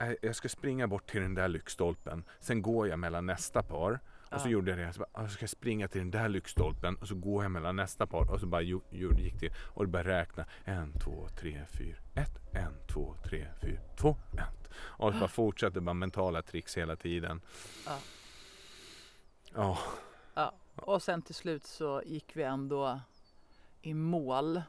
[0.00, 4.00] "Nej, jag ska springa bort till den där lyktstolpen, sen går jag mellan nästa par.
[4.30, 6.96] Och så gjorde jag det, så bara, "Ah, jag ska springa till den där lyktstolpen
[6.96, 10.10] och så går jag mellan nästa par och så bara gick det och det började
[10.20, 10.44] räkna.
[10.64, 14.70] En, två, tre, fyra, ett, en, två, tre, fyra, två, ett.
[14.78, 17.40] Och så bara fortsatte bara mentala tricks hela tiden.
[17.86, 17.98] Ja.
[19.54, 19.78] Ja,
[20.34, 20.52] Ja.
[20.76, 23.00] Och sen till slut så gick vi ändå
[23.82, 24.62] i mål.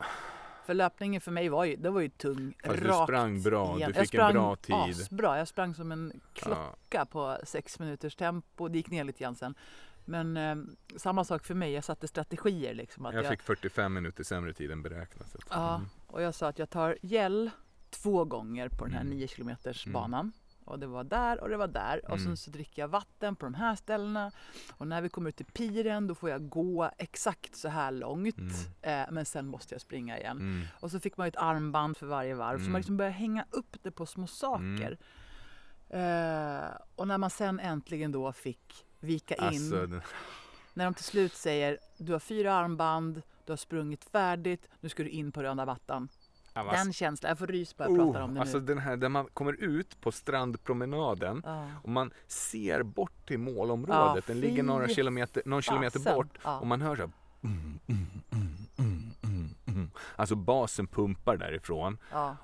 [0.67, 2.53] För löpningen för mig var ju, det var ju tung.
[2.63, 3.91] fast du rakt sprang bra, igen.
[3.91, 4.75] du Jag fick en bra tid.
[4.75, 5.37] Asbra.
[5.37, 8.67] Jag sprang som en klocka Ja, på sex minuters tempo.
[8.67, 9.55] Det gick ner lite grann sen.
[10.05, 10.55] Men eh,
[10.97, 11.71] samma sak för mig.
[11.71, 13.05] Jag satte strategier liksom.
[13.05, 15.35] Att jag fick 45 minuter sämre tid än beräknat.
[15.49, 15.87] Ja, mm.
[16.07, 17.49] och jag sa att jag tar gel
[17.89, 19.17] två gånger på den här Mm.
[19.17, 19.93] 9 kilometers Mm.
[20.67, 22.01] Och det var där och det var där.
[22.05, 22.25] Och Mm.
[22.25, 24.31] sen så dricker jag vatten på de här ställena.
[24.77, 28.37] Och när vi kommer ut till piren då får jag gå exakt så här långt.
[28.37, 29.01] Mm.
[29.01, 30.37] Eh, men sen måste jag springa igen.
[30.37, 30.65] Mm.
[30.79, 32.57] Och så fick man ett armband för varje varv.
[32.57, 32.71] Så Mm.
[32.71, 34.97] man liksom började hänga upp det på små saker.
[35.89, 39.43] Eh, och när man sen äntligen då fick vika in.
[39.43, 40.01] Alltså,
[40.73, 45.03] När de till slut säger du har fyra armband, du har sprungit färdigt, nu ska
[45.03, 46.09] du in på röda mattan.
[46.59, 48.65] Alltså, Den känslan, jag får rys bara jag pratar om det alltså nu.
[48.65, 51.67] den här där man kommer ut på strandpromenaden Ja.
[51.83, 54.15] och man ser bort till målområdet.
[54.15, 56.59] Ja, den ligger några kilometer, någon kilometer bort Ja.
[56.59, 57.11] och man hör så här,
[57.43, 58.07] mm, mm,
[59.67, 59.91] mm.
[60.15, 61.97] Alltså basen pumpar därifrån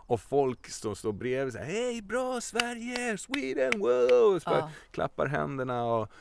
[0.08, 4.40] och folk står, står bredvid så här, Hej bra Sverige, Sweden, wow!
[4.40, 6.12] Så bara klappar händerna och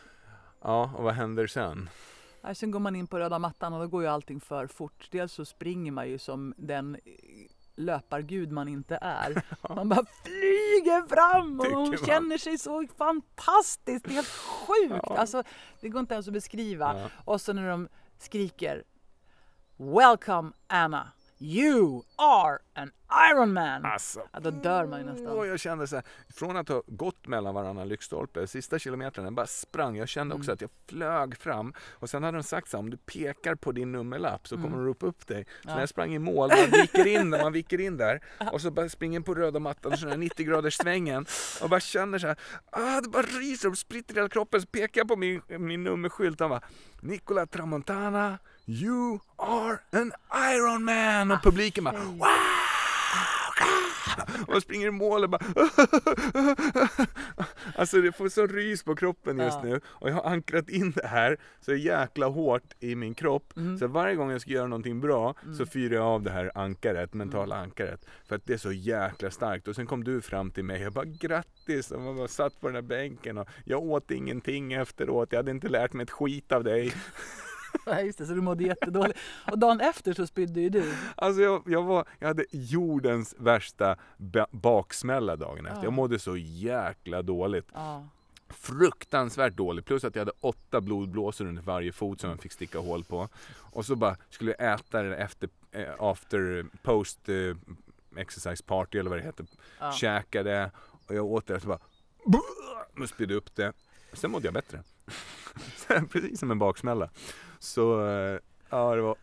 [0.62, 1.90] ja, och vad händer sen?
[2.54, 5.08] Sen går man in på röda mattan och då går ju allting för fort.
[5.10, 6.96] Dels så springer man ju som den
[7.82, 9.42] löpargud man inte är.
[9.74, 11.96] Man bara flyger fram och man.
[12.06, 14.04] känner sig så fantastiskt.
[14.04, 15.04] Det är helt sjukt.
[15.08, 15.16] Ja.
[15.16, 15.42] Alltså,
[15.80, 17.00] det går inte ens att beskriva.
[17.00, 17.08] Ja.
[17.24, 18.84] Och så när de skriker
[19.76, 21.08] Welcome Anna,
[21.42, 22.90] you are an
[23.32, 23.84] Ironman.
[23.84, 25.26] Alltså, Ja, då dör man ju nästan.
[25.26, 29.34] Och jag kände så här, från att ha gått mellan varannan lyktstolpe, sista kilometrarna, jag
[29.34, 29.96] bara sprang.
[29.96, 30.54] Jag kände också Mm.
[30.54, 31.72] att jag flög fram.
[31.90, 34.68] Och sen hade de sagt så här, om du pekar på din nummerlapp så kommer
[34.68, 34.78] Mm.
[34.80, 35.44] de ropa upp dig.
[35.44, 35.72] Så Ja.
[35.74, 38.20] när jag sprang i mål, man viker in där, man viker in där.
[38.52, 41.26] Och så bara springer på röda mattan så den här 90 graders svängen.
[41.62, 42.36] Och bara känner så här,
[42.70, 44.60] ah, det bara ryser och spritter i hela kroppen.
[44.60, 46.60] Så pekar jag på min, min nummerskylt och bara,
[47.00, 50.12] Nicola Tramontana, you are an
[50.54, 51.30] Ironman!
[51.30, 52.26] Och publiken bara, wow!
[54.46, 55.40] Och springer i mål och bara
[57.76, 59.62] Alltså det får så rys på kroppen just Ja.
[59.62, 63.78] nu och jag har ankrat in det här så jäkla hårt i min kropp Mm.
[63.78, 65.66] så varje gång jag ska göra någonting bra så Mm.
[65.66, 69.68] fyrar jag av det här ankaret, mentala ankaret för att det är så jäkla starkt
[69.68, 72.66] och sen kom du fram till mig och bara grattis och man bara satt på
[72.68, 76.52] den här bänken och jag åt ingenting efteråt, jag hade inte lärt mig ett skit
[76.52, 76.92] av dig
[77.86, 79.18] Ja, just det, så du mådde jättedåligt.
[79.50, 80.94] Och dagen efter så spydde ju du.
[81.14, 85.78] Alltså jag, jag, var, jag hade jordens värsta ba- baksmälla dagen efter.
[85.78, 85.84] Ja.
[85.84, 87.68] Jag mådde så jäkla dåligt.
[87.74, 88.08] Ja.
[88.48, 89.84] Fruktansvärt dåligt.
[89.86, 93.28] Plus att jag hade åtta blodblåsor under varje fot som jag fick sticka hål på.
[93.54, 97.56] Och så bara skulle jag äta det efter, eh, after, post eh,
[98.16, 99.46] exercise party eller vad det heter.
[99.78, 99.92] Ja.
[99.92, 100.70] Käkade
[101.06, 101.78] och jag åt det och så bara
[103.00, 103.72] och spydde upp det.
[104.12, 104.82] Sen mådde jag bättre.
[106.10, 107.10] Precis som en baksmälla.
[107.62, 108.38] Så eh,
[108.70, 109.16] ja, det var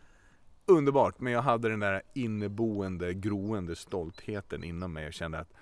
[0.66, 1.20] underbart.
[1.20, 5.52] Men jag hade den där inneboende, groende stoltheten inom mig och kände att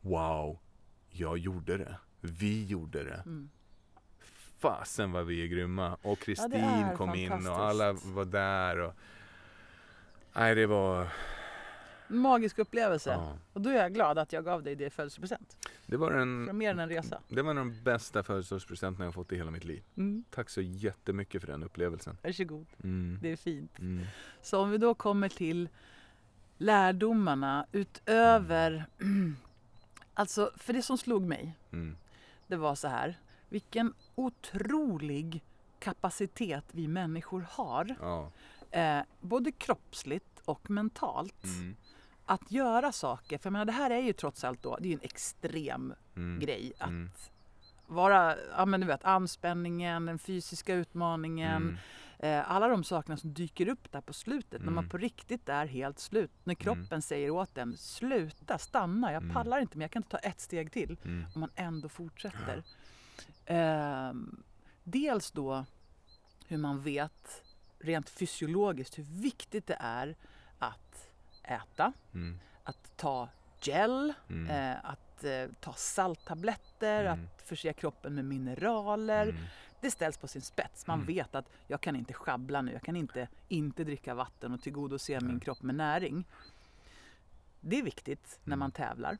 [0.00, 0.58] wow,
[1.10, 1.96] jag gjorde det.
[2.20, 3.22] Vi gjorde det.
[3.26, 3.50] Mm.
[4.58, 5.96] Fasen vad vi är grymma.
[6.02, 8.78] Och Kristin är kom in och alla var där.
[8.78, 8.92] Och...
[10.32, 11.08] Nej, det var...
[12.08, 13.10] Magisk upplevelse.
[13.10, 13.38] Ja.
[13.52, 15.56] Och då är jag glad att jag gav dig det i födelsedagspresent.
[15.86, 17.20] Det var den, mer än en resa.
[17.28, 19.82] det var den bästa födelsedagspresenten jag fått i hela mitt liv.
[19.96, 20.24] Mm.
[20.30, 22.18] Tack så jättemycket för den upplevelsen.
[22.22, 23.18] Varsågod, Mm.
[23.22, 23.78] det är fint.
[23.78, 24.06] Mm.
[24.42, 25.68] Så om vi då kommer till
[26.58, 28.86] lärdomarna utöver...
[30.18, 31.96] Alltså, för det som slog mig, Mm.
[32.46, 33.18] det var så här.
[33.48, 35.44] Vilken otrolig
[35.78, 37.96] kapacitet vi människor har.
[38.00, 38.30] Ja.
[38.70, 41.44] Eh, både kroppsligt och mentalt.
[41.44, 41.76] Mm.
[42.26, 43.38] Att göra saker.
[43.38, 45.94] För jag menar, det här är ju trots allt då, det är ju en extrem
[46.16, 46.40] Mm.
[46.40, 47.10] grej att Mm.
[47.86, 52.38] vara, ja men du vet, anspänningen, den fysiska utmaningen, Mm.
[52.40, 54.88] eh, alla de sakerna som dyker upp där på slutet när man Mm.
[54.88, 56.30] på riktigt är helt slut.
[56.44, 59.34] När kroppen säger åt en, sluta, stanna, jag Mm.
[59.34, 60.96] pallar inte men jag kan inte ta ett steg till.
[61.04, 61.24] Mm.
[61.34, 62.62] Och man ändå fortsätter.
[63.46, 64.42] Ehm,
[64.84, 65.64] dels då
[66.46, 67.42] hur man vet
[67.78, 70.16] rent fysiologiskt hur viktigt det är
[70.58, 71.05] att
[71.46, 72.38] äta, Mm.
[72.64, 73.28] att ta
[73.60, 74.50] gel, Mm.
[74.50, 77.12] eh, att eh, ta salttabletter, Mm.
[77.34, 79.22] att förse kroppen med mineraler.
[79.28, 79.42] Mm.
[79.80, 80.86] Det ställs på sin spets.
[80.86, 81.06] Man Mm.
[81.06, 85.20] vet att jag kan inte schabbla nu, jag kan inte inte dricka vatten och tillgodose
[85.20, 86.24] min kropp med näring.
[87.60, 88.58] Det är viktigt när Mm.
[88.58, 89.18] man tävlar.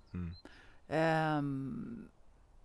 [0.88, 2.08] Ehm,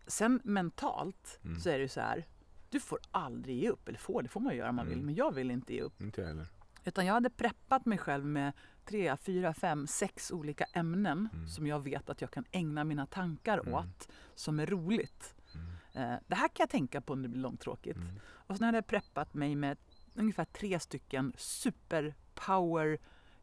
[0.08, 2.26] sen mentalt så är det ju så här.
[2.70, 3.88] Du får aldrig ge upp.
[3.88, 5.02] Eller får, det får man ju göra om man vill.
[5.02, 6.02] Men jag vill inte ge upp.
[6.02, 6.48] Inte jag heller.
[6.84, 8.54] Utan jag hade preppat mig själv med
[8.86, 11.48] tre, fyra, fem, sex olika ämnen Mm.
[11.48, 13.74] som jag vet att jag kan ägna mina tankar Mm.
[13.74, 14.10] åt.
[14.36, 15.36] Som är roligt.
[15.56, 16.12] Mm.
[16.14, 17.98] Eh, det här kan jag tänka på när det blir långtråkigt.
[17.98, 18.20] Mm.
[18.24, 19.78] Och sen hade jag preppat mig med
[20.16, 22.98] ungefär tre stycken superpower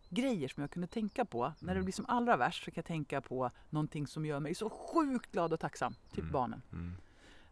[0.09, 1.53] grejer som jag kunde tänka på.
[1.61, 1.85] När det Mm.
[1.85, 5.33] blir som allra värst så kan jag tänka på någonting som gör mig så sjukt
[5.33, 5.95] glad och tacksam.
[6.11, 6.33] Typ Mm.
[6.33, 6.63] barnen.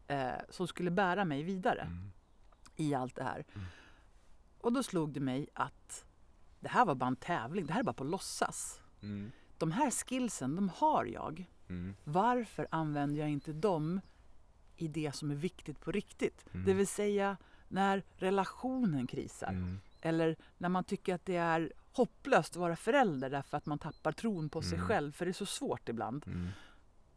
[0.09, 1.91] Eh, som skulle bära mig vidare
[2.77, 3.45] i allt det här.
[4.59, 6.05] Och då slog det mig att
[6.61, 7.67] det här var bara en tävling.
[7.67, 8.81] Det här är bara på låtsas.
[9.03, 9.33] Mm.
[9.59, 11.51] De här skillsen, de har jag.
[11.69, 11.95] Mm.
[12.05, 14.01] Varför använder jag inte dem
[14.77, 16.45] i det som är viktigt på riktigt?
[16.53, 16.67] Mm.
[16.67, 17.37] Det vill säga
[17.69, 19.49] när relationen krisar.
[19.49, 19.81] Mm.
[20.01, 24.13] Eller när man tycker att det är hopplöst att vara förälder därför att man tappar
[24.13, 24.89] tron på sig Mm.
[24.89, 26.25] själv för det är så svårt ibland.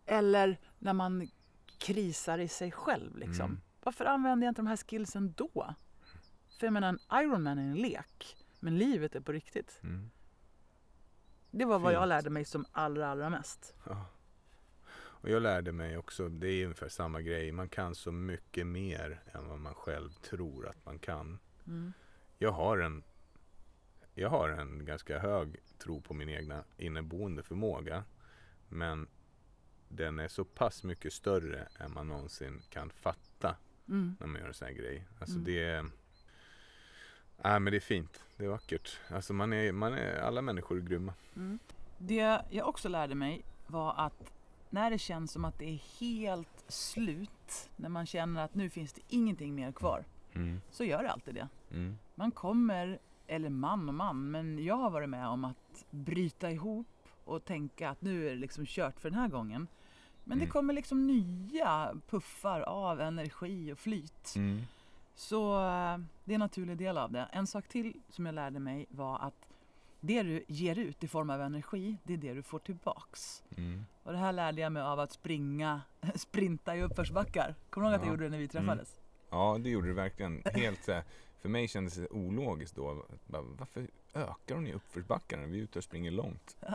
[0.06, 1.28] Eller när man
[1.78, 3.18] krisar i sig själv.
[3.18, 3.46] Liksom.
[3.46, 3.62] Mm.
[3.84, 5.76] Varför använder jag inte de här skillsen då?
[6.60, 8.38] För jag menar, en Ironman är en lek.
[8.60, 9.80] Men livet är på riktigt.
[9.84, 10.12] Mm.
[11.52, 12.10] Det var vad jag Fint.
[12.10, 13.76] lärde mig som allra, allra mest.
[13.86, 14.06] Ja.
[14.92, 19.22] Och jag lärde mig också, det är ungefär samma grej, man kan så mycket mer
[19.34, 21.40] än vad man själv tror att man kan.
[21.68, 21.94] Mm.
[22.38, 23.04] Jag har en,
[24.14, 28.04] jag har en ganska hög tro på min egna inneboende förmåga.
[28.70, 29.08] Men
[29.88, 33.56] den är så pass mycket större än man någonsin kan fatta
[33.88, 34.16] Mm.
[34.20, 35.06] när man gör en sån här grej.
[35.20, 35.46] Alltså Mm.
[35.46, 35.82] det är...
[37.44, 38.24] Nej men det är fint.
[38.40, 38.98] Det är vackert.
[39.10, 41.14] Alltså man är, man är, alla människor är grymma.
[41.36, 41.60] Mm.
[41.98, 44.34] Det jag också lärde mig var att
[44.70, 48.94] när det känns som att det är helt slut, när man känner att nu finns
[48.94, 50.62] det ingenting mer kvar, Mm.
[50.72, 51.48] så gör det alltid det.
[51.72, 51.98] Mm.
[52.16, 56.88] Man kommer, eller man och man, men jag har varit med om att bryta ihop
[57.26, 59.68] och tänka att nu är det liksom kört för den här gången.
[60.24, 60.52] Men det Mm.
[60.52, 64.34] kommer liksom nya puffar av energi och flyt.
[65.20, 65.28] Mm.
[65.30, 67.30] Så eh, det är en naturlig del av det.
[67.32, 69.46] En sak till som jag lärde mig var att
[70.02, 73.44] det du ger ut i form av energi, det är det du får tillbaks.
[73.58, 73.86] Mm.
[74.04, 75.82] Och det här lärde jag mig av att springa,
[76.16, 77.56] sprinta i uppförsbackar.
[77.70, 78.14] Kommer du ihåg att jag Ja.
[78.14, 78.96] gjorde det när vi träffades?
[79.30, 80.42] Ja, det gjorde det verkligen.
[80.46, 81.04] Helt så här,
[81.42, 83.06] för mig kändes det ologiskt då.
[83.28, 85.46] Varför ökar hon i uppförsbackarna?
[85.46, 86.58] Vi är ute och springer långt.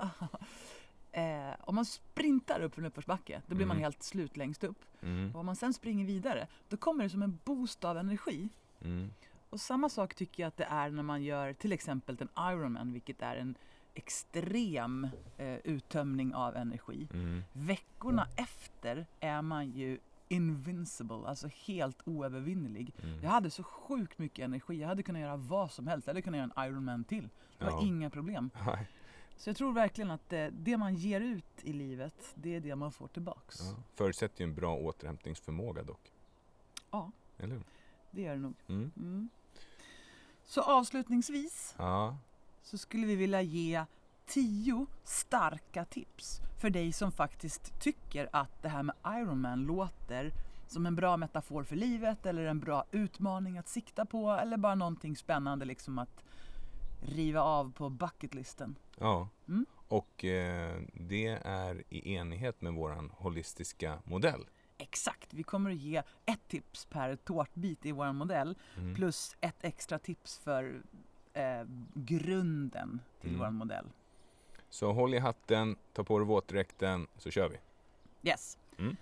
[1.15, 3.83] eh, om man sprintar upp för en uppförsbacke, då blir man Mm.
[3.85, 4.85] helt slut längst upp.
[5.03, 5.31] Mm.
[5.35, 8.49] Och om man sen springer vidare, då kommer det som en boost av energi.
[8.85, 9.11] Mm.
[9.51, 12.93] Och samma sak tycker jag att det är när man gör till exempel en Ironman,
[12.93, 13.55] vilket är en
[13.95, 15.09] extrem
[15.39, 17.09] eh, uttömning av energi.
[17.15, 17.43] Mm.
[17.53, 22.95] Veckorna efter är man ju invincible, alltså helt oövervinnerlig.
[23.03, 23.23] Mm.
[23.23, 26.07] Jag hade så sjukt mycket energi, jag hade kunnat göra vad som helst.
[26.07, 27.29] Jag hade kunnat göra en Ironman till.
[27.59, 27.83] Det var Ja.
[27.83, 28.51] inga problem.
[28.67, 28.87] Nej.
[29.37, 32.77] Så jag tror verkligen att eh, det man ger ut i livet, det är det
[32.77, 33.61] man får tillbaks.
[33.61, 33.77] Ja.
[33.95, 36.13] Förutsätter ju en bra återhämtningsförmåga dock.
[36.91, 37.11] Ja.
[37.39, 37.63] Eller?
[38.11, 38.55] Det gör det nog.
[38.69, 38.91] Mm.
[38.97, 39.29] Mm.
[40.45, 42.17] Så avslutningsvis Ja.
[42.63, 43.85] så skulle vi vilja ge
[44.27, 50.33] tio starka tips för dig som faktiskt tycker att det här med Ironman låter
[50.69, 54.75] som en bra metafor för livet eller en bra utmaning att sikta på eller bara
[54.75, 56.25] någonting spännande liksom att
[57.07, 58.77] riva av på bucketlisten.
[58.99, 59.29] ja.
[59.49, 59.67] Mm.
[59.89, 64.47] Och eh, det är i enighet med våran holistiska modell.
[64.79, 68.95] Exakt, vi kommer att ge ett tips per tårtbit i vår modell Mm.
[68.95, 70.83] plus ett extra tips för
[71.33, 71.63] eh,
[71.95, 73.41] grunden till Mm.
[73.41, 73.87] vår modell.
[74.71, 77.59] Så håll i hatten, ta på dig våtdräkten så kör vi.
[78.31, 78.59] Yes.
[78.79, 78.97] Mm.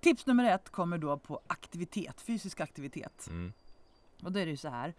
[0.00, 3.26] Tips nummer ett kommer då på aktivitet, fysisk aktivitet.
[3.30, 3.52] Mm.
[4.22, 4.94] Och då är det ju så här.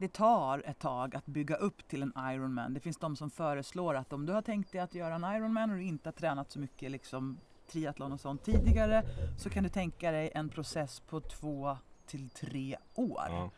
[0.00, 2.74] Det tar ett tag att bygga upp till en Ironman.
[2.74, 5.70] Det finns de som föreslår att om du har tänkt dig att göra en Ironman
[5.70, 7.38] och du inte har tränat så mycket liksom
[7.72, 9.04] triathlon och sånt tidigare
[9.38, 13.26] så kan du tänka dig en process på två till tre år.
[13.28, 13.50] Ja.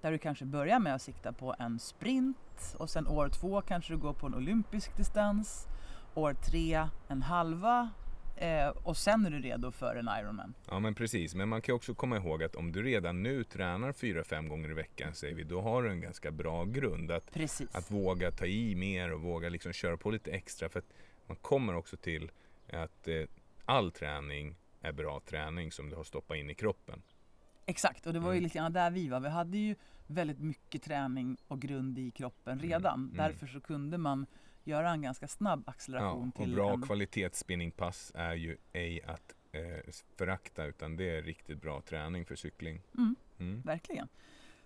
[0.00, 3.92] Där du kanske börjar med att sikta på en sprint och sen år två kanske
[3.92, 5.66] du går på en olympisk distans.
[6.14, 7.90] År tre en halva
[8.36, 10.54] Eh, och sen är du redo för en Ironman.
[10.70, 13.92] Ja men precis, men man kan också komma ihåg att om du redan nu tränar
[13.92, 17.74] 4-5 gånger i veckan säger vi, då har du en ganska bra grund att, Precis.
[17.74, 20.68] att våga ta i mer och våga liksom köra på lite extra.
[20.68, 20.92] För att
[21.26, 22.30] man kommer också till
[22.72, 23.22] att eh,
[23.64, 27.02] all träning är bra träning som du har stoppat in i kroppen.
[27.66, 28.44] Exakt, och det var ju Mm.
[28.44, 29.20] lite grann där vi var.
[29.20, 29.74] Vi hade ju
[30.06, 32.94] väldigt mycket träning och grund i kroppen redan.
[33.04, 33.16] mm.
[33.16, 34.26] Därför så kunde man
[34.66, 36.82] göra en ganska snabb Ja, acceleration och till bra en...
[36.82, 42.82] kvalitetsspinningpass är ju ej att eh, förakta utan det är riktigt bra träning för cykling.
[42.98, 43.62] Mm, Mm.
[43.62, 44.08] verkligen.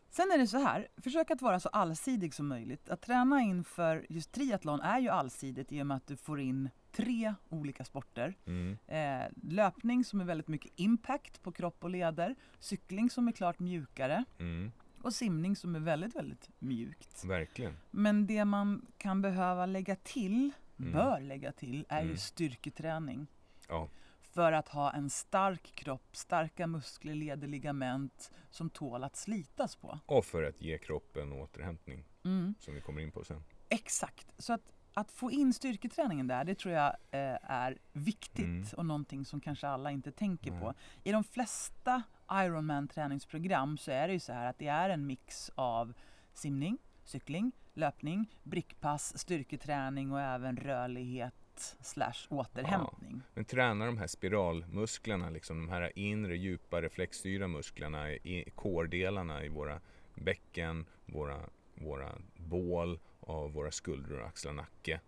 [0.09, 2.89] Sen är det så här, försök att vara så allsidig som möjligt.
[2.89, 6.69] Att träna inför just triathlon är ju allsidigt i och med att du får in
[6.93, 8.35] tre olika sporter.
[8.47, 8.79] Mm.
[8.87, 12.35] Eh, löpning som är väldigt mycket impact på kropp och leder.
[12.59, 14.25] Cykling som är klart mjukare.
[14.39, 14.73] Mm.
[15.03, 17.25] Och simning som är väldigt, väldigt mjukt.
[17.25, 17.77] Verkligen.
[17.91, 20.93] Men det man kan behöva lägga till, Mm.
[20.93, 22.17] bör lägga till, är ju Mm.
[22.17, 23.27] styrketräning.
[23.69, 23.89] Ja.
[24.21, 29.99] För att ha en stark kropp, starka muskler, leder, ligament som tål att slitas på.
[30.07, 32.55] Och för att ge kroppen återhämtning Mm.
[32.59, 33.43] som vi kommer in på sen.
[33.69, 34.33] Exakt.
[34.39, 38.67] Så att, att få in styrketräningen där, det tror jag eh, är viktigt Mm.
[38.77, 40.61] och någonting som kanske alla inte tänker Nej.
[40.61, 40.75] på.
[41.05, 45.07] I de flesta Ironman träningsprogram så är det ju så här att det är en
[45.07, 45.93] mix av
[46.35, 51.35] simning, cykling, löpning, brickpass, styrketräning och även rörlighet
[51.81, 53.23] slash återhämtning.
[53.35, 59.49] Men träna de här spiralmusklerna, liksom de här inre djupa reflexstyrda musklerna i kårdelarna i
[59.49, 59.81] våra
[60.15, 61.41] bäcken, våra,
[61.75, 65.01] våra bål och våra skuldror, axlar, nacke.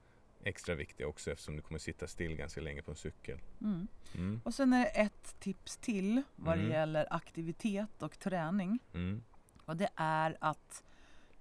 [0.44, 3.38] Extra viktiga också eftersom du kommer sitta still ganska länge på en cykel.
[3.60, 3.88] Mm.
[4.14, 4.40] Mm.
[4.44, 6.66] Och sen är det ett tips till vad Mm.
[6.69, 8.78] det gäller aktivitet och träning.
[8.94, 9.23] Mm.
[9.64, 10.82] Och det är att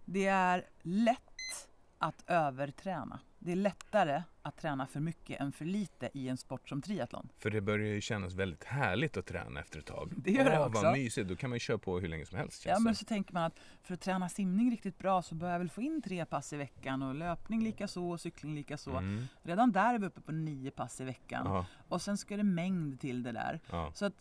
[0.06, 3.20] det är lätt att överträna.
[3.44, 7.30] Det är lättare att träna för mycket än för lite i en sport som triathlon.
[7.38, 10.14] För det börjar ju kännas väldigt härligt att träna efter ett tag.
[10.18, 10.82] Det gör det Åh, också.
[10.84, 13.00] Vad mysigt, då kan man ju köra på hur länge som helst Ja, men det.
[13.00, 15.82] så tänker man att för att träna simning riktigt bra så bör jag väl få
[15.82, 18.92] in tre pass i veckan och löpning lika så och cykling lika så.
[18.98, 19.26] Mm.
[19.44, 21.46] Redan där är vi uppe på nio pass i veckan.
[21.46, 23.60] Ja, Och sen ska det mängd till det där.
[23.72, 23.92] ja.
[23.94, 24.14] Så att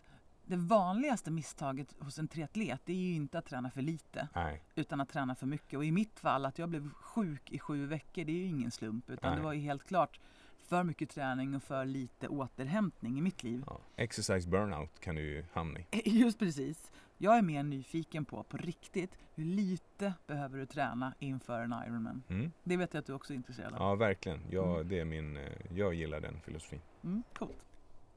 [0.51, 5.01] det vanligaste misstaget hos en triatlet är ju inte att träna för lite Nej, utan
[5.01, 5.77] att träna för mycket.
[5.77, 8.71] Och i mitt fall att jag blev sjuk i sju veckor det är ju ingen
[8.71, 9.37] slump utan Nej.
[9.39, 10.21] det var ju helt klart
[10.59, 13.63] för mycket träning och för lite återhämtning i mitt liv.
[13.67, 13.81] ja.
[13.97, 15.87] Exercise burnout kan du ju hamna i.
[16.21, 16.93] Just precis.
[17.19, 22.23] Jag är mer nyfiken på, på riktigt, hur lite behöver du träna inför en Ironman?
[22.29, 22.53] Mm.
[22.65, 23.81] Det vet jag att du också är intresserad av.
[23.81, 24.41] Ja, verkligen.
[24.51, 24.89] Ja, Mm.
[24.89, 25.43] det är min, eh,
[25.75, 26.81] jag gillar den filosofin.
[27.05, 27.65] Mm, coolt.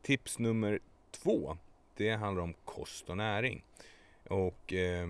[0.02, 0.80] Tips nummer
[1.12, 1.58] två,
[1.96, 3.64] det handlar om kost och näring.
[4.28, 5.10] Och eh,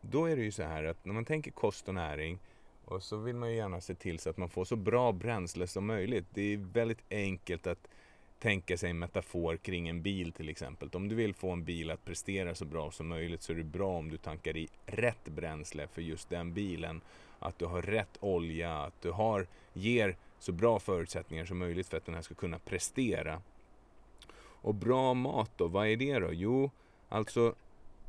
[0.00, 2.38] då är det ju så här att när man tänker kost och näring
[2.84, 5.66] och så vill man ju gärna se till så att man får så bra bränsle
[5.66, 6.24] som möjligt.
[6.34, 7.88] Det är väldigt enkelt att
[8.38, 10.88] tänka sig en metafor kring en bil till exempel.
[10.92, 13.64] Om du vill få en bil att prestera så bra som möjligt så är det
[13.64, 17.00] bra om du tankar i rätt bränsle för just den bilen.
[17.38, 21.96] Att du har rätt olja, att du har, ger så bra förutsättningar som möjligt för
[21.96, 23.42] att den här ska kunna prestera.
[24.64, 26.32] Och bra mat då, vad är det då?
[26.32, 26.70] Jo,
[27.08, 27.54] alltså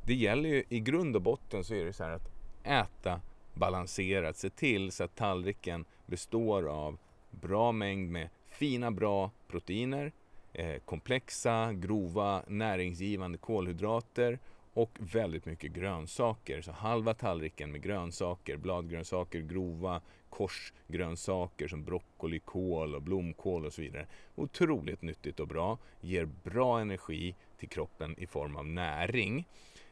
[0.03, 2.31] det gäller ju i grund och botten så är det så här att
[2.63, 3.21] äta
[3.53, 4.37] balanserat.
[4.37, 6.97] Se till så att tallriken består av
[7.31, 10.11] bra mängd med fina bra proteiner,
[10.53, 14.39] eh, komplexa, grova, näringsgivande kolhydrater
[14.73, 16.61] och väldigt mycket grönsaker.
[16.61, 20.01] Så halva tallriken med grönsaker, bladgrönsaker, grova
[20.35, 24.07] korsgrönsaker som broccoli, kål och blomkål och så vidare.
[24.35, 25.77] Otroligt nyttigt och bra.
[26.01, 29.47] Ger bra energi till kroppen i form av näring.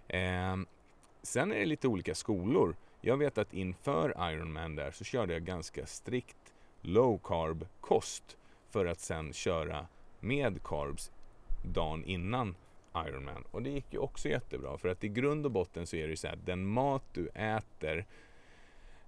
[0.07, 0.57] Eh,
[1.21, 2.75] sen är det lite olika skolor.
[3.01, 8.37] Jag vet att inför Ironman där så körde jag ganska strikt low carb kost
[8.69, 9.87] för att sen köra
[10.19, 11.11] med carbs
[11.65, 12.55] dagen innan
[12.95, 13.43] Ironman.
[13.51, 16.09] Och det gick ju också jättebra för att i grund och botten så är det
[16.09, 18.05] ju så att den mat du äter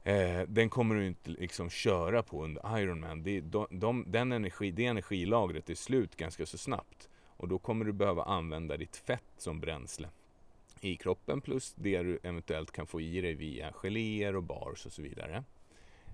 [0.05, 3.23] eh, den kommer du inte liksom köra på under Ironman.
[3.23, 7.85] Det, de, de, den energi, det energilagret är slut ganska så snabbt och då kommer
[7.85, 10.09] du behöva använda ditt fett som bränsle
[10.81, 14.91] i kroppen plus det du eventuellt kan få i dig via geléer och bars och
[14.91, 15.43] så vidare.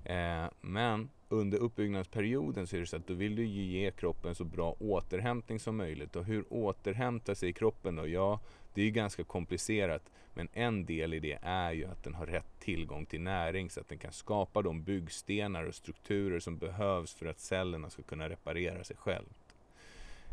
[0.05, 4.35] Eh, men under uppbyggnadsperioden så är det så att då vill du ju ge kroppen
[4.35, 6.15] så bra återhämtning som möjligt.
[6.15, 8.07] Och hur återhämtar sig kroppen då?
[8.07, 8.39] Ja,
[8.73, 10.01] det är ju ganska komplicerat.
[10.33, 13.79] Men en del i det är ju att den har rätt tillgång till näring så
[13.79, 18.29] att den kan skapa de byggstenar och strukturer som behövs för att cellerna ska kunna
[18.29, 19.25] reparera sig själv.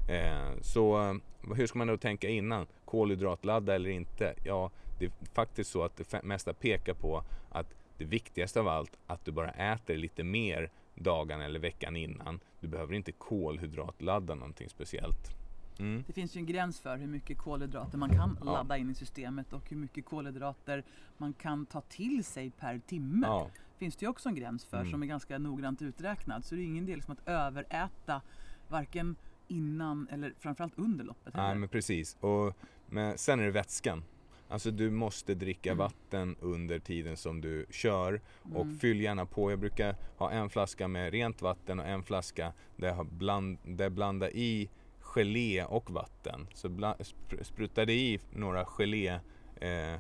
[0.08, 1.14] Eh, så eh,
[1.54, 2.66] hur ska man då tänka innan?
[2.84, 4.34] Kolhydratladda eller inte?
[4.44, 8.98] Ja, det är faktiskt så att det mesta pekar på att det viktigaste av allt,
[9.06, 10.70] att du bara äter lite mer
[11.00, 12.40] dagarna eller veckan innan.
[12.60, 15.34] Du behöver inte kolhydratladda någonting speciellt.
[15.78, 16.04] Mm.
[16.06, 18.44] Det finns ju en gräns för hur mycket kolhydrater man kan Ja.
[18.52, 20.84] ladda in i systemet och hur mycket kolhydrater
[21.16, 23.26] man kan ta till sig per timme.
[23.26, 24.90] Ja, finns det ju också en gräns för Mm.
[24.90, 26.44] som är ganska noggrant uträknad.
[26.44, 28.22] Så det är ingen del liksom att överäta
[28.68, 29.16] varken
[29.48, 32.16] innan eller framförallt under loppet nej, men precis.
[32.20, 32.56] Och,
[32.86, 34.02] men sen är det vätskan.
[34.50, 35.78] Alltså du måste dricka Mm.
[35.78, 38.20] vatten under tiden som du kör
[38.54, 38.78] och Mm.
[38.78, 39.50] fyll gärna på.
[39.52, 43.84] Jag brukar ha en flaska med rent vatten och en flaska där jag bland, där
[43.84, 44.70] jag blandar i
[45.00, 46.46] gelé och vatten.
[46.54, 49.18] Så bla, spr- sprutar det i några gelé
[49.60, 49.96] eh,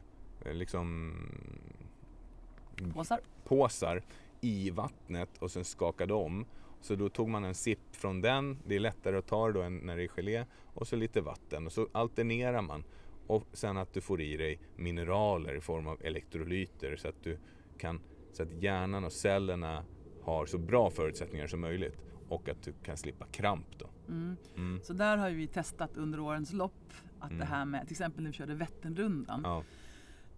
[0.52, 1.14] liksom
[2.94, 3.20] Påsar.
[3.44, 4.02] påsar
[4.40, 6.46] i vattnet och sen skakade om.
[6.80, 9.76] Så då tog man en sipp från den, det är lättare att ta då än
[9.78, 10.44] när det är gelé,
[10.74, 12.84] och så lite vatten och så alternerar man.
[13.28, 17.38] Och sen att du får i dig mineraler i form av elektrolyter så att du
[17.78, 18.00] kan,
[18.32, 19.84] så att hjärnan och cellerna
[20.22, 21.96] har så bra förutsättningar som möjligt
[22.28, 23.86] och att du kan slippa kramp då.
[24.08, 24.36] Mm.
[24.56, 24.80] Mm.
[24.82, 27.38] Så där har vi testat under årens lopp att Mm.
[27.40, 29.62] det här med, till exempel när vi körde Vätternrundan, Ja,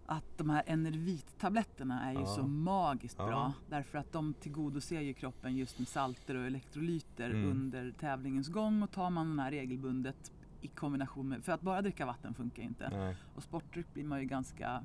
[0.07, 2.27] att de här Enervit-tabletterna är ju Ja.
[2.27, 3.27] så magiskt Ja.
[3.27, 3.53] bra.
[3.69, 7.51] Därför att de tillgodoser ju kroppen just med salter och elektrolyter Mm.
[7.51, 11.83] under tävlingens gång och tar man den här regelbundet i kombination med, för att bara
[11.83, 12.89] dricka vatten funkar inte.
[12.91, 14.85] nej, Och sportdryck blir man ju ganska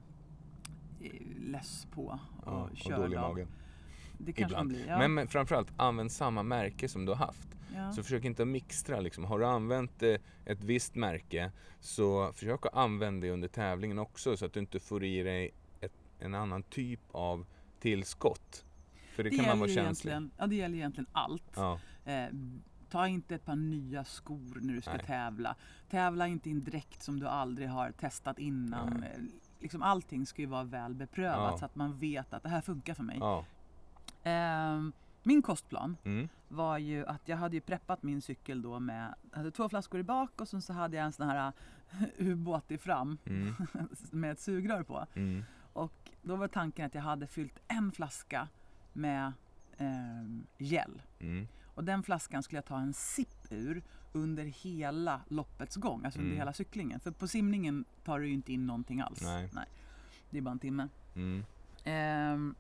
[1.01, 3.29] eh, less på och ja, och körd dålig i av.
[3.29, 3.47] magen.
[4.17, 4.69] Det kanske Ibland.
[4.69, 4.87] man blir.
[4.87, 4.97] Ja.
[4.97, 7.47] Men, men framförallt, använd samma märke som du har haft.
[7.75, 7.91] ja.
[7.91, 9.25] Så försök inte att mixtra liksom.
[9.25, 10.15] Har du använt eh,
[10.45, 14.79] ett visst märke så försök att använda det under tävlingen också så att du inte
[14.79, 17.45] får i dig ett, en annan typ av
[17.79, 18.65] tillskott.
[19.15, 20.13] För det, kan man vara känslig.
[20.37, 21.51] ja, det gäller egentligen allt.
[21.55, 22.25] Ja, Eh,
[22.95, 25.05] ta inte ett par nya skor när du ska Nej.
[25.05, 25.55] tävla.
[25.89, 28.97] Tävla inte i en dräkt som du aldrig har testat innan.
[28.99, 29.11] Nej.
[29.15, 29.21] Eh,
[29.59, 31.57] Liksom allting ska ju vara väl beprövat Ja.
[31.57, 33.17] så att man vet att det här funkar för mig.
[33.19, 33.45] ja.
[34.23, 34.81] Eh,
[35.23, 36.29] min kostplan Mm.
[36.47, 40.03] var ju att jag hade ju preppat min cykel då med hade två flaskor i
[40.03, 41.51] bak och sen så hade jag en sån här
[41.91, 43.53] eh, ubåt i fram Mm.
[44.11, 45.05] med ett sugrör på.
[45.13, 45.43] Mm.
[45.73, 48.47] Och då var tanken att jag hade fyllt en flaska
[48.93, 49.33] med
[49.77, 50.25] eh,
[50.57, 51.01] gel.
[51.75, 53.83] Och den flaskan skulle jag ta en sipp ur
[54.13, 56.39] under hela loppets gång, alltså under Mm.
[56.39, 56.99] hela cyklingen.
[56.99, 59.21] För på simningen tar du ju inte in någonting alls.
[59.21, 59.65] Nej.
[60.29, 60.87] Det är bara en timme.
[61.15, 61.43] Mm.
[61.83, 62.55] Ehm,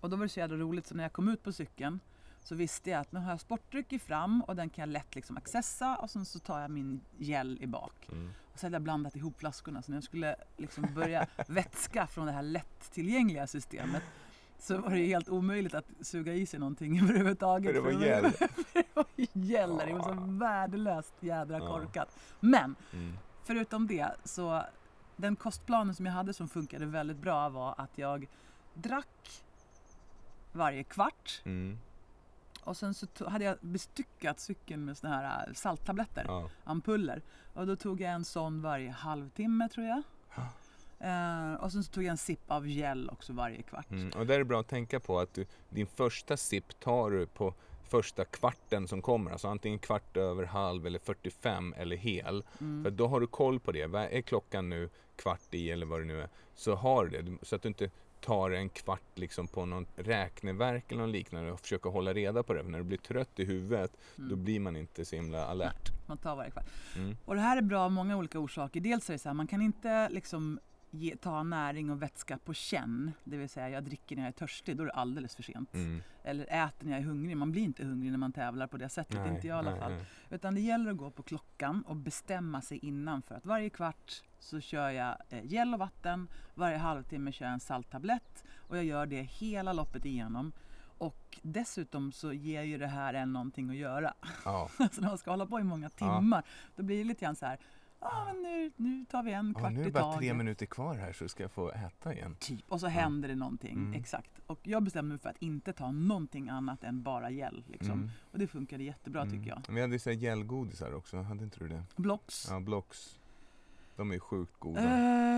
[0.00, 2.00] och då var det så jävla roligt så när jag kom ut på cykeln
[2.42, 5.14] så visste jag att nu har jag sportdryck i fram och den kan jag lätt
[5.14, 8.08] liksom accessa och sen så tar jag min gel i bak.
[8.12, 8.30] Mm.
[8.52, 12.26] Och så hade jag blandat ihop flaskorna så när jag skulle liksom börja vätska från
[12.26, 14.02] det här lättillgängliga systemet
[14.58, 17.66] så var det ju helt omöjligt att suga i sig någonting överhuvudtaget.
[17.66, 18.22] För det var För gel.
[18.72, 22.18] det var där, det var så värdelöst jädra korkat.
[22.40, 23.12] Men Mm.
[23.44, 24.62] förutom det så
[25.16, 28.26] den kostplanen som jag hade som funkade väldigt bra var att jag
[28.74, 29.42] drack
[30.52, 31.78] varje kvart Mm.
[32.64, 36.50] och sen så hade jag bestyckat cykeln med såna här äh, salttabletter, Ja.
[36.64, 37.22] ampuller.
[37.54, 40.02] Och då tog jag en sån varje halvtimme tror jag.
[41.04, 43.90] Eh, och sen så tog jag en sipp av gel också varje kvart.
[43.90, 44.10] Mm.
[44.16, 47.26] Och där är det bra att tänka på att du, din första sipp tar du
[47.26, 47.54] på
[47.88, 49.30] första kvarten som kommer.
[49.30, 52.44] Alltså antingen kvart över, halv eller 45 eller hel.
[52.60, 52.84] Mm.
[52.84, 53.86] För då har du koll på det.
[53.86, 56.28] Vad är klockan nu kvart i eller vad det nu är.
[56.54, 57.36] Så har du det.
[57.46, 57.90] Så att du inte
[58.20, 62.54] tar en kvart liksom på någon räkneverk eller något liknande och försöker hålla reda på
[62.54, 62.62] det.
[62.62, 64.30] För när du blir trött i huvudet Mm.
[64.30, 65.92] då blir man inte så himla alert.
[66.06, 66.66] Man tar varje kvart.
[66.96, 67.16] Mm.
[67.24, 68.80] Och det här är bra av många olika orsaker.
[68.80, 70.58] Dels är det så här, man kan inte liksom
[70.94, 73.12] ge, ta näring och vätska på känn.
[73.24, 75.74] Det vill säga jag dricker när jag är törstig, då är det alldeles för sent.
[75.74, 76.02] Mm.
[76.22, 77.36] Eller äter när jag är hungrig.
[77.36, 79.80] Man blir inte hungrig när man tävlar på det sättet, inte jag i alla nej,
[79.80, 79.92] fall.
[79.92, 80.06] nej.
[80.30, 84.22] Utan det gäller att gå på klockan och bestämma sig innan för att varje kvart
[84.38, 88.84] så kör jag eh, gel och vatten, varje halvtimme kör jag en salttablett och jag
[88.84, 90.52] gör det hela loppet igenom.
[90.98, 94.14] Och dessutom så ger ju det här en någonting att göra.
[94.44, 94.68] Ja.
[94.78, 96.44] Alltså när man ska hålla på i många timmar,
[96.76, 97.58] då blir det lite grann så här,
[98.04, 100.18] ja men nu, nu tar vi en Ja, kvart nu är i det bara taget.
[100.18, 102.36] tre minuter kvar här så ska jag få äta igen.
[102.40, 102.60] Typ.
[102.68, 103.72] Och så händer det någonting.
[103.76, 103.92] Mm.
[103.92, 104.30] Exakt.
[104.46, 107.64] Och jag bestämde mig för att inte ta någonting annat än bara gel.
[107.66, 107.92] Liksom.
[107.92, 108.10] Mm.
[108.32, 109.34] Och det funkade jättebra Mm.
[109.34, 109.74] tycker jag.
[109.74, 111.82] Vi hade ju gelgodisar också, hade inte du det?
[111.96, 112.46] Blocks.
[112.50, 113.20] Ja, Blocks.
[113.96, 114.80] De är ju sjukt goda.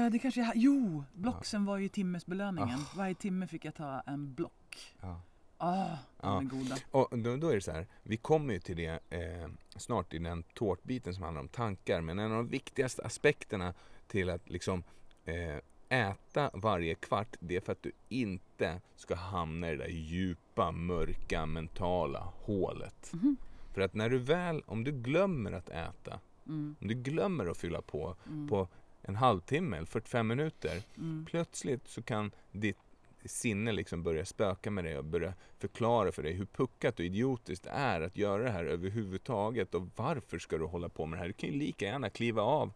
[0.05, 2.78] Eh, det kanske jag, jo, blocksen var ju timmesbelöningen.
[2.78, 2.97] Ah.
[2.97, 4.94] Varje timme fick jag ta en block.
[6.20, 6.76] De Ja.
[6.90, 10.18] Och då, då är det så här, vi kommer ju till det eh, snart i
[10.18, 12.00] den tårtbiten som handlar om tankar.
[12.00, 13.74] Men en av de viktigaste aspekterna
[14.06, 14.84] till att liksom
[15.24, 15.56] eh,
[15.88, 20.72] äta varje kvart, det är för att du inte ska hamna i det där djupa,
[20.72, 23.10] mörka, mentala hålet.
[23.12, 23.36] Mhm.
[23.74, 27.56] För att när du väl, om du glömmer att äta, Mm, om du glömmer att
[27.56, 28.68] fylla på mm, på
[29.02, 32.78] en halvtimme eller 45 minuter, mm, plötsligt så kan ditt
[33.28, 37.65] sinne liksom börjar spöka med dig och börjar förklara för dig hur puckat och idiotiskt
[37.65, 41.20] det är att göra det här överhuvudtaget och varför ska du hålla på med det
[41.20, 41.27] här?
[41.28, 42.73] Du kan ju lika gärna kliva av.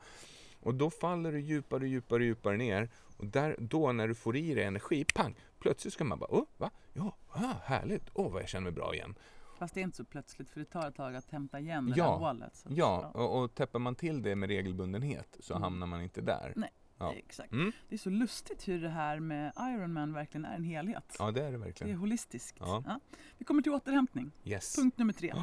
[0.60, 4.36] Och då faller du djupare och djupare djupare ner och där, då när du får
[4.36, 6.70] i dig energi, pang, plötsligt ska man bara, åh, va?
[6.92, 9.14] Ja, ah, härligt, åh vad jag känner mig bra igen.
[9.58, 11.94] Fast det är inte så plötsligt för det tar ett tag att hämta igen det
[11.96, 12.04] Ja.
[12.04, 12.56] där hålet.
[12.56, 15.62] Så Ja, och, och täpper man till det med regelbundenhet så Mm.
[15.62, 16.52] hamnar man inte där.
[16.56, 16.70] Nej.
[17.00, 17.12] Ja.
[17.12, 17.52] Exakt.
[17.52, 17.72] Mm.
[17.88, 21.16] Det är så lustigt hur det här med Ironman verkligen är en helhet.
[21.18, 21.98] Ja, det är det Det är verkligen.
[21.98, 22.56] holistiskt.
[22.60, 23.00] Ja.
[23.38, 24.30] Vi kommer till återhämtning.
[24.44, 24.76] Yes.
[24.76, 25.34] Punkt nummer tre.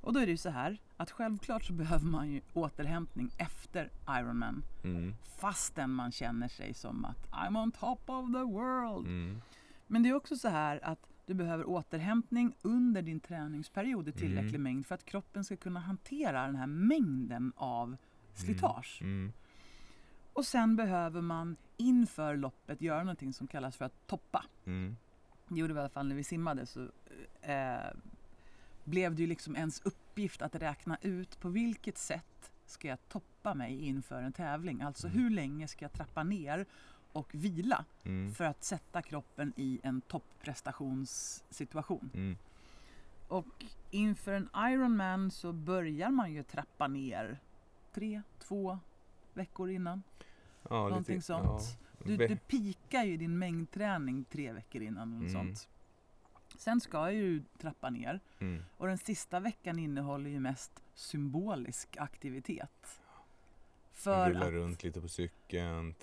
[0.00, 3.90] Och då är det ju så här att självklart så behöver man ju återhämtning efter
[4.08, 4.62] Ironman.
[4.84, 5.14] Mm.
[5.40, 9.06] Fastän man känner sig som att I'm on top of the world.
[9.06, 9.40] Mm.
[9.86, 14.48] Men det är också så här att du behöver återhämtning under din träningsperiod i tillräcklig
[14.54, 14.62] Mm.
[14.62, 17.96] mängd för att kroppen ska kunna hantera den här mängden av
[18.34, 18.98] slitage.
[19.02, 19.32] Mm.
[20.40, 24.44] Och sen behöver man inför loppet göra någonting som kallas för att toppa.
[24.64, 24.96] Mm.
[25.48, 26.66] Det gjorde vi i alla fall när vi simmade.
[26.66, 26.88] Så,
[27.42, 27.90] eh,
[28.84, 33.54] blev det ju liksom ens uppgift att räkna ut på vilket sätt ska jag toppa
[33.54, 34.82] mig inför en tävling.
[34.82, 35.18] Alltså Mm.
[35.18, 36.66] hur länge ska jag trappa ner
[37.12, 38.34] och vila Mm.
[38.34, 42.10] för att sätta kroppen i en topprestationssituation.
[42.14, 42.36] Mm.
[43.28, 47.38] Och inför en Ironman så börjar man ju trappa ner
[47.92, 48.78] tre, två
[49.34, 50.02] veckor innan.
[50.68, 51.78] Ja, Någonting sånt.
[52.04, 55.12] Du, Ve- du pikar ju din mängdträning tre veckor innan.
[55.12, 55.28] Mm.
[55.32, 55.68] sånt.
[56.58, 58.62] Sen ska ju du trappa ner Mm.
[58.76, 63.00] och den sista veckan innehåller ju mest symbolisk aktivitet.
[63.92, 65.94] För Rulla att, runt lite på cykeln,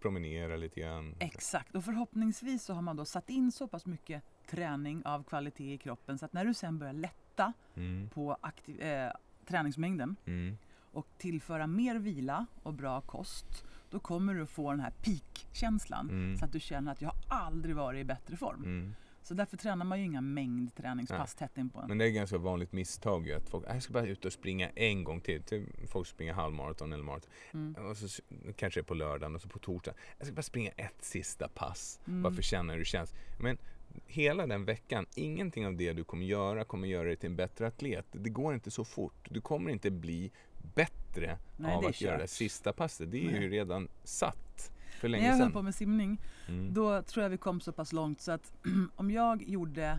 [0.00, 1.14] promenera lite grann.
[1.18, 5.72] Exakt, och förhoppningsvis så har man då satt in så pass mycket träning av kvalitet
[5.74, 8.08] i kroppen så att när du sen börjar lätta Mm.
[8.08, 9.12] på aktiv, eh,
[9.46, 10.58] träningsmängden Mm.
[10.92, 16.36] och tillföra mer vila och bra kost då kommer du få den här peak-känslan Mm.
[16.36, 18.62] så att du känner att jag har aldrig varit i bättre form.
[18.64, 18.94] Mm.
[19.22, 21.88] Så därför tränar man ju inga mängdträningspass tätt in på en.
[21.88, 24.24] Men det är ett ganska vanligt misstag ju att folk, "Ah, jag ska bara ut
[24.24, 25.42] och springa en gång till.
[25.42, 27.30] till folk springer halvmaraton eller maraton.
[27.52, 27.74] Mm.
[27.86, 28.22] Och så
[28.56, 29.98] kanske på lördagen och så på torsdagen.
[30.18, 32.00] Jag ska bara springa ett sista pass.
[32.06, 32.22] Mm.
[32.22, 33.14] Bara för att känna hur det känns.
[33.40, 33.58] Men
[34.06, 37.66] hela den veckan, ingenting av det du kommer göra kommer göra dig till en bättre
[37.66, 38.06] atlet.
[38.12, 39.28] Det går inte så fort.
[39.30, 40.32] Du kommer inte bli
[40.74, 43.10] bättre Nej, av att göra det sista passet.
[43.10, 43.48] Det är ju Nej.
[43.48, 44.70] redan satt
[45.00, 45.52] för När länge jag höll sedan.
[45.52, 46.74] på med simning Mm.
[46.74, 48.52] då tror jag vi kom så pass långt så att
[48.96, 49.98] om jag gjorde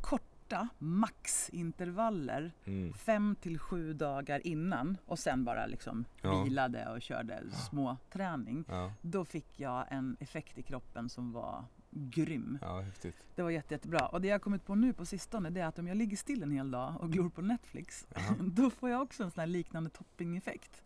[0.00, 2.92] korta maxintervaller Mm.
[2.92, 6.42] fem till sju dagar innan och sen bara liksom Ja.
[6.44, 8.64] vilade och körde små träning.
[8.68, 11.64] Ja, Då fick jag en effekt i kroppen som var
[11.94, 12.58] grym.
[12.62, 13.16] ja, häftigt.
[13.34, 14.06] Det var jätte, jättebra.
[14.06, 16.16] Och det jag har kommit på nu på sistone det är att om jag ligger
[16.16, 18.34] still en hel dag och glor på Netflix Jaha.
[18.40, 20.82] då får jag också en sån här liknande topping-effekt.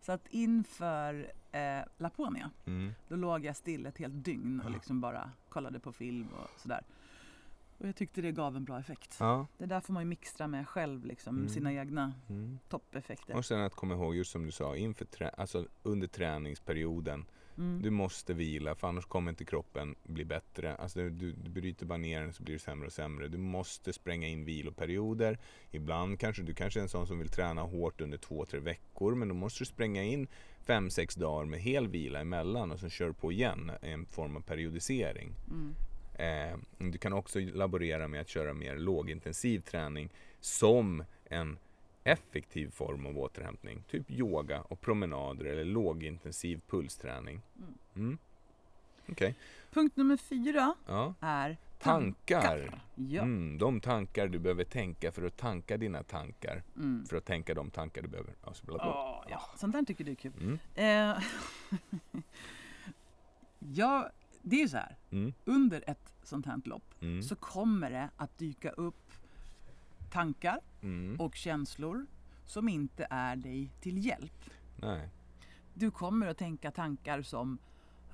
[0.00, 2.92] Så att inför eh, Laponia Mm.
[3.08, 6.80] då låg jag still ett helt dygn och liksom bara kollade på film och sådär.
[7.78, 9.16] Och jag tyckte det gav en bra effekt.
[9.20, 9.46] Ja.
[9.58, 11.48] Det där får man ju mixtra med själv, liksom, Mm.
[11.48, 12.58] sina egna Mm.
[12.68, 13.36] toppeffekter.
[13.36, 17.24] Och sen att komma ihåg, just som du sa, inför trä- alltså under träningsperioden.
[17.58, 17.82] Mm.
[17.82, 20.74] Du måste vila för annars kommer inte kroppen bli bättre.
[20.74, 23.28] Alltså du, du, du bryter bara ner den så blir det sämre och sämre.
[23.28, 25.38] Du måste spränga in viloperioder.
[25.70, 29.14] Ibland kanske du kanske är en sån som vill träna hårt under två, tre veckor
[29.14, 30.28] men då måste du spränga in
[30.60, 34.36] fem, sex dagar med hel vila emellan och sen kör du på igen en form
[34.36, 35.34] av periodisering.
[35.50, 35.74] Mm.
[36.14, 40.10] Eh, du kan också laborera med att köra mer lågintensiv träning
[40.40, 41.58] som en
[42.04, 43.82] effektiv form av återhämtning.
[43.90, 47.40] Typ yoga och promenader eller lågintensiv pulsträning.
[47.56, 47.74] Mm.
[47.96, 48.18] Mm.
[49.08, 49.34] Okej.
[49.70, 51.14] Punkt nummer fyra Ja.
[51.20, 52.80] är Tankar.
[52.94, 53.22] Ja.
[53.22, 56.62] Mm, de tankar du behöver tänka för att tanka dina tankar.
[56.76, 57.04] Mm.
[57.06, 58.34] För att tänka de tankar du behöver.
[58.44, 58.86] Alltså, bla, bla.
[58.86, 59.42] Åh, ja.
[59.56, 60.32] Sånt där tycker du är kul.
[60.40, 60.58] Mm.
[60.74, 61.22] Eh,
[63.58, 64.10] ja,
[64.42, 64.96] det är ju så här.
[65.10, 65.32] Mm.
[65.44, 67.22] Under ett sånt här lopp Mm.
[67.22, 68.94] så kommer det att dyka upp
[70.12, 71.20] tankar Mm.
[71.20, 72.06] och känslor
[72.46, 74.44] som inte är dig till hjälp.
[74.76, 75.08] Nej.
[75.74, 77.58] Du kommer att tänka tankar som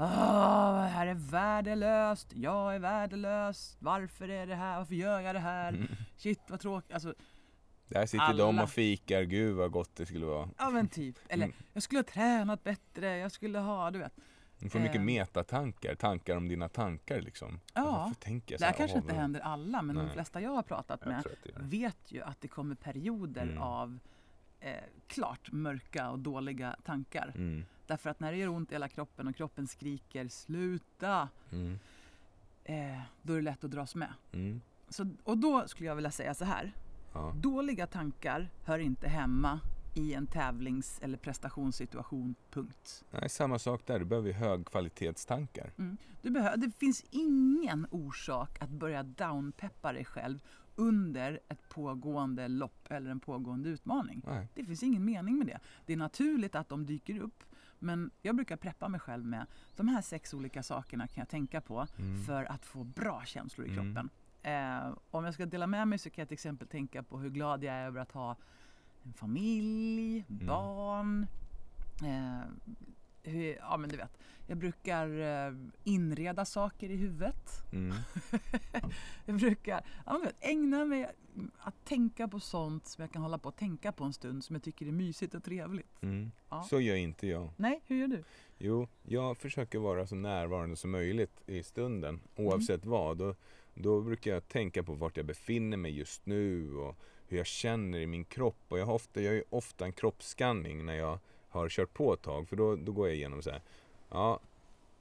[0.01, 5.35] Ah, det här är värdelöst, jag är värdelös, varför är det här, varför gör jag
[5.35, 5.87] det här, Mm.
[6.17, 6.93] shit vad tråkigt.
[6.95, 7.15] Alltså,
[7.89, 8.45] Där sitter Alla.
[8.45, 10.49] de och fikar, gud vad gott det skulle vara.
[10.59, 11.17] ja men typ.
[11.29, 11.57] Eller Mm.
[11.73, 14.13] jag skulle ha tränat bättre, jag skulle ha, du vet.
[14.59, 15.03] Du får mycket Eh.
[15.03, 17.61] metatankar, tankar om dina tankar liksom.
[17.75, 17.85] Ja.
[17.85, 18.79] Varför tänker jag Det så här här?
[18.79, 20.13] kanske Åh, inte vad- händer alla, men de Nej.
[20.13, 21.63] flesta jag har pratat Jag med det det.
[21.63, 23.59] vet ju att det kommer perioder Mm.
[23.63, 23.99] av
[24.61, 24.75] eh,
[25.07, 27.33] klart mörka och dåliga tankar.
[27.35, 27.65] Mm.
[27.87, 31.79] Därför att när det gör ont i hela kroppen och kroppen skriker sluta, Mm.
[32.65, 34.13] eh, då är det lätt att dras med.
[34.33, 34.61] Mm.
[34.89, 36.73] Så, och då skulle jag vilja säga så här.
[37.15, 37.33] Ja.
[37.37, 39.61] Dåliga tankar hör inte hemma
[39.95, 43.05] i en tävlings eller prestationssituation, punkt.
[43.11, 45.73] Nej, samma sak där, du behöver högkvalitetstankar.
[45.79, 45.97] Mm.
[46.23, 50.41] Du behöver, det finns ingen orsak att börja downpeppa dig själv
[50.77, 54.23] under ett pågående lopp eller en pågående utmaning.
[54.27, 54.49] Nej.
[54.55, 55.59] Det finns ingen mening med det.
[55.87, 57.43] Det är naturligt att de dyker upp
[57.79, 59.47] men jag brukar preppa mig själv med
[59.77, 62.23] de här sex olika sakerna kan jag tänka på Mm.
[62.25, 63.85] för att få bra känslor i Mm.
[63.95, 64.11] kroppen.
[64.43, 67.31] Eh, om jag ska dela med mig så kan jag till exempel tänka på hur
[67.31, 68.37] glad jag är över att ha
[69.15, 70.47] familj, Mm.
[70.47, 71.27] barn.
[72.03, 72.49] Eh,
[73.23, 75.53] hur, ja men du vet, jag brukar eh,
[75.85, 77.73] inreda saker i huvudet.
[77.73, 77.97] Mm.
[79.27, 81.11] Jag brukar ja, vet, ägna mig
[81.59, 84.57] att tänka på sånt som jag kan hålla på att tänka på en stund som
[84.57, 86.03] jag tycker är mysigt och trevligt.
[86.03, 86.31] Mm.
[86.49, 86.63] Ja.
[86.63, 87.51] Så gör inte jag.
[87.57, 88.25] Nej, hur gör du?
[88.59, 92.91] Jo, jag försöker vara så närvarande som möjligt i stunden oavsett Mm.
[92.91, 93.17] vad.
[93.19, 93.35] Då,
[93.75, 96.97] då brukar jag tänka på vart jag befinner mig just nu och
[97.29, 98.57] hur jag känner i min kropp.
[98.69, 101.19] Och jag, har ofta, jag gör ju ofta en kroppsskanning när jag
[101.49, 103.63] har kört på ett tag för då, då går jag igenom så här.
[104.11, 104.41] Ja,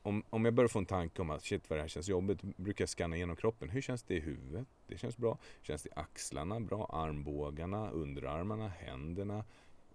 [0.01, 2.41] om, om jag börjar få en tanke om att shit vad det här känns jobbigt
[2.41, 3.69] brukar jag skanna igenom kroppen.
[3.69, 4.67] Hur känns det i huvudet?
[4.87, 5.37] Det känns bra.
[5.61, 6.85] Känns det i axlarna bra?
[6.93, 9.43] Armbågarna, underarmarna, händerna,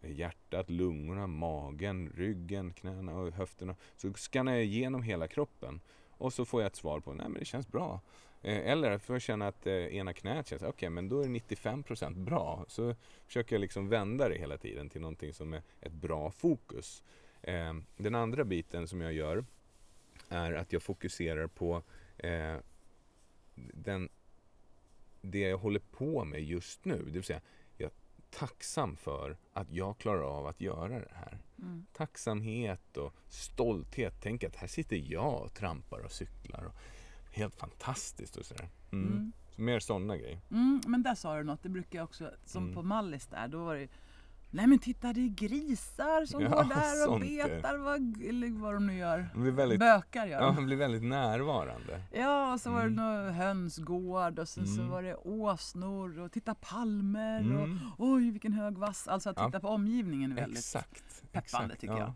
[0.00, 3.76] hjärtat, lungorna, magen, ryggen, knäna och höfterna.
[3.96, 5.80] Så skannar jag igenom hela kroppen
[6.10, 8.00] och så får jag ett svar på nej men det känns bra.
[8.42, 11.38] Eh, Eller får jag känna att eh, ena knät känns, okej men då är det
[11.38, 12.64] 95% bra.
[12.68, 12.94] Så
[13.26, 17.02] försöker jag liksom vända det hela tiden till någonting som är ett bra fokus.
[17.42, 19.44] Eh, Den andra biten som jag gör
[20.28, 21.82] är att jag fokuserar på
[22.18, 22.56] eh,
[23.54, 24.08] den,
[25.20, 26.98] det jag håller på med just nu.
[27.06, 27.40] Det vill säga,
[27.76, 27.92] jag är
[28.30, 31.38] tacksam för att jag klarar av att göra det här.
[31.58, 31.86] Mm.
[31.92, 34.14] Tacksamhet och stolthet.
[34.22, 36.64] Tänk att här sitter jag och trampar och cyklar.
[36.64, 36.74] Och
[37.32, 38.68] helt fantastiskt och sådär.
[38.92, 39.06] Mm.
[39.12, 39.32] Mm.
[39.56, 40.40] Så mer sådana grejer.
[40.50, 42.74] Mm, men där sa du något, det brukar jag också, som Mm.
[42.74, 43.88] på Mallis där, då var det
[44.54, 48.74] Nej men titta det är grisar som Ja, går där och betar, vad, eller vad
[48.74, 49.28] de nu gör.
[49.34, 50.66] Blir väldigt, Bökar gör ja, de.
[50.66, 52.02] blir väldigt närvarande.
[52.12, 52.94] Ja, och så var det Mm.
[53.24, 54.90] någon hönsgård och sen så Mm.
[54.92, 57.68] var det åsnor och titta palmer och
[57.98, 59.08] oj vilken hög vass.
[59.08, 59.46] Alltså att Ja.
[59.46, 61.32] titta på omgivningen är väldigt Exakt.
[61.32, 62.12] peppande, tycker jag.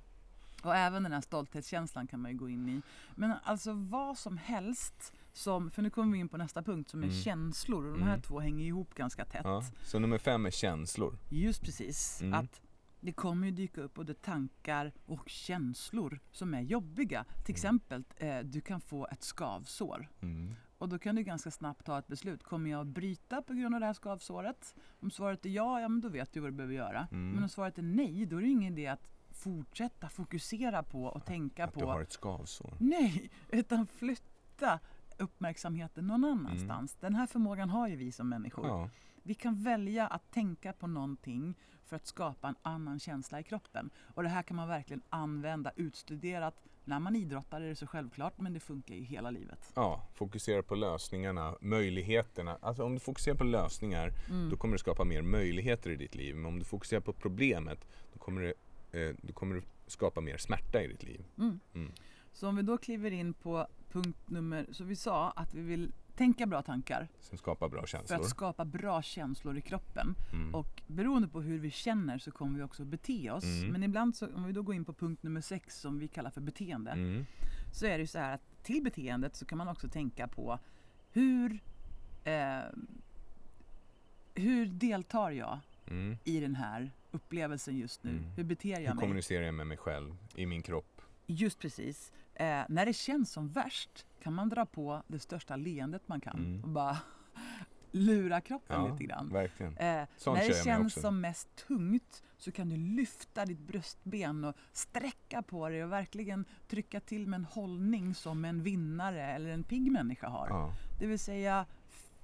[0.67, 2.83] Och även den här stolthetskänslan kan man ju gå in i.
[3.15, 7.01] Men alltså vad som helst som, för nu kommer vi in på nästa punkt som
[7.03, 7.17] är Mm.
[7.19, 8.23] känslor och de här Mm.
[8.23, 9.41] två hänger ihop ganska tätt.
[9.45, 9.63] Ja.
[9.83, 11.19] Så nummer fem är känslor.
[11.31, 12.21] Just precis.
[12.23, 12.35] Mm.
[12.35, 12.61] Att
[13.01, 17.25] det kommer ju dyka upp både tankar och känslor som är jobbiga.
[17.25, 17.55] Till Mm.
[17.55, 20.09] exempel, eh, du kan få ett skavsår.
[20.21, 20.55] Mm.
[20.79, 22.43] Och då kan du ganska snabbt ta ett beslut.
[22.43, 24.75] Kommer jag att bryta på grund av det här skavsåret?
[25.01, 27.09] Om svaret är ja, ja men då vet du vad du behöver göra.
[27.13, 27.31] Mm.
[27.31, 31.25] Men om svaret är nej, då är det ingen idé att fortsätta fokusera på och
[31.25, 32.75] tänka Att på du har ett skavsår.
[32.79, 34.81] Nej, utan flytta
[35.19, 36.97] uppmärksamheten någon annanstans.
[37.01, 38.65] Den här förmågan har ju vi som människor.
[38.65, 38.77] Mm.
[38.79, 38.89] Ja.
[39.23, 41.55] Vi kan välja att tänka på någonting
[41.85, 43.91] för att skapa en annan känsla i kroppen.
[44.15, 46.55] Och det här kan man verkligen använda utstuderat.
[46.85, 49.73] När man idrottar är det så självklart men det funkar ju hela livet.
[49.75, 52.59] ja, fokusera på lösningarna, möjligheterna.
[52.63, 54.51] Alltså om du fokuserar på lösningar Mm.
[54.51, 56.37] då kommer det skapa mer möjligheter i ditt liv.
[56.37, 58.55] Men om du fokuserar på problemet då kommer det,
[58.97, 61.25] eh, då kommer det skapa mer smärta i ditt liv.
[61.39, 61.61] Mm.
[61.75, 61.93] Mm.
[62.33, 65.93] Så om vi då kliver in på punkt nummer, så vi sa att vi vill
[66.17, 68.21] tänka bra tankar Som skapar bra för känslor.
[68.21, 70.15] att skapa bra känslor i kroppen.
[70.33, 70.55] Mm.
[70.55, 73.45] Och beroende på hur vi känner så kommer vi också bete oss.
[73.45, 73.69] Mm.
[73.73, 76.31] Men ibland, så, om vi då går in på punkt nummer sex som vi kallar
[76.31, 77.25] för beteende, Mm.
[77.73, 80.59] så är det ju så här att till beteendet så kan man också tänka på
[81.13, 81.59] hur,
[82.25, 82.61] eh,
[84.35, 86.17] hur deltar jag Mm.
[86.25, 88.11] i den här upplevelsen just nu?
[88.11, 88.25] Mm.
[88.37, 88.97] Hur beter jag Hur mig?
[89.01, 91.03] kommunicerar jag med mig själv, i min kropp?
[91.27, 92.13] Just precis.
[92.35, 96.37] Eh, när det känns som värst kan man dra på det största leendet man kan
[96.39, 96.63] Mm.
[96.63, 96.99] och bara
[97.91, 99.29] lura kroppen Ja, lite grann.
[99.33, 99.77] verkligen.
[99.77, 104.57] Eh, Sånt när det känns som mest tungt så kan du lyfta ditt bröstben och
[104.73, 109.63] sträcka på dig och verkligen trycka till med en hållning som en vinnare eller en
[109.63, 110.49] pigg människa har.
[110.49, 110.73] Ja.
[111.01, 111.67] Det vill säga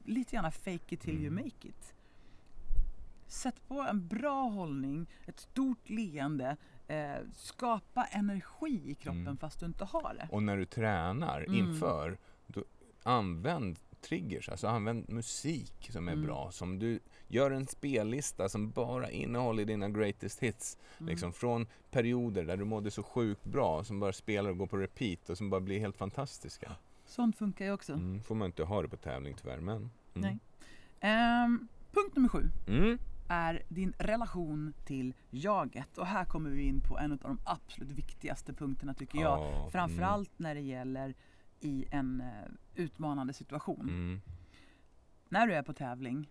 [0.04, 1.34] lite grann fake it till you Mm.
[1.44, 1.94] make it.
[3.32, 6.56] Sätt på en bra hållning, ett stort leende,
[6.88, 9.36] eh, skapa energi i kroppen Mm.
[9.36, 10.28] fast du inte har det.
[10.30, 11.54] Och när du tränar Mm.
[11.54, 12.64] inför, då
[13.02, 16.24] använd triggers, alltså använd musik som är Mm.
[16.24, 16.50] bra.
[16.50, 20.78] Som du gör en spellista som bara innehåller dina greatest hits.
[20.98, 21.08] Mm.
[21.10, 24.76] Liksom från perioder där du mådde så sjukt bra, som bara spelar och går på
[24.76, 26.72] repeat och som bara blir helt fantastiska.
[27.06, 27.92] Sånt funkar ju också.
[27.92, 29.76] Mm, får man inte ha det på tävling tyvärr, men...
[29.76, 29.90] Mm.
[30.14, 30.38] Nej.
[31.00, 32.48] Ehm, punkt nummer sju.
[33.32, 33.56] Mm.
[33.56, 35.98] är din relation till jaget.
[35.98, 39.40] Och här kommer vi in på en av de absolut viktigaste punkterna tycker jag.
[39.40, 41.14] Ja, Framförallt när det gäller
[41.60, 43.80] i en eh, utmanande situation.
[43.80, 43.94] Mm.
[43.94, 44.20] Mm.
[45.28, 46.30] När du är på tävling,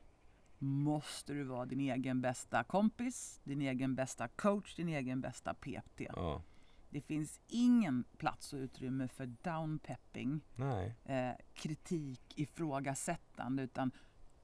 [0.57, 6.01] måste du vara din egen bästa kompis, din egen bästa coach, din egen bästa PT.
[6.15, 6.41] Ja.
[6.89, 10.41] Det finns ingen plats och utrymme för downpepping,
[11.05, 13.91] eh, kritik, ifrågasättande utan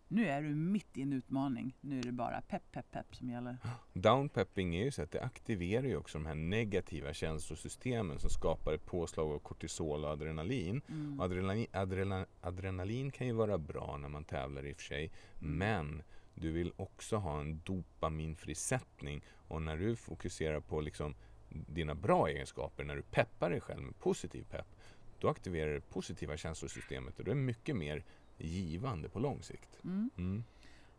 [0.07, 1.77] nu är du mitt i en utmaning.
[1.81, 3.57] Nu är det bara pepp, pepp, pepp som gäller.
[3.93, 8.73] Downpepping är ju så att det aktiverar ju också de här negativa känslosystemen som skapar
[8.73, 10.81] ett påslag av kortisol och adrenalin.
[10.87, 11.19] Mm.
[11.19, 15.11] Och Adrenalin, adrenalin, adrenalin kan ju vara bra när man tävlar i och för sig.
[15.39, 16.03] Men
[16.35, 19.21] du vill också ha en dopaminfrisättning.
[19.47, 21.15] Och när du fokuserar på liksom
[21.49, 24.67] dina bra egenskaper, när du peppar dig själv med positiv pepp,
[25.19, 28.03] då aktiverar det positiva känslosystemet och det är mycket mer
[28.37, 29.79] givande på lång sikt.
[29.83, 30.09] Mm.
[30.17, 30.43] Mm.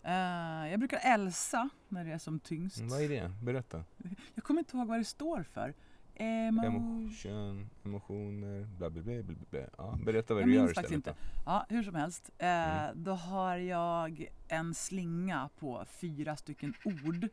[0.02, 2.78] Eh, jag brukar älsa när det är som tyngst.
[2.80, 3.32] Vad är det?
[3.42, 3.84] Berätta.
[4.34, 5.74] Jag kommer inte ihåg vad det står för.
[6.20, 6.64] Emo...
[6.64, 9.22] Emotion, emotioner, bla bla bla.
[9.22, 9.60] bla, bla.
[9.78, 11.18] Ja, berätta vad Jag du gör minns faktiskt istället.
[11.18, 11.42] inte.
[11.46, 12.30] Ja, hur som helst.
[12.38, 13.04] Eh, Mm.
[13.04, 17.28] Då har jag en slinga på fyra stycken ord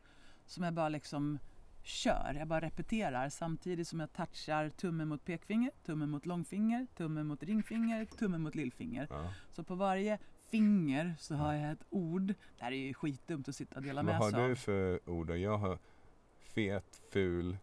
[0.46, 1.38] som jag bara liksom
[1.86, 2.34] kör.
[2.38, 7.42] Jag bara repeterar samtidigt som jag touchar tummen mot pekfinger, tummen mot långfinger, tummen mot
[7.42, 9.06] ringfinger, tummen mot lillfinger.
[9.10, 9.32] Ja.
[9.52, 10.18] Så på varje
[10.50, 12.26] finger så har jag ett ord.
[12.26, 12.34] Det
[12.64, 14.54] här är ju skitdumt att sitta och dela Vad med har sig du av.
[14.54, 15.30] för ord?
[15.30, 15.78] Jag har
[16.54, 17.56] fet, ful,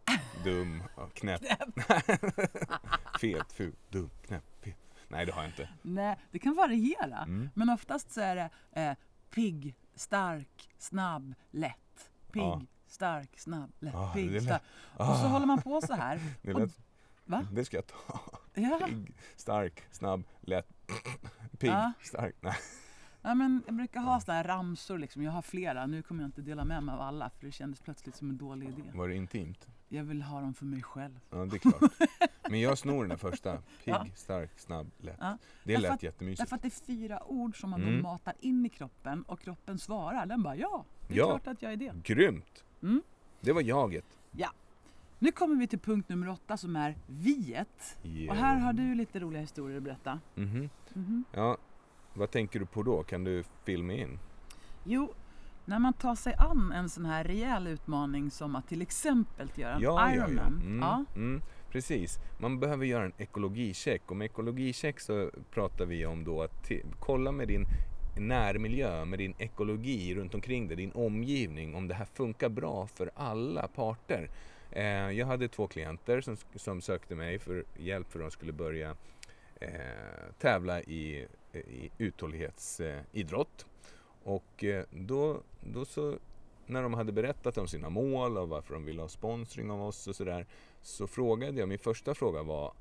[0.44, 1.42] dum och knäpp.
[3.20, 4.76] fet, ful, dum, knäpp, fet.
[5.08, 5.68] Nej, det har jag inte.
[5.82, 7.18] Nej, det kan variera.
[7.18, 7.50] Mm.
[7.54, 8.50] Men oftast så är det
[8.82, 8.96] eh,
[9.30, 12.10] pigg, stark, snabb, lätt.
[12.32, 12.62] Pigg, Ja.
[12.94, 13.94] Stark, snabb, lätt.
[13.94, 14.62] Ah, pigg, stark.
[14.96, 16.20] Och så Ah, håller man på så här.
[16.42, 16.78] det, och- lät,
[17.24, 17.46] Va?
[17.52, 18.20] det ska jag ta.
[18.54, 18.80] Ja.
[18.86, 20.68] Pigg, stark, snabb, lätt.
[21.58, 21.92] Pigg, Ja.
[22.02, 22.34] stark.
[22.40, 22.56] Nej.
[23.22, 24.98] ja, men jag brukar ha såna här ramsor.
[24.98, 25.22] Liksom.
[25.22, 25.86] Jag har flera.
[25.86, 28.36] Nu kommer jag inte dela med mig av alla för det kändes plötsligt som en
[28.36, 28.82] dålig idé.
[28.94, 29.66] Var det intimt?
[29.88, 31.20] Jag vill ha dem för mig själv.
[31.30, 31.82] Ja, det är klart.
[32.50, 33.56] Men jag snor den första.
[33.56, 34.06] Pigg, Ja.
[34.14, 35.16] stark, snabb, lätt.
[35.20, 35.38] Ja.
[35.64, 36.38] Det Därför lät att- jättemysigt.
[36.40, 38.02] Därför att det är fyra ord som man Mm.
[38.02, 40.26] matar in i kroppen och kroppen svarar.
[40.26, 41.26] Den bara ja, det är Ja.
[41.26, 41.92] klart att jag är det.
[42.04, 42.64] Grymt!
[42.82, 43.02] Mm.
[43.40, 44.04] Det var jaget.
[45.18, 47.98] Nu kommer vi till punkt nummer åtta som är viet.
[48.30, 50.20] Och här har du lite roliga historier att berätta.
[50.34, 50.70] Mhm.
[50.92, 51.24] Mhm.
[51.32, 51.56] Ja,
[52.14, 53.02] vad tänker du på då?
[53.02, 54.18] Kan du filma in?
[54.84, 55.14] Jo,
[55.64, 59.74] när man tar sig an en sån här rejäl utmaning som att till exempel göra
[60.08, 60.60] en Ironman.
[60.62, 61.04] Mm, Ja.
[61.14, 61.42] Mm,
[61.74, 62.18] precis.
[62.38, 64.10] Man behöver göra en ekologicheck.
[64.10, 66.70] Och med ekologicheck så pratar vi om då att
[67.00, 67.66] kolla med din
[68.18, 73.10] närmiljö, med din ekologi runt omkring dig, din omgivning, om det här funkar bra för
[73.14, 74.30] alla parter.
[74.70, 78.52] Eh, jag hade två klienter som, som sökte mig för hjälp för att de skulle
[78.52, 78.96] börja
[79.60, 79.68] eh,
[80.38, 83.66] tävla i, i uthållighetsidrott.
[83.66, 86.18] Eh, och eh, då, då så
[86.66, 90.06] när de hade berättat om sina mål och varför de ville ha sponsring av oss
[90.06, 90.46] och sådär
[90.86, 92.72] så frågade jag, min första fråga var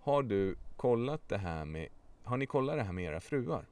[0.00, 1.88] Har du kollat det här med,
[2.22, 3.64] har ni kollat det här med era fruar?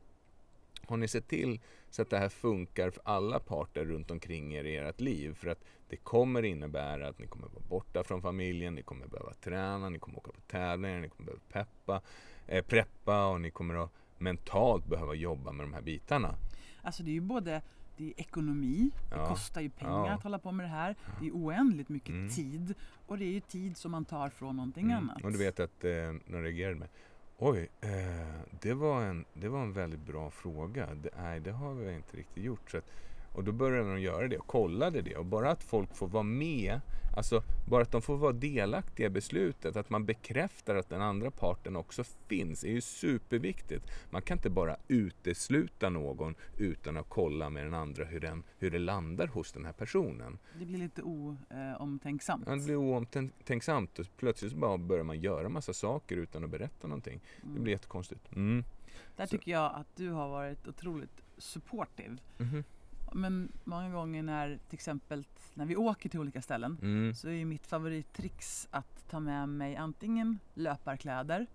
[0.87, 1.61] Har ni sett till
[1.91, 5.35] så att det här funkar för alla parter runt omkring er i ert liv?
[5.35, 9.35] För att det kommer innebära att ni kommer vara borta från familjen, ni kommer behöva
[9.35, 12.03] träna, ni kommer åka på tävlingar, ni kommer behöva peppa,
[12.47, 16.35] eh, preppa och ni kommer att mentalt behöva jobba med de här bitarna.
[16.83, 17.63] Alltså det är ju både
[18.01, 19.29] det är ekonomi, det Ja.
[19.29, 20.13] kostar ju pengar Ja.
[20.13, 20.97] att hålla på med det här.
[21.21, 22.29] Det är oändligt mycket Mm.
[22.31, 22.75] tid
[23.07, 24.97] och det är ju tid som man tar från någonting Mm.
[25.11, 25.25] annat.
[25.25, 25.91] Och du vet att eh,
[26.27, 26.89] de reagerade med
[27.43, 27.91] Oj, eh,
[28.61, 30.89] det, var en, det var en väldigt bra fråga.
[30.95, 32.71] Det, nej, det har vi inte riktigt gjort.
[32.71, 32.91] Så att,
[33.33, 35.17] och då började de göra det och kollade det.
[35.17, 36.81] Och bara att folk får vara med,
[37.17, 41.31] alltså bara att de får vara delaktiga i beslutet, att man bekräftar att den andra
[41.31, 43.87] parten också finns, är ju superviktigt.
[44.11, 48.71] Man kan inte bara utesluta någon utan att kolla med den andra hur, den, hur
[48.71, 50.39] det landar hos den här personen.
[50.59, 52.45] Det blir lite oomtänksamt.
[52.47, 56.89] Ja, Det blir oomtänksamt och plötsligt bara börjar man göra massa saker utan att berätta
[56.89, 57.21] någonting.
[57.55, 58.33] Det blir jättekonstigt.
[58.33, 58.65] Mm.
[59.17, 62.17] Där så- tycker jag att du har varit otroligt supportive.
[62.39, 62.65] Mhm.
[63.13, 65.25] Men många gånger när till exempel
[65.55, 67.15] när vi åker till olika ställen Mm.
[67.15, 71.47] så är mitt favorittrix att ta med mig antingen löparkläder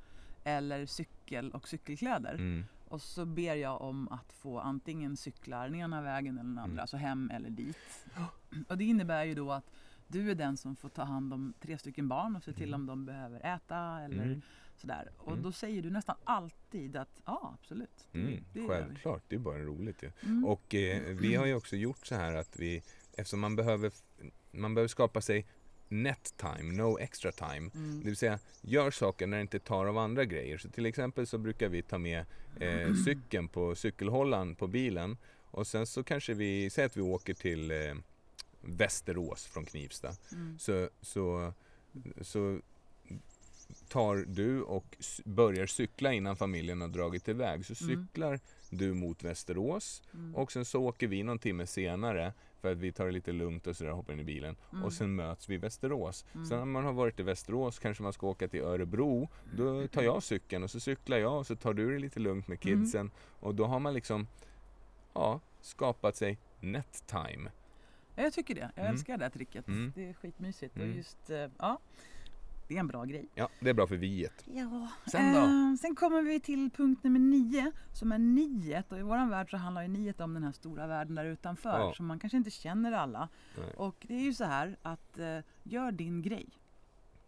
[0.43, 2.33] eller cykel och cykelkläder.
[2.33, 2.65] Mm.
[2.87, 6.71] Och så ber jag om att få antingen cykla den ena vägen eller den andra,
[6.71, 6.79] Mm.
[6.79, 8.05] alltså hem eller dit.
[8.69, 9.71] Och det innebär ju då att
[10.07, 12.81] du är den som får ta hand om tre stycken barn och se till Mm.
[12.81, 14.41] om de behöver äta eller Mm.
[14.77, 15.11] Sådär.
[15.17, 15.43] Och Mm.
[15.43, 18.07] då säger du nästan alltid att ja, absolut.
[18.11, 18.43] Det, Mm.
[18.53, 18.67] det.
[18.67, 20.11] Självklart, det är bara roligt ju.
[20.23, 20.45] Mm.
[20.45, 22.83] Och eh, vi har ju också gjort så här att vi,
[23.13, 23.91] eftersom man behöver,
[24.51, 25.45] man behöver skapa sig
[25.87, 27.69] net time, no extra time.
[27.75, 27.99] Mm.
[27.99, 30.57] Det vill säga, gör saker när det inte tar av andra grejer.
[30.57, 32.25] Så till exempel så brukar vi ta med
[32.59, 35.17] eh, cykeln på cykelhållaren på bilen.
[35.51, 37.95] Och sen så kanske vi, säg att vi åker till eh,
[38.61, 40.15] Västerås från Knivsta.
[40.31, 40.59] Mm.
[40.59, 41.53] Så, så,
[42.21, 42.59] så
[43.95, 47.65] tar du och börjar cykla innan familjen har dragit iväg.
[47.65, 48.05] Så Mm.
[48.07, 48.39] cyklar
[48.69, 50.35] du mot Västerås Mm.
[50.35, 53.67] och sen så åker vi någon timme senare för att vi tar det lite lugnt
[53.67, 54.55] och sådär, hoppar in i bilen.
[54.71, 54.83] Mm.
[54.83, 56.25] Och sen möts vi i Västerås.
[56.33, 56.45] Mm.
[56.45, 59.29] Sen när man har varit i Västerås kanske man ska åka till Örebro.
[59.57, 62.47] Då tar jag cykeln och så cyklar jag och så tar du det lite lugnt
[62.47, 62.83] med Mm.
[62.83, 63.11] kidsen.
[63.39, 64.27] Och då har man liksom
[65.13, 67.51] ja, skapat sig net time.
[68.15, 68.69] Ja, jag tycker det.
[68.75, 68.91] Jag Mm.
[68.93, 69.67] älskar det här tricket.
[69.67, 69.91] Mm.
[69.95, 70.75] Det är skitmysigt.
[70.75, 70.89] Mm.
[70.89, 71.79] Och just, eh, ja,
[72.67, 73.29] det är en bra grej.
[73.35, 74.43] Ja, det är bra för viet.
[74.53, 74.89] Ja.
[75.11, 75.39] Sen då?
[75.39, 78.91] Eh, sen kommer vi till punkt nummer nio som är niet.
[78.91, 81.79] Och i vår värld så handlar ju niet om den här stora världen där utanför.
[81.79, 81.93] Ja.
[81.97, 83.29] Så man kanske inte känner alla.
[83.57, 83.73] Nej.
[83.77, 86.49] Och det är ju så här att eh, gör din grej.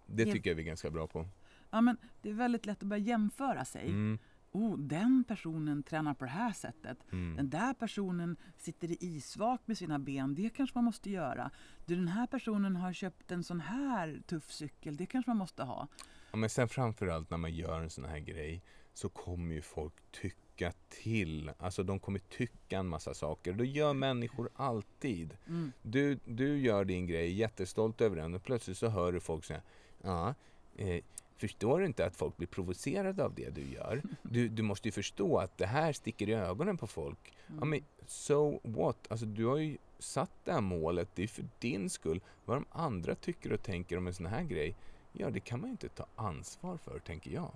[0.05, 1.27] Det Ge- tycker jag vi är ganska bra på.
[1.69, 3.85] Ja, men det är väldigt lätt att börja jämföra sig.
[3.85, 4.19] Mm,
[4.57, 6.97] Oh, den personen tränar på det här sättet.
[7.11, 7.35] mm.
[7.35, 10.35] Den där personen sitter i isvak med sina ben.
[10.35, 11.51] Det kanske man måste göra.
[11.85, 14.97] Du, den här personen har köpt en sån här tuff cykel.
[14.97, 15.87] Det kanske man måste ha.
[16.31, 18.61] Ja, men sen framförallt när man gör en sån här grej
[18.93, 21.51] så kommer ju folk tycka till.
[21.59, 23.53] Alltså de kommer tycka en massa saker.
[23.53, 25.37] Det gör människor alltid.
[25.47, 25.71] Mm.
[25.81, 29.61] Du, du gör din grej, jättestolt över den och plötsligt så hör du folk säga
[30.01, 30.35] Ja,
[30.75, 31.03] eh,
[31.37, 34.01] förstår du inte att folk blir provocerade av det du gör?
[34.21, 37.33] Du, du måste ju förstå att det här sticker i ögonen på folk.
[37.59, 39.07] Ja men so what?
[39.09, 42.21] Alltså du har ju satt det här målet, det är för din skull.
[42.45, 44.75] Vad de andra tycker och tänker om en sån här grej,
[45.11, 47.51] ja det kan man ju inte ta ansvar för tänker jag.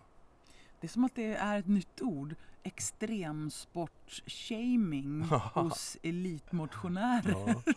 [0.80, 2.36] Det är som att det är ett nytt ord.
[2.64, 5.22] Extremsportshaming
[5.54, 7.32] hos elitmotionärer.
[7.32, 7.64] Ja,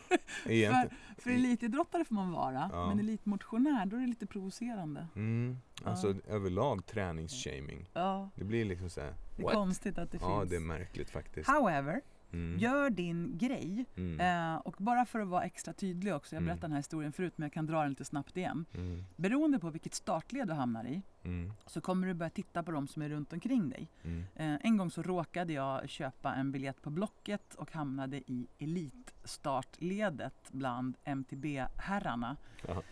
[0.47, 0.91] egentligen.
[1.19, 2.87] För elitidrottare får man vara, Ja.
[2.89, 5.07] men elitmotionär då är det lite provocerande.
[5.17, 6.15] Mm, alltså Ja.
[6.35, 7.91] överlag träningsshaming.
[7.93, 9.55] Ja, Det blir liksom så här, det är what?
[9.55, 10.51] konstigt att det Ja finns.
[10.51, 11.51] det är märkligt faktiskt.
[11.51, 12.01] However,
[12.35, 12.59] Mm.
[12.59, 13.85] gör din grej.
[13.97, 14.21] Mm.
[14.55, 16.47] Eh, och bara för att vara extra tydlig också, jag Mm.
[16.47, 18.65] berättade den här historien förut men jag kan dra den lite snabbt igen.
[18.75, 19.05] Mm.
[19.17, 21.53] Beroende på vilket startled du hamnar i Mm.
[21.67, 23.91] så kommer du börja titta på de som är runt omkring dig.
[24.05, 24.25] Mm.
[24.35, 30.49] Eh, en gång så råkade jag köpa en biljett på Blocket och hamnade i elitstartledet
[30.53, 32.37] bland MTB-herrarna.
[32.69, 32.83] Ja.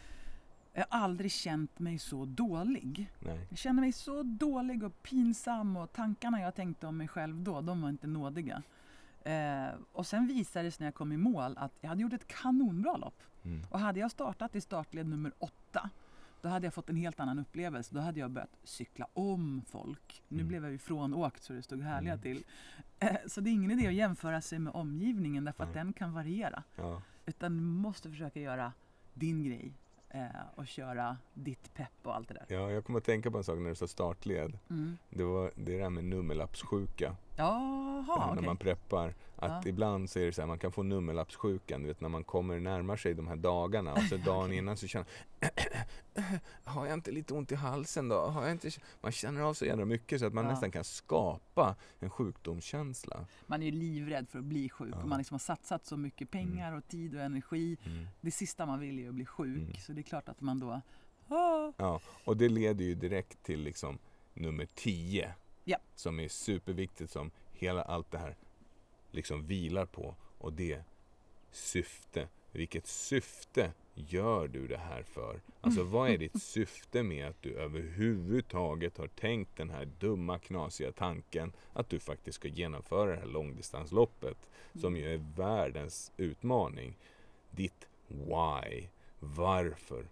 [0.75, 3.11] Jag har aldrig känt mig så dålig.
[3.21, 3.47] Nej.
[3.49, 7.61] Jag kände mig så dålig och pinsam och tankarna jag tänkte om mig själv då,
[7.61, 8.63] de var inte nådiga.
[9.25, 12.13] Eh, och sen visade det sig när jag kom i mål att jag hade gjort
[12.13, 13.23] ett kanonbra lopp.
[13.45, 13.63] Mm.
[13.71, 15.91] Och hade jag startat i startled nummer åtta
[16.43, 17.95] då hade jag fått en helt annan upplevelse.
[17.95, 20.23] Då hade jag börjat cykla om folk.
[20.29, 20.49] Nu Mm.
[20.49, 22.23] blev jag ju frånåkt så det stod härliga Mm.
[22.23, 22.45] till.
[22.99, 26.13] Eh, så det är ingen idé att jämföra sig med omgivningen därför att den kan
[26.13, 26.63] variera.
[26.77, 27.03] Ja.
[27.27, 28.73] Utan du måste försöka göra
[29.15, 29.73] din grej
[30.09, 32.45] eh, och köra ditt pepp och allt det där.
[32.49, 34.59] ja, jag kommer att tänka på en sak när du sa startled.
[34.71, 34.97] Mm.
[35.11, 37.17] Det, var, det är det här med nummerlappssjuka.
[37.37, 38.47] Jaha, när okej.
[38.47, 39.15] man preppar.
[39.37, 39.69] Att Ja.
[39.71, 41.83] ibland så är det så här, man kan få nummerlappssjukan.
[41.83, 44.87] Du vet när man kommer närmar sig de här dagarna och så dagen innan så
[44.87, 45.07] känner
[46.65, 48.17] Har jag inte lite ont i halsen då?
[48.21, 48.71] Har jag inte...
[49.01, 50.51] Man känner av så jävla mycket så att man Ja.
[50.51, 53.27] nästan kan skapa en sjukdomskänsla.
[53.47, 55.07] Man är ju livrädd för att bli sjuk Ja.
[55.07, 57.77] man liksom har satsat så mycket pengar och tid och energi.
[57.85, 58.07] Mm.
[58.21, 59.75] Det sista man vill är att bli sjuk Mm.
[59.75, 60.81] så det är klart att man då
[61.29, 63.99] ah, Ja, och det leder ju direkt till liksom
[64.35, 65.35] nummer 10.
[65.65, 65.79] Ja.
[65.95, 68.37] Som är superviktigt som hela allt det här
[69.11, 70.15] liksom vilar på.
[70.39, 70.83] Och det
[71.51, 72.29] syfte.
[72.53, 75.41] Vilket syfte gör du det här för?
[75.61, 80.93] Alltså vad är ditt syfte med att du överhuvudtaget har tänkt den här dumma knasiga
[80.93, 86.97] tanken att du faktiskt ska genomföra det här långdistansloppet som ju är världens utmaning.
[87.51, 88.89] Ditt why.
[89.19, 90.09] Varför?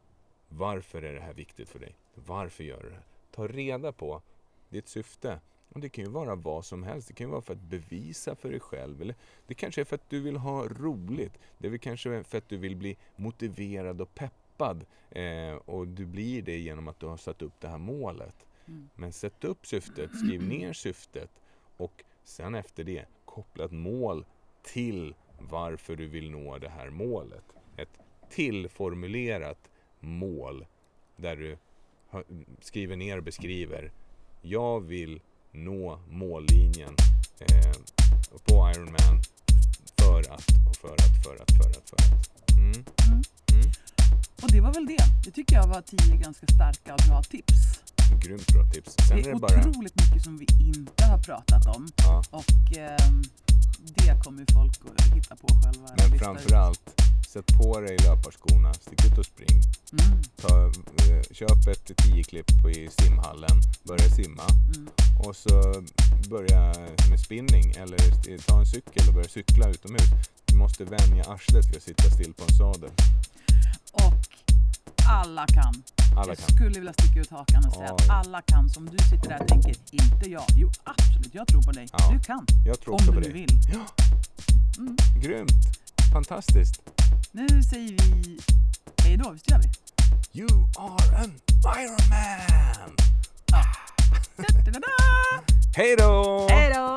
[0.49, 1.95] Varför är det här viktigt för dig?
[2.15, 3.03] Varför gör du det?
[3.31, 4.23] Ta reda på
[4.71, 5.41] ditt syfte.
[5.73, 7.09] Och det kan ju vara vad som helst.
[7.09, 9.03] Det kan ju vara för att bevisa för dig själv.
[9.03, 9.15] Eller
[9.47, 11.39] det kanske är för att du vill ha roligt.
[11.59, 14.85] Det är kanske för att du vill bli motiverad och peppad.
[15.11, 18.47] Eh, och du blir det genom att du har satt upp det här målet.
[18.67, 18.89] Mm.
[18.95, 21.31] Men sätt upp syftet, skriv ner syftet
[21.77, 24.25] och sen efter det koppla ett mål
[24.63, 27.45] till varför du vill nå det här målet.
[27.77, 27.99] Ett
[28.31, 29.71] tillformulerat
[30.01, 30.67] mål
[31.17, 31.57] där du
[32.61, 33.93] skriver ner och beskriver
[34.43, 35.21] jag vill
[35.53, 36.97] nå mållinjen
[37.41, 37.73] eh,
[38.45, 39.23] på Ironman
[40.01, 42.53] för att och för att, för att, för att, för att.
[42.53, 42.73] Mm.
[42.73, 43.23] Mm.
[43.53, 43.71] Mm.
[44.43, 45.05] Och det var väl det.
[45.25, 47.81] Det tycker jag var tio ganska starka och bra tips.
[48.19, 48.95] Grymt bra tips.
[49.09, 49.69] Sen det är är det bara...
[49.69, 53.23] otroligt mycket som vi inte har pratat om Ja, och ehm,
[53.95, 55.89] det kommer folk att hitta på själva.
[55.89, 56.21] men lista ut.
[56.23, 59.63] framförallt, sätt på dig löparskorna, stick ut och spring.
[59.93, 64.43] Mm, Ta, eh, köp ett 10-klipp i simhallen, börja simma
[64.77, 64.89] mm.
[65.19, 65.85] och så
[66.29, 66.75] börja
[67.11, 70.09] med spinning eller st- ta en cykel och börja cykla utomhus.
[70.45, 72.91] Du måste vänja arslet vid att sitta still på en sadel.
[73.93, 74.29] Och
[75.11, 75.83] alla kan
[76.17, 76.49] Alla jag kan.
[76.57, 79.49] skulle vilja sticka ut hakan och säga att alla kan som du sitter där och
[79.49, 80.45] tänker, inte jag.
[80.57, 81.89] Jo absolut, jag tror på dig.
[81.93, 82.11] Ja.
[82.13, 82.47] Du kan.
[82.67, 83.33] Jag tror Om också du på dig.
[83.33, 83.59] vill.
[83.73, 83.87] Ja,
[84.79, 84.97] Mm.
[85.23, 85.53] grymt.
[86.13, 86.81] Fantastiskt.
[87.33, 88.39] Nu säger vi
[89.03, 89.69] hej då, visst gör vi?
[90.41, 91.41] You are an
[91.79, 92.97] Iron Man!
[93.47, 94.89] Da-da-da-da!
[95.77, 96.47] Hej då!
[96.51, 96.97] Hej då!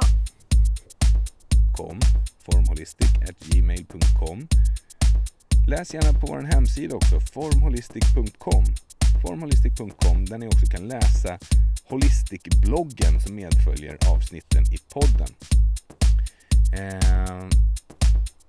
[1.76, 2.00] com,
[2.46, 4.48] formholistic.gmail.com
[5.68, 8.66] Läs gärna på vår hemsida också, formholistic.com
[9.24, 11.40] formholistic.com där ni också kan läsa
[11.90, 15.28] Holistic-bloggen som medföljer avsnitten i podden.
[16.74, 17.48] Eh,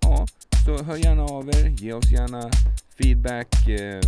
[0.00, 0.26] ja,
[0.64, 2.50] så hör gärna av er, ge oss gärna
[2.98, 4.00] feedback, eh,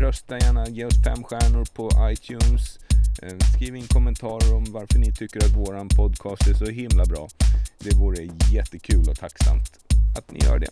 [0.00, 2.78] rösta gärna, ge oss fem stjärnor på iTunes,
[3.22, 7.28] eh, skriv in kommentarer om varför ni tycker att våran podcast är så himla bra.
[7.78, 9.78] Det vore jättekul och tacksamt
[10.18, 10.70] att ni gör det.